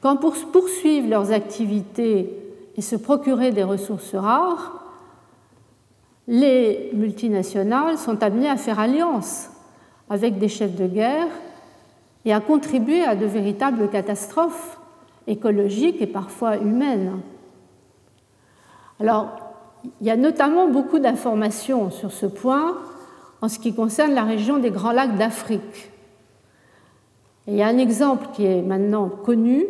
quand 0.00 0.16
pour 0.16 0.34
poursuivre 0.50 1.08
leurs 1.08 1.30
activités 1.30 2.36
et 2.76 2.82
se 2.82 2.96
procurer 2.96 3.52
des 3.52 3.62
ressources 3.62 4.16
rares, 4.16 4.84
les 6.26 6.90
multinationales 6.92 7.98
sont 7.98 8.20
amenées 8.20 8.50
à 8.50 8.56
faire 8.56 8.80
alliance 8.80 9.50
avec 10.10 10.38
des 10.38 10.48
chefs 10.48 10.74
de 10.74 10.88
guerre 10.88 11.28
et 12.24 12.32
à 12.32 12.40
contribuer 12.40 13.04
à 13.04 13.16
de 13.16 13.26
véritables 13.26 13.88
catastrophes 13.90 14.78
écologiques 15.26 16.00
et 16.00 16.06
parfois 16.06 16.56
humaines. 16.56 17.20
Alors, 19.00 19.28
il 20.00 20.06
y 20.06 20.10
a 20.10 20.16
notamment 20.16 20.68
beaucoup 20.68 20.98
d'informations 20.98 21.90
sur 21.90 22.12
ce 22.12 22.26
point 22.26 22.76
en 23.42 23.48
ce 23.48 23.58
qui 23.58 23.74
concerne 23.74 24.14
la 24.14 24.24
région 24.24 24.58
des 24.58 24.70
Grands 24.70 24.92
Lacs 24.92 25.16
d'Afrique. 25.16 25.90
il 27.46 27.54
y 27.54 27.62
a 27.62 27.66
un 27.66 27.76
exemple 27.76 28.28
qui 28.32 28.46
est 28.46 28.62
maintenant 28.62 29.08
connu, 29.08 29.66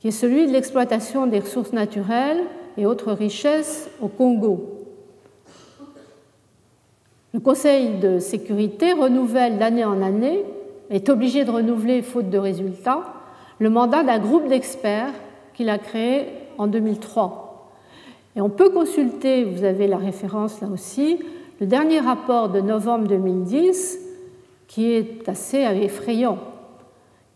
qui 0.00 0.08
est 0.08 0.12
celui 0.12 0.46
de 0.46 0.52
l'exploitation 0.52 1.26
des 1.26 1.38
ressources 1.38 1.72
naturelles 1.72 2.42
et 2.76 2.86
autres 2.86 3.12
richesses 3.12 3.88
au 4.00 4.08
Congo. 4.08 4.72
Le 7.32 7.40
Conseil 7.40 7.98
de 8.00 8.18
sécurité 8.18 8.92
renouvelle 8.92 9.58
d'année 9.58 9.84
en 9.84 10.02
année 10.02 10.44
est 10.90 11.08
obligé 11.08 11.44
de 11.44 11.50
renouveler, 11.50 12.02
faute 12.02 12.30
de 12.30 12.38
résultats, 12.38 13.02
le 13.58 13.70
mandat 13.70 14.02
d'un 14.02 14.18
groupe 14.18 14.48
d'experts 14.48 15.12
qu'il 15.54 15.68
a 15.68 15.78
créé 15.78 16.26
en 16.58 16.66
2003. 16.66 17.70
Et 18.36 18.40
on 18.40 18.50
peut 18.50 18.68
consulter, 18.68 19.44
vous 19.44 19.64
avez 19.64 19.86
la 19.86 19.96
référence 19.96 20.60
là 20.60 20.68
aussi, 20.68 21.18
le 21.60 21.66
dernier 21.66 22.00
rapport 22.00 22.50
de 22.50 22.60
novembre 22.60 23.08
2010 23.08 23.98
qui 24.68 24.92
est 24.92 25.28
assez 25.28 25.58
effrayant, 25.58 26.38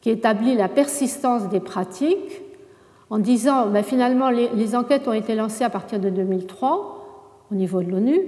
qui 0.01 0.11
établit 0.11 0.55
la 0.55 0.69
persistance 0.69 1.49
des 1.49 1.61
pratiques 1.61 2.43
en 3.09 3.19
disant 3.19 3.69
ben 3.69 3.83
finalement 3.83 4.31
les, 4.31 4.49
les, 4.55 4.77
enquêtes 4.77 5.09
ont 5.09 5.13
été 5.13 5.35
lancées 5.35 5.65
à 5.65 5.71
partir 5.71 6.01
de 6.01 6.11
2003 6.11 7.47
au 7.51 7.55
niveau 7.55 7.83
de 7.83 7.91
l'ONU, 7.91 8.21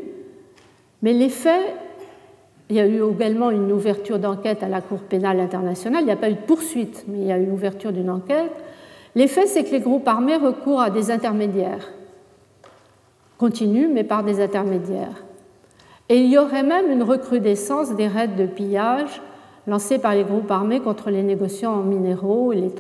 mais 1.03 1.13
les 1.13 1.29
faits 1.29 1.75
il 2.73 2.77
y 2.77 2.81
a 2.81 2.87
eu 2.87 3.03
également 3.07 3.51
une 3.51 3.71
ouverture 3.71 4.19
d'enquête 4.19 4.63
à 4.63 4.69
la 4.69 4.81
Cour 4.81 5.01
pénale 5.01 5.41
internationale. 5.41 6.01
Il 6.05 6.07
n'y 6.07 6.13
a 6.13 6.17
pas 6.17 6.31
eu 6.31 6.37
de 6.37 6.39
poursuite, 6.39 7.05
mais 7.07 7.19
il 7.19 7.27
y 7.27 7.31
a 7.31 7.37
eu 7.37 7.45
l'ouverture 7.45 7.93
d'une 7.93 8.09
enquête. 8.09 8.51
L'effet, 9.15 9.45
c'est 9.45 9.65
que 9.65 9.73
les 9.73 9.81
groupes 9.81 10.09
armés 10.09 10.37
recourent 10.37 10.81
à 10.81 10.89
des 10.89 11.11
intermédiaires. 11.11 11.93
Continuent, 13.37 13.91
mais 13.93 14.05
par 14.05 14.25
des 14.25 14.41
intermédiaires. 14.41 15.23
Et 16.09 16.17
il 16.17 16.31
y 16.31 16.39
aurait 16.39 16.63
même 16.63 16.91
une 16.91 17.03
recrudescence 17.03 17.95
des 17.95 18.07
raids 18.07 18.29
de 18.29 18.47
pillage 18.47 19.21
lancés 19.67 19.99
par 19.99 20.15
les 20.15 20.25
groupes 20.25 20.51
armés 20.51 20.81
contre 20.81 21.11
les 21.11 21.23
négociants 21.23 21.75
en 21.75 21.83
minéraux 21.83 22.55
et 22.55 22.71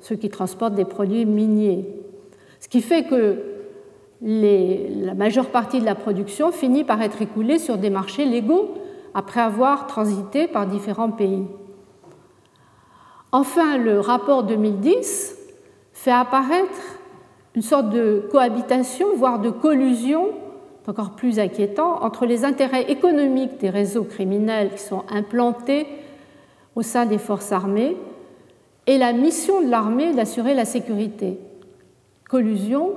ceux 0.00 0.14
qui 0.14 0.28
transportent 0.28 0.76
des 0.76 0.84
produits 0.84 1.26
miniers. 1.26 1.88
Ce 2.60 2.68
qui 2.68 2.82
fait 2.82 3.02
que 3.02 3.42
la 4.22 5.14
majeure 5.14 5.48
partie 5.48 5.80
de 5.80 5.86
la 5.86 5.96
production 5.96 6.52
finit 6.52 6.84
par 6.84 7.02
être 7.02 7.20
écoulée 7.20 7.58
sur 7.58 7.78
des 7.78 7.90
marchés 7.90 8.26
légaux 8.26 8.76
après 9.14 9.40
avoir 9.40 9.86
transité 9.86 10.46
par 10.46 10.66
différents 10.66 11.10
pays. 11.10 11.44
Enfin, 13.32 13.78
le 13.78 14.00
rapport 14.00 14.44
2010 14.44 15.36
fait 15.92 16.10
apparaître 16.10 16.98
une 17.54 17.62
sorte 17.62 17.90
de 17.90 18.28
cohabitation, 18.30 19.08
voire 19.16 19.38
de 19.38 19.50
collusion, 19.50 20.30
encore 20.86 21.10
plus 21.10 21.38
inquiétant, 21.38 22.02
entre 22.02 22.26
les 22.26 22.44
intérêts 22.44 22.90
économiques 22.90 23.58
des 23.58 23.70
réseaux 23.70 24.04
criminels 24.04 24.70
qui 24.72 24.82
sont 24.82 25.04
implantés 25.08 25.86
au 26.74 26.82
sein 26.82 27.06
des 27.06 27.18
forces 27.18 27.52
armées 27.52 27.96
et 28.86 28.98
la 28.98 29.12
mission 29.12 29.60
de 29.60 29.70
l'armée 29.70 30.14
d'assurer 30.14 30.54
la 30.54 30.64
sécurité. 30.64 31.38
Collusion 32.28 32.94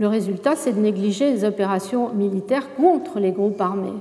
le 0.00 0.08
résultat, 0.08 0.56
c'est 0.56 0.72
de 0.72 0.80
négliger 0.80 1.30
les 1.30 1.44
opérations 1.44 2.08
militaires 2.14 2.74
contre 2.74 3.20
les 3.20 3.32
groupes 3.32 3.60
armés. 3.60 4.00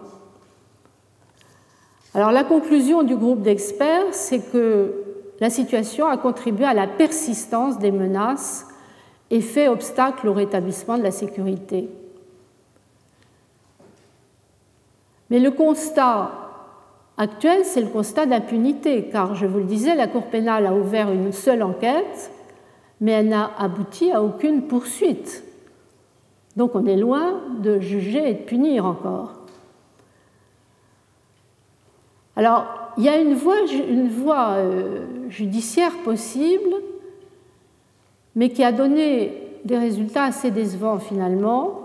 Alors 2.16 2.32
la 2.32 2.46
conclusion 2.46 3.04
du 3.04 3.18
groupe 3.18 3.42
d'experts, 3.42 4.14
c'est 4.14 4.40
que 4.40 4.94
la 5.42 5.50
situation 5.50 6.08
a 6.08 6.16
contribué 6.16 6.64
à 6.64 6.74
la 6.74 6.88
persistance 6.88 7.80
des 7.80 7.92
menaces 7.92 8.66
et 9.30 9.42
fait 9.42 9.68
obstacle 9.68 10.30
au 10.30 10.34
rétablissement 10.34 10.98
de 10.98 11.04
la 11.04 11.12
sécurité. 11.12 11.90
Mais 15.30 15.40
le 15.40 15.52
constat 15.52 16.32
actuel, 17.18 17.66
c'est 17.66 17.82
le 17.82 17.90
constat 17.90 18.26
d'impunité, 18.26 19.10
car 19.12 19.36
je 19.36 19.46
vous 19.46 19.60
le 19.60 19.66
disais, 19.66 19.96
la 19.96 20.08
Cour 20.08 20.28
pénale 20.28 20.66
a 20.66 20.74
ouvert 20.74 21.12
une 21.12 21.34
seule 21.34 21.62
enquête, 21.62 22.32
mais 23.02 23.12
elle 23.12 23.28
n'a 23.28 23.52
abouti 23.58 24.14
à 24.14 24.24
aucune 24.24 24.62
poursuite 24.64 25.44
donc 26.60 26.76
on 26.76 26.86
est 26.86 26.98
loin 26.98 27.40
de 27.60 27.80
juger 27.80 28.30
et 28.30 28.34
de 28.34 28.44
punir 28.44 28.86
encore. 28.86 29.32
Alors, 32.36 32.66
il 32.98 33.06
y 33.06 33.10
a 33.10 33.18
une 33.18 33.34
voie, 33.34 34.50
euh, 34.50 35.06
judiciaire 35.30 35.94
possible, 36.04 36.70
mais 38.36 38.50
qui 38.50 38.62
a 38.66 38.74
donné 38.74 39.32
des 39.64 39.78
résultats 39.78 40.26
assez 40.26 40.52
décevants 40.52 41.00
finalement. 41.00 41.80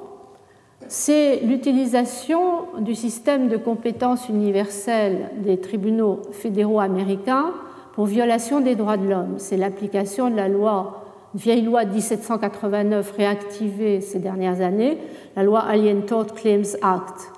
C'est 0.89 1.37
l'utilisation 1.45 2.65
du 2.81 2.97
système 2.97 3.49
de 3.49 3.57
compétences 3.57 4.29
universelles 4.29 5.31
des 5.37 5.61
tribunaux 5.61 6.21
fédéraux 6.33 6.81
américains 6.81 7.53
pour 7.93 8.07
violation 8.07 8.61
des 8.61 8.75
droits 8.75 8.97
de 8.97 9.09
l'homme. 9.09 9.35
C'est 9.39 9.57
l'application 9.57 10.31
de 10.31 10.37
la 10.37 10.49
loi 10.49 11.04
vieille 11.35 11.63
loi 11.63 11.85
de 11.85 11.93
1789 11.93 13.13
réactivée 13.17 14.01
ces 14.01 14.19
dernières 14.19 14.61
années, 14.61 14.99
la 15.37 15.43
loi 15.43 15.61
Alien 15.61 16.03
Tort 16.03 16.35
Claims 16.35 16.77
Act, 16.83 17.33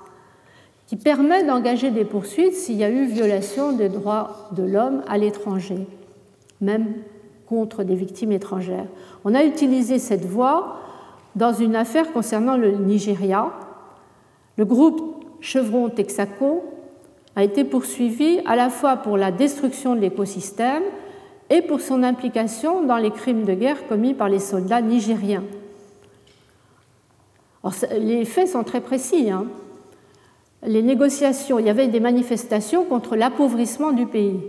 qui 0.85 0.95
permet 0.95 1.43
d'engager 1.43 1.91
des 1.91 2.05
poursuites 2.05 2.53
s'il 2.53 2.77
y 2.77 2.83
a 2.83 2.89
eu 2.89 3.05
violation 3.05 3.71
des 3.71 3.89
droits 3.89 4.49
de 4.51 4.63
l'homme 4.63 5.03
à 5.07 5.17
l'étranger, 5.17 5.87
même 6.61 6.93
contre 7.47 7.83
des 7.83 7.95
victimes 7.95 8.31
étrangères. 8.31 8.85
On 9.25 9.33
a 9.33 9.43
utilisé 9.43 9.99
cette 9.99 10.25
voie 10.25 10.77
dans 11.35 11.53
une 11.53 11.75
affaire 11.75 12.11
concernant 12.13 12.57
le 12.57 12.71
Nigeria. 12.71 13.51
Le 14.57 14.65
groupe 14.65 15.25
Chevron 15.39 15.89
Texaco 15.89 16.63
a 17.35 17.43
été 17.43 17.63
poursuivi 17.63 18.41
à 18.45 18.55
la 18.55 18.69
fois 18.69 18.97
pour 18.97 19.17
la 19.17 19.31
destruction 19.31 19.95
de 19.95 20.01
l'écosystème 20.01 20.83
et 21.49 21.61
pour 21.61 21.81
son 21.81 22.03
implication 22.03 22.83
dans 22.83 22.97
les 22.97 23.11
crimes 23.11 23.45
de 23.45 23.53
guerre 23.53 23.87
commis 23.87 24.13
par 24.13 24.29
les 24.29 24.39
soldats 24.39 24.81
nigériens. 24.81 25.43
les 27.97 28.25
faits 28.25 28.49
sont 28.49 28.63
très 28.63 28.81
précis. 28.81 29.29
Hein. 29.31 29.45
Les 30.63 30.81
négociations, 30.81 31.59
il 31.59 31.65
y 31.65 31.69
avait 31.69 31.87
des 31.87 31.99
manifestations 31.99 32.83
contre 32.83 33.15
l'appauvrissement 33.15 33.91
du 33.91 34.05
pays 34.05 34.41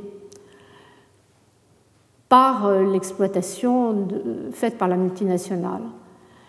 par 2.28 2.66
euh, 2.66 2.90
l'exploitation 2.92 4.08
faite 4.52 4.76
par 4.76 4.88
la 4.88 4.96
multinationale. 4.96 5.82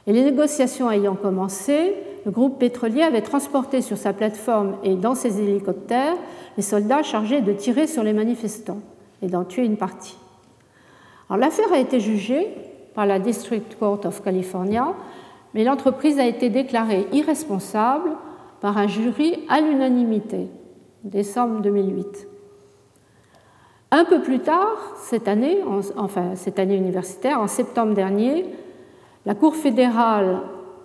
Et 0.08 0.14
les 0.14 0.24
négociations 0.24 0.90
ayant 0.92 1.16
commencé, 1.16 1.94
le 2.26 2.32
groupe 2.32 2.60
pétrolier 2.60 3.04
avait 3.04 3.22
transporté 3.22 3.82
sur 3.82 3.98
sa 3.98 4.12
plateforme 4.12 4.76
et 4.84 4.96
dans 4.96 5.16
ses 5.16 5.40
hélicoptères 5.40 6.16
les 6.58 6.64
soldats 6.64 7.04
chargés 7.04 7.42
de 7.42 7.54
tirer 7.54 7.88
sur 7.88 8.04
les 8.04 8.14
manifestants 8.14 8.82
et 9.22 9.28
d'en 9.28 9.44
tuer 9.44 9.66
une 9.66 9.78
partie. 9.78 10.18
L'affaire 11.38 11.72
a 11.72 11.80
été 11.80 12.00
jugée 12.00 12.48
par 12.96 13.06
la 13.06 13.20
District 13.20 13.78
Court 13.78 14.02
of 14.06 14.24
California, 14.24 14.94
mais 15.54 15.64
l'entreprise 15.64 16.20
a 16.20 16.26
été 16.26 16.50
déclarée 16.50 17.08
irresponsable 17.12 18.12
par 18.62 18.78
un 18.78 18.88
jury 18.88 19.40
à 19.48 19.62
l'unanimité, 19.62 20.48
décembre 21.04 21.62
2008. 21.62 22.28
Un 23.92 24.06
peu 24.06 24.22
plus 24.22 24.40
tard, 24.40 24.96
cette 24.98 25.28
année, 25.28 25.60
enfin 25.98 26.36
cette 26.36 26.60
année 26.60 26.76
universitaire, 26.76 27.40
en 27.40 27.48
septembre 27.48 27.94
dernier, 27.94 28.46
la 29.26 29.34
Cour 29.34 29.56
fédérale 29.56 30.42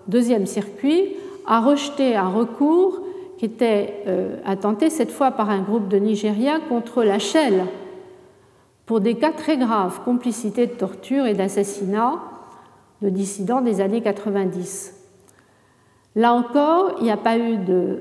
deuxième 0.08 0.46
circuit 0.46 1.16
a 1.46 1.60
rejeté 1.60 2.16
un 2.16 2.28
recours 2.28 3.00
qui 3.38 3.44
était 3.46 4.02
euh, 4.06 4.36
intenté 4.46 4.88
cette 4.90 5.10
fois 5.10 5.32
par 5.32 5.50
un 5.50 5.60
groupe 5.60 5.88
de 5.88 5.98
Nigériens 5.98 6.60
contre 6.60 7.02
la 7.02 7.18
Shell 7.18 7.64
pour 8.86 9.00
des 9.00 9.14
cas 9.16 9.32
très 9.32 9.56
graves, 9.56 10.00
complicité 10.04 10.66
de 10.66 10.72
torture 10.72 11.26
et 11.26 11.34
d'assassinat 11.34 12.20
de 13.02 13.08
dissidents 13.08 13.60
des 13.60 13.80
années 13.80 14.02
90. 14.02 14.94
Là 16.16 16.32
encore, 16.32 16.96
il 16.98 17.04
n'y 17.04 17.10
a 17.10 17.16
pas 17.16 17.38
eu 17.38 17.56
de 17.58 18.00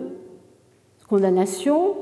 condamnation. 1.10 1.96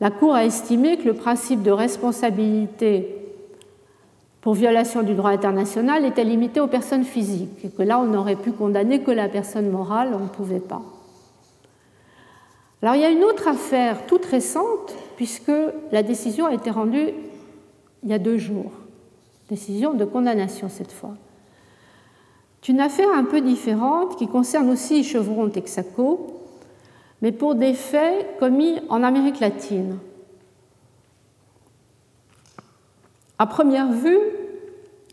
La 0.00 0.10
Cour 0.10 0.34
a 0.34 0.44
estimé 0.44 0.96
que 0.96 1.04
le 1.04 1.14
principe 1.14 1.62
de 1.62 1.70
responsabilité 1.70 3.24
pour 4.40 4.54
violation 4.54 5.02
du 5.02 5.14
droit 5.14 5.30
international 5.30 6.04
était 6.04 6.24
limité 6.24 6.60
aux 6.60 6.66
personnes 6.66 7.04
physiques 7.04 7.64
et 7.64 7.70
que 7.70 7.82
là, 7.82 7.98
on 7.98 8.04
n'aurait 8.04 8.36
pu 8.36 8.52
condamner 8.52 9.00
que 9.00 9.10
la 9.10 9.28
personne 9.28 9.70
morale, 9.70 10.10
on 10.14 10.24
ne 10.24 10.28
pouvait 10.28 10.60
pas. 10.60 10.82
Alors 12.82 12.96
il 12.96 13.00
y 13.00 13.04
a 13.04 13.10
une 13.10 13.24
autre 13.24 13.48
affaire 13.48 14.04
toute 14.06 14.26
récente, 14.26 14.94
puisque 15.16 15.52
la 15.90 16.02
décision 16.02 16.44
a 16.44 16.52
été 16.52 16.70
rendue 16.70 17.14
il 18.04 18.10
y 18.10 18.12
a 18.12 18.18
deux 18.18 18.38
jours. 18.38 18.70
Décision 19.50 19.94
de 19.94 20.04
condamnation 20.04 20.68
cette 20.68 20.92
fois. 20.92 21.14
C'est 22.60 22.72
une 22.72 22.80
affaire 22.80 23.10
un 23.14 23.24
peu 23.24 23.40
différente 23.40 24.16
qui 24.16 24.26
concerne 24.26 24.70
aussi 24.70 25.04
Chevron 25.04 25.50
Texaco, 25.50 26.40
mais 27.20 27.32
pour 27.32 27.54
des 27.54 27.74
faits 27.74 28.38
commis 28.38 28.80
en 28.88 29.02
Amérique 29.02 29.40
latine. 29.40 29.98
À 33.38 33.46
première 33.46 33.90
vue, 33.90 34.18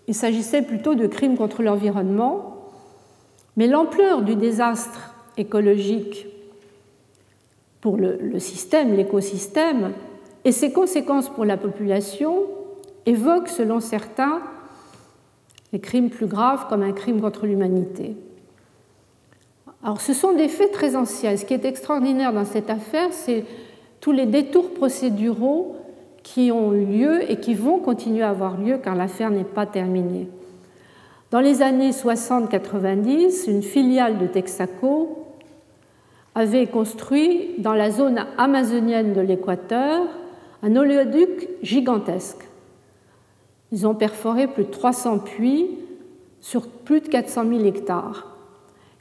il 0.08 0.16
s'agissait 0.16 0.62
plutôt 0.62 0.96
de 0.96 1.08
crimes 1.08 1.38
contre 1.38 1.64
l'environnement, 1.64 2.70
mais 3.58 3.68
l'ampleur 3.68 4.22
du 4.22 4.36
désastre 4.36 5.14
écologique 5.38 6.28
pour 7.82 7.98
le, 7.98 8.40
système, 8.40 8.94
l'écosystème, 8.94 9.94
et 10.46 10.52
ses 10.52 10.72
conséquences 10.72 11.30
pour 11.30 11.46
la 11.46 11.58
population 11.58 12.46
évoquent, 13.06 13.50
selon 13.50 13.80
certains, 13.80 14.42
les 15.74 15.80
crimes 15.80 16.10
plus 16.10 16.28
graves 16.28 16.68
comme 16.68 16.84
un 16.84 16.92
crime 16.92 17.22
contre 17.22 17.46
l'humanité. 17.46 18.16
Alors 19.84 20.02
ce 20.02 20.14
sont 20.14 20.34
des 20.34 20.48
faits 20.48 20.72
très 20.72 20.96
anciens. 20.96 21.36
Ce 21.38 21.46
qui 21.46 21.54
est 21.54 21.66
extraordinaire 21.66 22.34
dans 22.34 22.46
cette 22.46 22.70
affaire, 22.70 23.12
c'est 23.12 23.46
tous 24.00 24.12
les 24.12 24.26
détours 24.26 24.74
procéduraux 24.74 25.76
qui 26.24 26.52
ont 26.52 26.74
eu 26.74 26.86
lieu 26.86 27.32
et 27.32 27.38
qui 27.38 27.56
vont 27.56 27.80
continuer 27.80 28.22
à 28.22 28.30
avoir 28.30 28.58
lieu 28.58 28.78
car 28.78 28.96
l'affaire 28.96 29.32
n'est 29.32 29.44
pas 29.44 29.66
terminée. 29.66 30.28
Dans 31.32 31.40
les 31.40 31.62
années 31.62 31.92
60-90, 31.92 33.50
une 33.50 33.64
filiale 33.64 34.18
de 34.20 34.28
Texaco 34.28 35.26
avait 36.36 36.68
construit 36.68 37.56
dans 37.58 37.74
la 37.74 37.90
zone 37.90 38.26
amazonienne 38.38 39.14
de 39.14 39.22
l'Équateur 39.22 40.08
un 40.62 40.76
oléoduc 40.76 41.50
gigantesque. 41.64 42.51
Ils 43.72 43.88
ont 43.88 43.96
perforé 43.96 44.48
plus 44.48 44.66
de 44.66 44.72
300 44.72 45.20
puits 45.20 45.68
sur 46.42 46.68
plus 46.68 47.02
de 47.02 47.08
400 47.08 47.48
000 47.48 47.66
hectares 47.66 48.32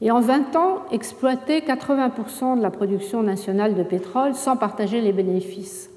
et 0.02 0.10
en 0.10 0.20
20 0.20 0.56
ans 0.56 0.78
exploité 0.92 1.60
80% 1.60 2.56
de 2.56 2.62
la 2.62 2.70
production 2.70 3.22
nationale 3.22 3.74
de 3.74 3.82
pétrole 3.82 4.34
sans 4.34 4.56
partager 4.56 5.00
les 5.00 5.12
bénéfices. 5.12 5.90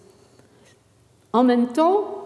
En 1.32 1.44
même 1.44 1.68
temps, 1.68 2.24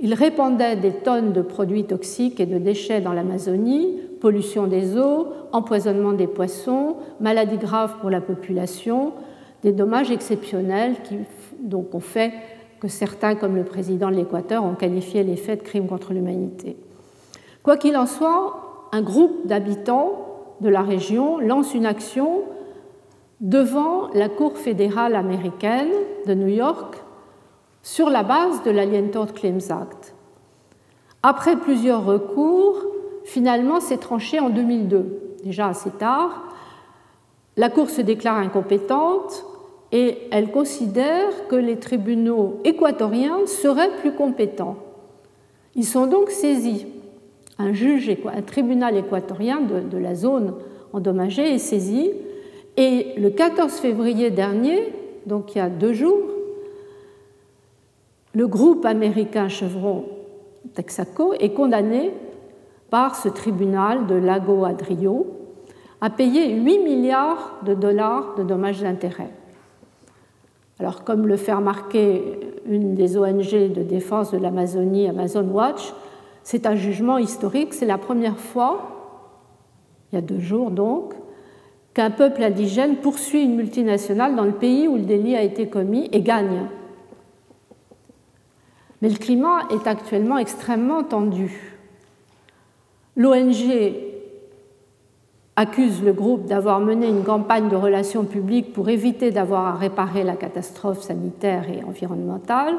ils 0.00 0.14
répandaient 0.14 0.76
des 0.76 0.92
tonnes 0.92 1.32
de 1.32 1.42
produits 1.42 1.84
toxiques 1.84 2.40
et 2.40 2.46
de 2.46 2.58
déchets 2.58 3.00
dans 3.00 3.12
l'Amazonie, 3.12 4.00
pollution 4.20 4.66
des 4.66 4.96
eaux, 4.96 5.28
empoisonnement 5.52 6.12
des 6.12 6.26
poissons, 6.26 6.96
maladies 7.20 7.58
graves 7.58 7.98
pour 8.00 8.10
la 8.10 8.20
population, 8.20 9.12
des 9.62 9.72
dommages 9.72 10.10
exceptionnels 10.10 10.96
qui 11.04 11.18
ont 11.72 12.00
fait 12.00 12.32
que 12.82 12.88
certains, 12.88 13.36
comme 13.36 13.54
le 13.54 13.62
président 13.62 14.10
de 14.10 14.16
l'Équateur, 14.16 14.64
ont 14.64 14.74
qualifié 14.74 15.22
les 15.22 15.36
faits 15.36 15.60
de 15.60 15.64
crimes 15.64 15.86
contre 15.86 16.12
l'humanité. 16.12 16.76
Quoi 17.62 17.76
qu'il 17.76 17.96
en 17.96 18.06
soit, 18.06 18.88
un 18.90 19.02
groupe 19.02 19.46
d'habitants 19.46 20.56
de 20.60 20.68
la 20.68 20.82
région 20.82 21.38
lance 21.38 21.74
une 21.74 21.86
action 21.86 22.42
devant 23.40 24.08
la 24.14 24.28
Cour 24.28 24.58
fédérale 24.58 25.14
américaine 25.14 25.92
de 26.26 26.34
New 26.34 26.48
York 26.48 26.96
sur 27.84 28.10
la 28.10 28.24
base 28.24 28.64
de 28.64 28.72
l'Alien 28.72 29.12
Tort 29.12 29.32
Claims 29.32 29.70
Act. 29.70 30.16
Après 31.22 31.54
plusieurs 31.54 32.04
recours, 32.04 32.84
finalement, 33.22 33.78
c'est 33.78 33.98
tranché 33.98 34.40
en 34.40 34.50
2002, 34.50 35.36
déjà 35.44 35.68
assez 35.68 35.90
tard. 35.90 36.48
La 37.56 37.70
Cour 37.70 37.90
se 37.90 38.00
déclare 38.00 38.38
incompétente 38.38 39.46
et 39.92 40.18
elle 40.30 40.50
considère 40.50 41.46
que 41.48 41.56
les 41.56 41.76
tribunaux 41.76 42.60
équatoriens 42.64 43.46
seraient 43.46 43.94
plus 44.00 44.12
compétents. 44.12 44.76
Ils 45.76 45.84
sont 45.84 46.06
donc 46.06 46.30
saisis. 46.30 46.86
Un 47.58 47.72
juge, 47.72 48.10
un 48.34 48.42
tribunal 48.42 48.96
équatorien 48.96 49.60
de, 49.60 49.80
de 49.80 49.98
la 49.98 50.14
zone 50.14 50.54
endommagée 50.92 51.54
est 51.54 51.58
saisi 51.58 52.10
et 52.76 53.14
le 53.18 53.30
14 53.30 53.72
février 53.74 54.30
dernier, 54.30 54.92
donc 55.26 55.54
il 55.54 55.58
y 55.58 55.60
a 55.60 55.68
deux 55.68 55.92
jours, 55.92 56.22
le 58.34 58.46
groupe 58.46 58.86
américain 58.86 59.48
Chevron 59.48 60.06
Texaco 60.74 61.34
est 61.34 61.52
condamné 61.52 62.12
par 62.88 63.14
ce 63.14 63.28
tribunal 63.28 64.06
de 64.06 64.14
Lago 64.14 64.64
Adrio 64.64 65.26
à 66.00 66.08
payer 66.08 66.54
8 66.54 66.78
milliards 66.78 67.58
de 67.64 67.74
dollars 67.74 68.34
de 68.36 68.42
dommages 68.42 68.80
d'intérêt. 68.80 69.30
Alors, 70.82 71.04
comme 71.04 71.28
le 71.28 71.36
fait 71.36 71.52
remarquer 71.52 72.40
une 72.66 72.96
des 72.96 73.16
ONG 73.16 73.72
de 73.72 73.84
défense 73.84 74.32
de 74.32 74.38
l'Amazonie, 74.38 75.08
Amazon 75.08 75.44
Watch, 75.44 75.92
c'est 76.42 76.66
un 76.66 76.74
jugement 76.74 77.18
historique. 77.18 77.72
C'est 77.72 77.86
la 77.86 77.98
première 77.98 78.36
fois, 78.36 79.30
il 80.10 80.16
y 80.16 80.18
a 80.18 80.22
deux 80.22 80.40
jours 80.40 80.72
donc, 80.72 81.14
qu'un 81.94 82.10
peuple 82.10 82.42
indigène 82.42 82.96
poursuit 82.96 83.44
une 83.44 83.54
multinationale 83.54 84.34
dans 84.34 84.42
le 84.42 84.54
pays 84.54 84.88
où 84.88 84.96
le 84.96 85.04
délit 85.04 85.36
a 85.36 85.42
été 85.42 85.68
commis 85.68 86.08
et 86.10 86.20
gagne. 86.20 86.66
Mais 89.02 89.08
le 89.08 89.18
climat 89.18 89.68
est 89.70 89.86
actuellement 89.86 90.38
extrêmement 90.38 91.04
tendu. 91.04 91.78
L'ONG 93.14 93.70
accuse 95.56 96.02
le 96.02 96.12
groupe 96.12 96.46
d'avoir 96.46 96.80
mené 96.80 97.08
une 97.08 97.24
campagne 97.24 97.68
de 97.68 97.76
relations 97.76 98.24
publiques 98.24 98.72
pour 98.72 98.88
éviter 98.88 99.30
d'avoir 99.30 99.66
à 99.66 99.74
réparer 99.74 100.24
la 100.24 100.36
catastrophe 100.36 101.02
sanitaire 101.02 101.68
et 101.68 101.84
environnementale. 101.84 102.74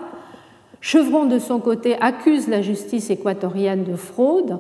Chevron, 0.82 1.26
de 1.26 1.40
son 1.40 1.60
côté, 1.60 1.96
accuse 2.02 2.48
la 2.48 2.62
justice 2.62 3.10
équatorienne 3.10 3.84
de 3.84 3.96
fraude 3.96 4.60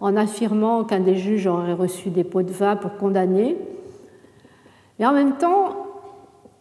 en 0.00 0.16
affirmant 0.16 0.84
qu'un 0.84 1.00
des 1.00 1.14
juges 1.14 1.46
aurait 1.46 1.72
reçu 1.72 2.10
des 2.10 2.24
pots 2.24 2.42
de 2.42 2.50
vin 2.50 2.76
pour 2.76 2.96
condamner. 2.96 3.56
Et 4.98 5.06
en 5.06 5.12
même 5.12 5.36
temps, 5.36 5.76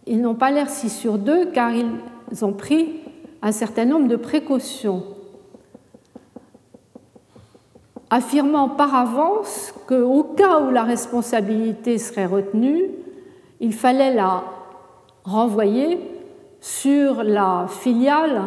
ils 0.05 0.21
n'ont 0.21 0.35
pas 0.35 0.51
l'air 0.51 0.69
si 0.69 0.89
sûrs 0.89 1.17
d'eux 1.17 1.47
car 1.51 1.71
ils 1.73 2.45
ont 2.45 2.53
pris 2.53 3.01
un 3.41 3.51
certain 3.51 3.85
nombre 3.85 4.07
de 4.07 4.15
précautions, 4.15 5.03
affirmant 8.11 8.69
par 8.69 8.93
avance 8.93 9.73
qu'au 9.87 10.21
cas 10.23 10.59
où 10.59 10.69
la 10.69 10.83
responsabilité 10.83 11.97
serait 11.97 12.27
retenue, 12.27 12.91
il 13.61 13.73
fallait 13.73 14.13
la 14.13 14.43
renvoyer 15.23 15.97
sur 16.59 17.23
la 17.23 17.67
filiale 17.69 18.41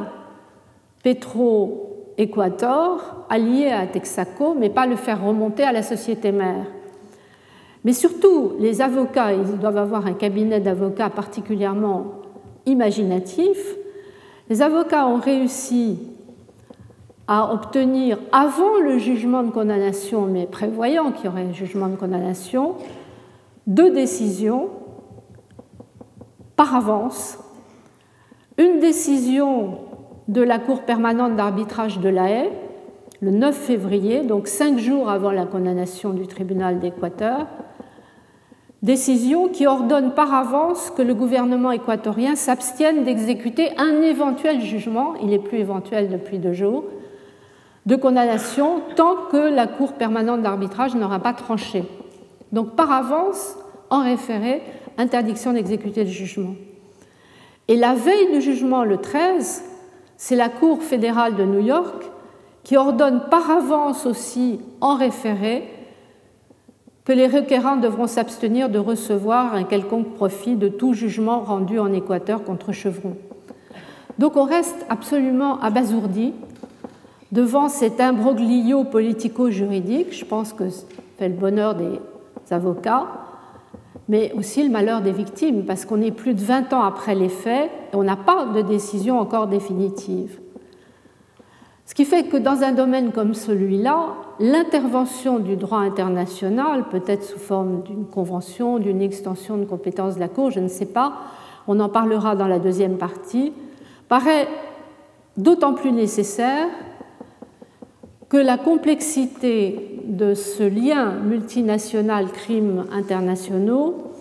Petro-Équateur 1.03 3.25
alliée 3.31 3.71
à 3.71 3.87
Texaco, 3.87 4.55
mais 4.55 4.69
pas 4.69 4.85
le 4.87 4.97
faire 4.97 5.25
remonter 5.25 5.63
à 5.65 5.73
la 5.73 5.83
société 5.83 6.31
mère. 6.31 6.67
Mais 7.85 7.95
surtout, 7.95 8.53
les 8.61 8.83
avocats, 8.83 9.33
ils 9.33 9.59
doivent 9.59 9.79
avoir 9.79 10.07
un 10.07 10.13
cabinet 10.13 10.61
d'avocats 10.61 11.11
particulièrement 11.11 12.13
imaginatif, 12.67 13.77
les 14.51 14.61
avocats 14.61 15.07
ont 15.07 15.21
réussi 15.21 15.99
à 17.27 17.53
obtenir 17.53 18.19
avant 18.33 18.79
le 18.83 18.99
jugement 18.99 19.43
de 19.43 19.51
condamnation, 19.51 20.27
mais 20.27 20.47
prévoyant 20.47 21.13
qu'il 21.13 21.27
y 21.27 21.29
aurait 21.29 21.47
un 21.47 21.53
jugement 21.53 21.89
de 21.89 21.97
condamnation, 21.97 22.75
deux 23.67 23.91
décisions 23.91 24.69
par 26.57 26.75
avance. 26.75 27.39
Une 28.59 28.79
décision 28.79 29.79
de 30.29 30.43
la 30.43 30.59
Cour 30.59 30.83
permanente 30.83 31.37
d'arbitrage 31.37 31.99
de 31.99 32.09
la 32.09 32.31
Haye, 32.31 32.51
le 33.21 33.31
9 33.31 33.55
février, 33.55 34.23
donc 34.23 34.47
cinq 34.49 34.79
jours 34.79 35.09
avant 35.09 35.31
la 35.31 35.47
condamnation 35.47 36.11
du 36.11 36.27
tribunal 36.27 36.79
d'Équateur, 36.79 37.47
décision 38.83 39.49
qui 39.49 39.67
ordonne 39.67 40.13
par 40.13 40.35
avance 40.35 40.91
que 40.91 41.01
le 41.01 41.15
gouvernement 41.15 41.73
équatorien 41.73 42.37
s'abstienne 42.37 43.03
d'exécuter 43.03 43.71
un 43.79 44.03
éventuel 44.03 44.61
jugement, 44.61 45.15
il 45.23 45.33
est 45.33 45.39
plus 45.39 45.59
éventuel 45.59 46.11
depuis 46.11 46.39
deux 46.39 46.53
jours, 46.53 46.85
de 47.87 47.97
condamnation 47.97 48.81
tant 48.97 49.17
que 49.31 49.37
la 49.37 49.67
Cour 49.67 49.93
permanente 49.93 50.43
d'arbitrage 50.43 50.95
n'aura 50.95 51.19
pas 51.19 51.35
tranché. 51.35 51.85
Donc 52.53 52.77
par 52.77 52.91
avance, 52.91 53.57
en 53.91 54.03
référé, 54.03 54.63
interdiction 54.97 55.53
d'exécuter 55.53 56.05
le 56.05 56.11
jugement. 56.11 56.55
Et 57.69 57.77
la 57.77 57.95
veille 57.95 58.33
du 58.33 58.41
jugement, 58.41 58.85
le 58.85 58.99
13, 58.99 59.65
c'est 60.17 60.37
la 60.37 60.49
Cour 60.49 60.83
fédérale 60.83 61.37
de 61.37 61.45
New 61.45 61.61
York 61.61 62.05
qui 62.63 62.77
ordonne 62.77 63.25
par 63.31 63.51
avance 63.51 64.07
aussi, 64.07 64.61
en 64.81 64.97
référé, 64.97 65.69
que 67.05 67.13
les 67.13 67.27
requérants 67.27 67.77
devront 67.77 68.07
s'abstenir 68.07 68.71
de 68.71 68.79
recevoir 68.79 69.55
un 69.55 69.65
quelconque 69.65 70.15
profit 70.15 70.57
de 70.57 70.69
tout 70.69 70.95
jugement 70.95 71.41
rendu 71.41 71.79
en 71.79 71.93
Équateur 71.93 72.43
contre 72.43 72.73
Chevron. 72.73 73.17
Donc 74.19 74.37
on 74.37 74.45
reste 74.45 74.87
absolument 74.89 75.61
abasourdi 75.61 76.33
devant 77.35 77.69
cet 77.69 78.01
imbroglio 78.01 78.85
politico-juridique, 78.85 80.13
je 80.17 80.25
pense 80.25 80.53
que 80.53 80.69
fait 81.19 81.29
le 81.29 81.35
bonheur 81.35 81.75
des 81.75 81.99
avocats, 82.53 83.07
mais 84.09 84.33
aussi 84.39 84.63
le 84.63 84.71
malheur 84.71 85.03
des 85.03 85.11
victimes, 85.11 85.65
parce 85.65 85.85
qu'on 85.85 86.01
est 86.01 86.13
plus 86.13 86.35
de 86.35 86.41
20 86.41 86.73
ans 86.73 86.83
après 86.83 87.17
les 87.17 87.29
faits 87.29 87.71
et 87.93 87.97
on 87.97 88.05
n'a 88.05 88.15
pas 88.15 88.47
de 88.47 88.61
décision 88.63 89.19
encore 89.19 89.49
définitive. 89.49 90.39
Ce 91.87 91.95
qui 91.95 92.05
fait 92.05 92.29
que 92.29 92.37
dans 92.37 92.63
un 92.63 92.71
domaine 92.71 93.11
comme 93.11 93.35
celui-là, 93.35 94.15
l'intervention 94.39 95.41
du 95.41 95.57
droit 95.57 95.81
international, 95.81 96.85
peut-être 96.89 97.25
sous 97.25 97.39
forme 97.41 97.83
d'une 97.83 98.07
convention, 98.07 98.79
d'une 98.79 99.03
extension 99.03 99.57
de 99.57 99.65
compétences 99.65 100.15
de 100.15 100.21
la 100.21 100.29
Cour, 100.29 100.53
je 100.53 100.61
ne 100.61 100.69
sais 100.69 100.87
pas, 100.87 101.15
on 101.67 101.81
en 101.81 101.89
parlera 101.89 102.37
dans 102.37 102.47
la 102.47 102.61
deuxième 102.61 102.97
partie, 102.97 103.53
paraît 104.09 104.47
d'autant 105.37 105.75
plus 105.75 105.91
nécessaire 105.91 106.69
que 108.29 108.37
la 108.37 108.57
complexité 108.57 110.01
de 110.07 110.35
ce 110.35 110.63
lien 110.63 111.13
multinational 111.13 112.31
crimes 112.31 112.85
internationaux 112.93 114.13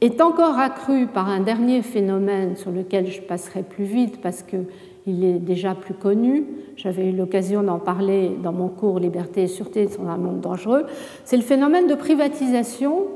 est 0.00 0.20
encore 0.20 0.58
accrue 0.58 1.06
par 1.06 1.28
un 1.28 1.40
dernier 1.40 1.82
phénomène 1.82 2.56
sur 2.56 2.70
lequel 2.70 3.08
je 3.08 3.20
passerai 3.20 3.62
plus 3.62 3.84
vite 3.84 4.20
parce 4.20 4.42
qu'il 4.42 5.24
est 5.24 5.38
déjà 5.38 5.74
plus 5.74 5.94
connu. 5.94 6.44
J'avais 6.76 7.06
eu 7.08 7.12
l'occasion 7.12 7.62
d'en 7.62 7.78
parler 7.78 8.36
dans 8.42 8.52
mon 8.52 8.68
cours 8.68 9.00
Liberté 9.00 9.42
et 9.42 9.48
sûreté 9.48 9.88
sont 9.88 10.08
un 10.08 10.16
monde 10.16 10.40
dangereux. 10.40 10.86
C'est 11.24 11.36
le 11.36 11.42
phénomène 11.42 11.88
de 11.88 11.94
privatisation 11.94 13.06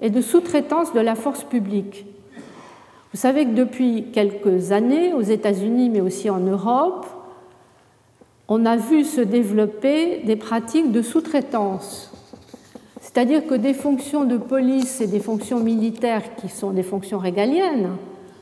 et 0.00 0.10
de 0.10 0.20
sous-traitance 0.20 0.92
de 0.92 1.00
la 1.00 1.16
force 1.16 1.42
publique. 1.42 2.06
Vous 3.12 3.18
savez 3.18 3.46
que 3.46 3.54
depuis 3.54 4.04
quelques 4.12 4.70
années, 4.70 5.12
aux 5.14 5.22
États-Unis 5.22 5.90
mais 5.90 6.00
aussi 6.00 6.30
en 6.30 6.38
Europe, 6.38 7.06
on 8.48 8.64
a 8.64 8.76
vu 8.76 9.04
se 9.04 9.20
développer 9.20 10.20
des 10.24 10.36
pratiques 10.36 10.90
de 10.90 11.02
sous-traitance. 11.02 12.10
C'est-à-dire 13.00 13.46
que 13.46 13.54
des 13.54 13.74
fonctions 13.74 14.24
de 14.24 14.38
police 14.38 15.00
et 15.00 15.06
des 15.06 15.20
fonctions 15.20 15.60
militaires 15.60 16.34
qui 16.36 16.48
sont 16.48 16.70
des 16.70 16.82
fonctions 16.82 17.18
régaliennes, 17.18 17.90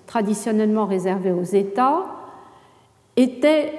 traditionnellement 0.07 0.87
réservées 0.87 1.33
aux 1.33 1.43
États, 1.43 2.05
étaient 3.17 3.73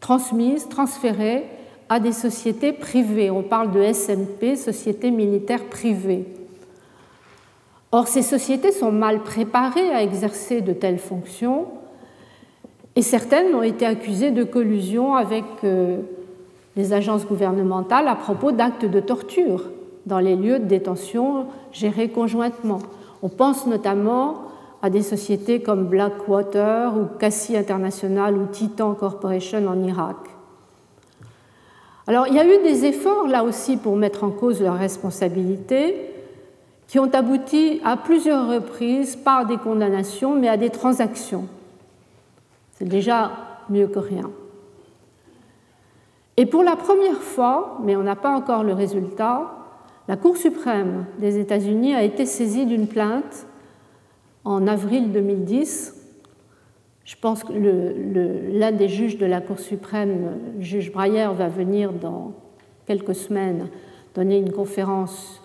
transmises, 0.00 0.68
transférées 0.68 1.44
à 1.88 2.00
des 2.00 2.12
sociétés 2.12 2.72
privées. 2.72 3.30
On 3.30 3.42
parle 3.42 3.70
de 3.70 3.80
SMP, 3.92 4.56
sociétés 4.56 5.12
militaires 5.12 5.66
privées. 5.66 6.26
Or, 7.92 8.08
ces 8.08 8.22
sociétés 8.22 8.72
sont 8.72 8.90
mal 8.90 9.22
préparées 9.22 9.90
à 9.90 10.02
exercer 10.02 10.60
de 10.60 10.72
telles 10.72 10.98
fonctions 10.98 11.66
et 12.96 13.02
certaines 13.02 13.54
ont 13.54 13.62
été 13.62 13.84
accusées 13.84 14.30
de 14.30 14.42
collusion 14.42 15.14
avec 15.14 15.44
euh, 15.64 15.98
les 16.76 16.94
agences 16.94 17.26
gouvernementales 17.26 18.08
à 18.08 18.14
propos 18.14 18.52
d'actes 18.52 18.86
de 18.86 19.00
torture 19.00 19.64
dans 20.06 20.18
les 20.18 20.34
lieux 20.34 20.58
de 20.58 20.64
détention 20.64 21.46
gérés 21.72 22.08
conjointement. 22.08 22.78
On 23.22 23.28
pense 23.28 23.66
notamment 23.66 24.42
à 24.82 24.88
des 24.88 25.02
sociétés 25.02 25.60
comme 25.60 25.86
Blackwater 25.86 26.96
ou 26.96 27.18
Cassie 27.18 27.56
International 27.56 28.36
ou 28.36 28.46
Titan 28.46 28.94
Corporation 28.94 29.66
en 29.66 29.82
Irak. 29.84 30.16
Alors 32.06 32.26
il 32.28 32.34
y 32.34 32.38
a 32.38 32.46
eu 32.46 32.62
des 32.62 32.86
efforts 32.86 33.26
là 33.26 33.44
aussi 33.44 33.76
pour 33.76 33.96
mettre 33.96 34.24
en 34.24 34.30
cause 34.30 34.62
leurs 34.62 34.78
responsabilités 34.78 35.96
qui 36.86 36.98
ont 36.98 37.12
abouti 37.12 37.80
à 37.84 37.96
plusieurs 37.96 38.48
reprises 38.48 39.16
par 39.16 39.44
des 39.44 39.56
condamnations 39.56 40.34
mais 40.34 40.48
à 40.48 40.56
des 40.56 40.70
transactions. 40.70 41.46
C'est 42.78 42.88
déjà 42.88 43.32
mieux 43.70 43.86
que 43.86 43.98
rien. 43.98 44.30
Et 46.36 46.44
pour 46.44 46.62
la 46.62 46.76
première 46.76 47.22
fois, 47.22 47.78
mais 47.82 47.96
on 47.96 48.02
n'a 48.02 48.16
pas 48.16 48.36
encore 48.36 48.62
le 48.62 48.74
résultat, 48.74 49.50
la 50.08 50.16
Cour 50.16 50.36
suprême 50.36 51.06
des 51.18 51.38
États-Unis 51.38 51.94
a 51.94 52.02
été 52.02 52.26
saisie 52.26 52.66
d'une 52.66 52.86
plainte 52.86 53.46
en 54.44 54.66
avril 54.66 55.10
2010. 55.10 55.94
Je 57.04 57.16
pense 57.16 57.44
que 57.44 57.52
l'un 57.52 58.72
des 58.72 58.88
juges 58.88 59.16
de 59.16 59.26
la 59.26 59.40
Cour 59.40 59.58
suprême, 59.58 60.38
juge 60.60 60.92
Breyer, 60.92 61.28
va 61.34 61.48
venir 61.48 61.92
dans 61.92 62.34
quelques 62.86 63.14
semaines 63.14 63.68
donner 64.14 64.38
une 64.38 64.52
conférence 64.52 65.42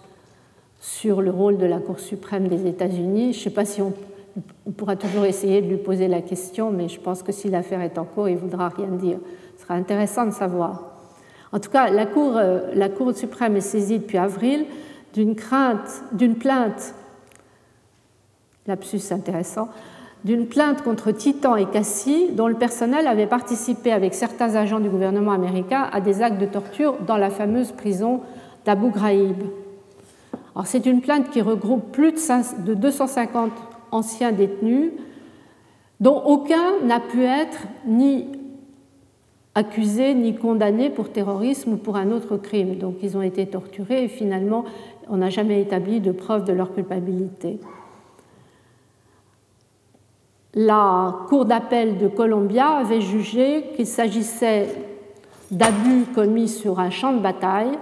sur 0.80 1.22
le 1.22 1.32
rôle 1.32 1.58
de 1.58 1.66
la 1.66 1.80
Cour 1.80 2.00
suprême 2.00 2.50
des 2.50 2.68
États-Unis. 2.68 3.34
Je 3.34 3.40
sais 3.40 3.50
pas 3.50 3.66
si 3.66 3.82
on 3.82 3.94
on 4.66 4.72
pourra 4.72 4.96
toujours 4.96 5.26
essayer 5.26 5.62
de 5.62 5.68
lui 5.68 5.78
poser 5.78 6.08
la 6.08 6.22
question, 6.22 6.72
mais 6.72 6.88
je 6.88 7.00
pense 7.00 7.24
que 7.24 7.32
si 7.32 7.50
l'affaire 7.50 7.82
est 7.82 7.98
en 7.98 8.06
cours, 8.06 8.30
il 8.30 8.36
ne 8.36 8.40
voudra 8.40 8.70
rien 8.70 8.88
dire. 8.88 9.18
Ce 9.58 9.64
sera 9.64 9.74
intéressant 9.74 10.26
de 10.26 10.32
savoir. 10.32 10.84
En 11.52 11.60
tout 11.60 11.70
cas, 11.70 11.90
la 11.90 12.06
Cour, 12.06 12.38
euh, 12.38 12.72
la 12.74 12.88
cour 12.88 13.14
suprême 13.14 13.58
est 13.58 13.62
saisie 13.62 14.00
depuis 14.00 14.18
avril 14.18 14.66
d'une 15.14 15.36
crainte, 15.36 16.04
d'une 16.14 16.36
plainte, 16.36 16.96
lapsus 18.68 19.12
intéressant, 19.12 19.68
d'une 20.24 20.48
plainte 20.48 20.84
contre 20.84 21.12
Titan 21.12 21.56
et 21.56 21.66
Cassie, 21.66 22.30
dont 22.32 22.48
le 22.48 22.56
personnel 22.56 23.08
avait 23.08 23.28
participé 23.28 23.92
avec 23.92 24.14
certains 24.14 24.56
agents 24.56 24.80
du 24.80 24.90
gouvernement 24.90 25.32
américain 25.32 25.90
à 25.92 26.00
des 26.00 26.22
actes 26.22 26.40
de 26.40 26.46
torture 26.46 26.96
dans 27.06 27.18
la 27.18 27.30
fameuse 27.30 27.72
prison 27.72 28.22
d'Abu 28.64 28.92
Ghraib. 28.92 29.44
c'est 30.64 30.86
une 30.86 31.02
plainte 31.02 31.32
qui 31.32 31.42
regroupe 31.42 31.92
plus 31.92 32.14
de 32.14 32.74
250 32.74 33.52
anciens 33.92 34.32
détenus, 34.32 34.92
dont 36.00 36.22
aucun 36.26 36.80
n'a 36.84 37.00
pu 37.00 37.24
être 37.24 37.60
ni 37.86 38.28
accusé 39.54 40.14
ni 40.14 40.36
condamné 40.36 40.90
pour 40.90 41.10
terrorisme 41.10 41.74
ou 41.74 41.78
pour 41.78 41.98
un 41.98 42.12
autre 42.12 42.38
crime. 42.38 42.78
Donc 42.78 42.96
ils 43.04 43.18
ont 43.18 43.22
été 43.22 43.46
torturés 43.46 44.06
et 44.06 44.08
finalement 44.08 44.66
on 45.10 45.18
n'a 45.18 45.30
jamais 45.30 45.62
établi 45.62 46.00
de 46.00 46.12
preuve 46.12 46.46
de 46.46 46.54
leur 46.54 46.74
culpabilité. 46.74 47.60
La 50.54 51.16
Cour 51.30 51.46
d'appel 51.46 51.98
de 51.98 52.08
Columbia 52.08 52.70
avait 52.78 53.02
jugé 53.02 53.66
qu'il 53.76 53.88
s'agissait 53.88 54.68
d'abus 55.50 56.06
commis 56.14 56.48
sur 56.48 56.80
un 56.80 56.90
champ 56.90 57.14
de 57.14 57.20
bataille 57.20 57.78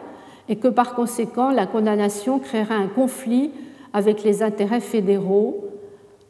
et 0.47 0.55
que 0.55 0.67
par 0.67 0.95
conséquent 0.95 1.51
la 1.51 1.67
condamnation 1.67 2.39
créerait 2.39 2.75
un 2.75 2.87
conflit 2.87 3.51
avec 3.93 4.23
les 4.23 4.43
intérêts 4.43 4.81
fédéraux 4.81 5.68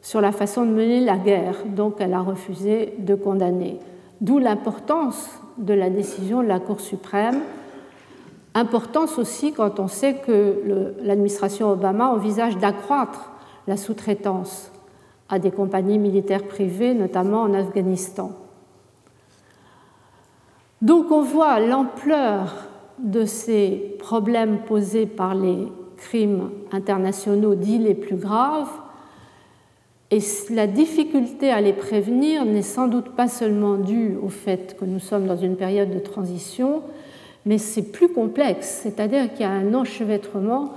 sur 0.02 0.20
la 0.20 0.32
façon 0.32 0.64
de 0.64 0.70
mener 0.70 1.00
la 1.00 1.16
guerre, 1.16 1.56
donc 1.66 1.96
elle 1.98 2.14
a 2.14 2.20
refusé 2.20 2.94
de 2.98 3.14
condamner. 3.14 3.78
D'où 4.20 4.38
l'importance 4.38 5.30
de 5.58 5.74
la 5.74 5.90
décision 5.90 6.42
de 6.42 6.48
la 6.48 6.58
Cour 6.58 6.80
suprême, 6.80 7.40
importance 8.54 9.18
aussi 9.18 9.52
quand 9.52 9.78
on 9.78 9.88
sait 9.88 10.14
que 10.14 10.94
l'administration 11.02 11.70
Obama 11.70 12.08
envisage 12.08 12.56
d'accroître 12.58 13.30
la 13.66 13.76
sous-traitance 13.76 14.72
à 15.28 15.38
des 15.38 15.50
compagnies 15.50 15.98
militaires 15.98 16.48
privées, 16.48 16.94
notamment 16.94 17.42
en 17.42 17.54
Afghanistan. 17.54 18.32
Donc 20.82 21.10
on 21.10 21.22
voit 21.22 21.60
l'ampleur 21.60 22.66
de 22.98 23.24
ces 23.24 23.96
problèmes 23.98 24.60
posés 24.66 25.06
par 25.06 25.34
les 25.34 25.68
crimes 25.96 26.50
internationaux 26.72 27.54
dits 27.54 27.78
les 27.78 27.94
plus 27.94 28.16
graves 28.16 28.70
Et 30.12 30.18
la 30.50 30.66
difficulté 30.66 31.50
à 31.50 31.60
les 31.60 31.72
prévenir 31.72 32.44
n'est 32.44 32.62
sans 32.62 32.88
doute 32.88 33.10
pas 33.10 33.28
seulement 33.28 33.76
due 33.76 34.16
au 34.20 34.28
fait 34.28 34.76
que 34.78 34.84
nous 34.84 34.98
sommes 34.98 35.26
dans 35.26 35.36
une 35.36 35.56
période 35.56 35.90
de 35.90 36.00
transition, 36.00 36.82
mais 37.46 37.58
c'est 37.58 37.92
plus 37.92 38.08
complexe, 38.08 38.80
c'est-à-dire 38.82 39.32
qu'il 39.32 39.42
y 39.42 39.44
a 39.44 39.50
un 39.50 39.72
enchevêtrement 39.72 40.72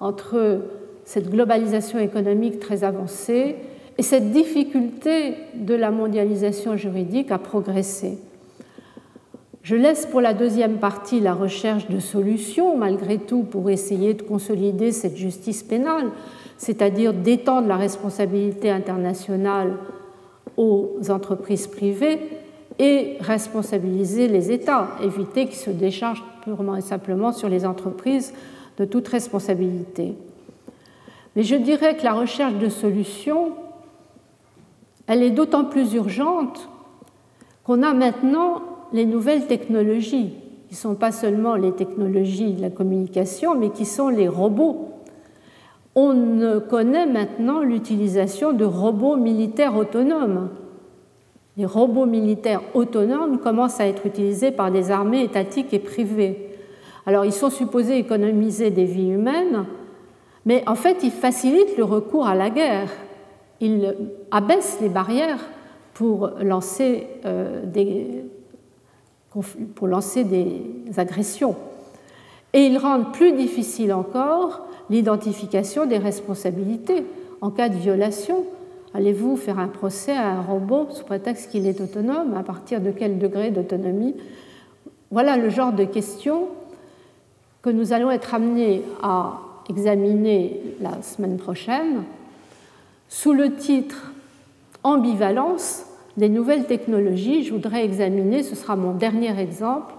entre 0.00 0.62
cette 1.04 1.30
globalisation 1.30 1.98
économique 1.98 2.60
très 2.60 2.82
avancée 2.82 3.56
et 3.98 4.02
cette 4.02 4.30
difficulté 4.30 5.34
de 5.54 5.74
la 5.74 5.90
mondialisation 5.90 6.76
juridique 6.76 7.30
à 7.30 7.38
progresser. 7.38 8.18
Je 9.62 9.76
laisse 9.76 10.06
pour 10.06 10.22
la 10.22 10.32
deuxième 10.32 10.78
partie 10.78 11.20
la 11.20 11.34
recherche 11.34 11.88
de 11.88 12.00
solutions, 12.00 12.78
malgré 12.78 13.18
tout, 13.18 13.42
pour 13.42 13.68
essayer 13.68 14.14
de 14.14 14.22
consolider 14.22 14.92
cette 14.92 15.16
justice 15.16 15.62
pénale, 15.62 16.06
c'est-à-dire 16.58 17.14
d'étendre 17.14 17.68
la 17.68 17.76
responsabilité 17.76 18.70
internationale 18.70 19.76
aux 20.56 20.98
entreprises 21.08 21.66
privées 21.66 22.18
et 22.78 23.16
responsabiliser 23.20 24.28
les 24.28 24.52
États, 24.52 24.88
éviter 25.02 25.46
qu'ils 25.46 25.56
se 25.56 25.70
déchargent 25.70 26.24
purement 26.42 26.76
et 26.76 26.80
simplement 26.80 27.32
sur 27.32 27.48
les 27.48 27.64
entreprises 27.64 28.34
de 28.76 28.84
toute 28.84 29.08
responsabilité. 29.08 30.14
Mais 31.34 31.42
je 31.42 31.56
dirais 31.56 31.96
que 31.96 32.04
la 32.04 32.12
recherche 32.12 32.54
de 32.54 32.68
solutions, 32.68 33.52
elle 35.06 35.22
est 35.22 35.30
d'autant 35.30 35.64
plus 35.64 35.94
urgente 35.94 36.68
qu'on 37.64 37.82
a 37.82 37.94
maintenant 37.94 38.62
les 38.92 39.06
nouvelles 39.06 39.46
technologies, 39.46 40.32
qui 40.68 40.74
ne 40.74 40.76
sont 40.76 40.94
pas 40.94 41.12
seulement 41.12 41.54
les 41.54 41.72
technologies 41.72 42.52
de 42.52 42.62
la 42.62 42.70
communication, 42.70 43.54
mais 43.54 43.70
qui 43.70 43.84
sont 43.84 44.08
les 44.08 44.28
robots. 44.28 44.88
On 46.00 46.60
connaît 46.60 47.06
maintenant 47.06 47.60
l'utilisation 47.60 48.52
de 48.52 48.64
robots 48.64 49.16
militaires 49.16 49.76
autonomes 49.76 50.50
les 51.58 51.66
robots 51.66 52.06
militaires 52.06 52.62
autonomes 52.74 53.40
commencent 53.40 53.80
à 53.80 53.88
être 53.88 54.06
utilisés 54.06 54.52
par 54.52 54.70
des 54.70 54.92
armées 54.92 55.24
étatiques 55.24 55.74
et 55.74 55.80
privées. 55.80 56.50
Alors 57.04 57.24
ils 57.24 57.32
sont 57.32 57.50
supposés 57.50 57.98
économiser 57.98 58.70
des 58.70 58.84
vies 58.84 59.10
humaines, 59.10 59.64
mais 60.46 60.62
en 60.68 60.76
fait 60.76 60.98
ils 61.02 61.10
facilitent 61.10 61.76
le 61.76 61.82
recours 61.82 62.28
à 62.28 62.36
la 62.36 62.48
guerre. 62.48 62.88
Ils 63.60 63.92
abaissent 64.30 64.78
les 64.80 64.88
barrières 64.88 65.40
pour 65.94 66.30
lancer, 66.40 67.08
euh, 67.24 67.64
des, 67.66 68.24
pour 69.74 69.88
lancer 69.88 70.22
des 70.22 70.62
agressions. 70.96 71.56
Et 72.52 72.66
ils 72.66 72.78
rendent 72.78 73.12
plus 73.12 73.32
difficile 73.32 73.92
encore 73.92 74.67
l'identification 74.90 75.86
des 75.86 75.98
responsabilités 75.98 77.04
en 77.40 77.50
cas 77.50 77.68
de 77.68 77.76
violation 77.76 78.44
Allez-vous 78.94 79.36
faire 79.36 79.58
un 79.58 79.68
procès 79.68 80.12
à 80.12 80.30
un 80.30 80.40
robot 80.40 80.88
sous 80.90 81.04
prétexte 81.04 81.50
qu'il 81.50 81.66
est 81.66 81.80
autonome 81.80 82.34
À 82.34 82.42
partir 82.42 82.80
de 82.80 82.90
quel 82.90 83.18
degré 83.18 83.50
d'autonomie 83.50 84.14
Voilà 85.10 85.36
le 85.36 85.50
genre 85.50 85.72
de 85.72 85.84
questions 85.84 86.48
que 87.60 87.70
nous 87.70 87.92
allons 87.92 88.10
être 88.10 88.34
amenés 88.34 88.82
à 89.02 89.40
examiner 89.68 90.60
la 90.80 91.02
semaine 91.02 91.36
prochaine 91.36 92.04
sous 93.08 93.32
le 93.32 93.54
titre 93.54 94.12
Ambivalence 94.84 95.84
des 96.16 96.28
nouvelles 96.28 96.66
technologies. 96.66 97.44
Je 97.44 97.52
voudrais 97.52 97.84
examiner, 97.84 98.42
ce 98.42 98.54
sera 98.54 98.76
mon 98.76 98.94
dernier 98.94 99.38
exemple, 99.38 99.92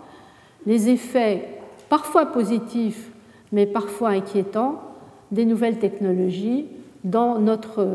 les 0.66 0.90
effets 0.90 1.48
parfois 1.90 2.28
positifs 2.28 3.09
mais 3.52 3.66
parfois 3.66 4.10
inquiétants 4.10 4.82
des 5.32 5.46
nouvelles 5.46 5.80
technologies 5.80 6.66
dans 7.04 7.40
notre 7.40 7.88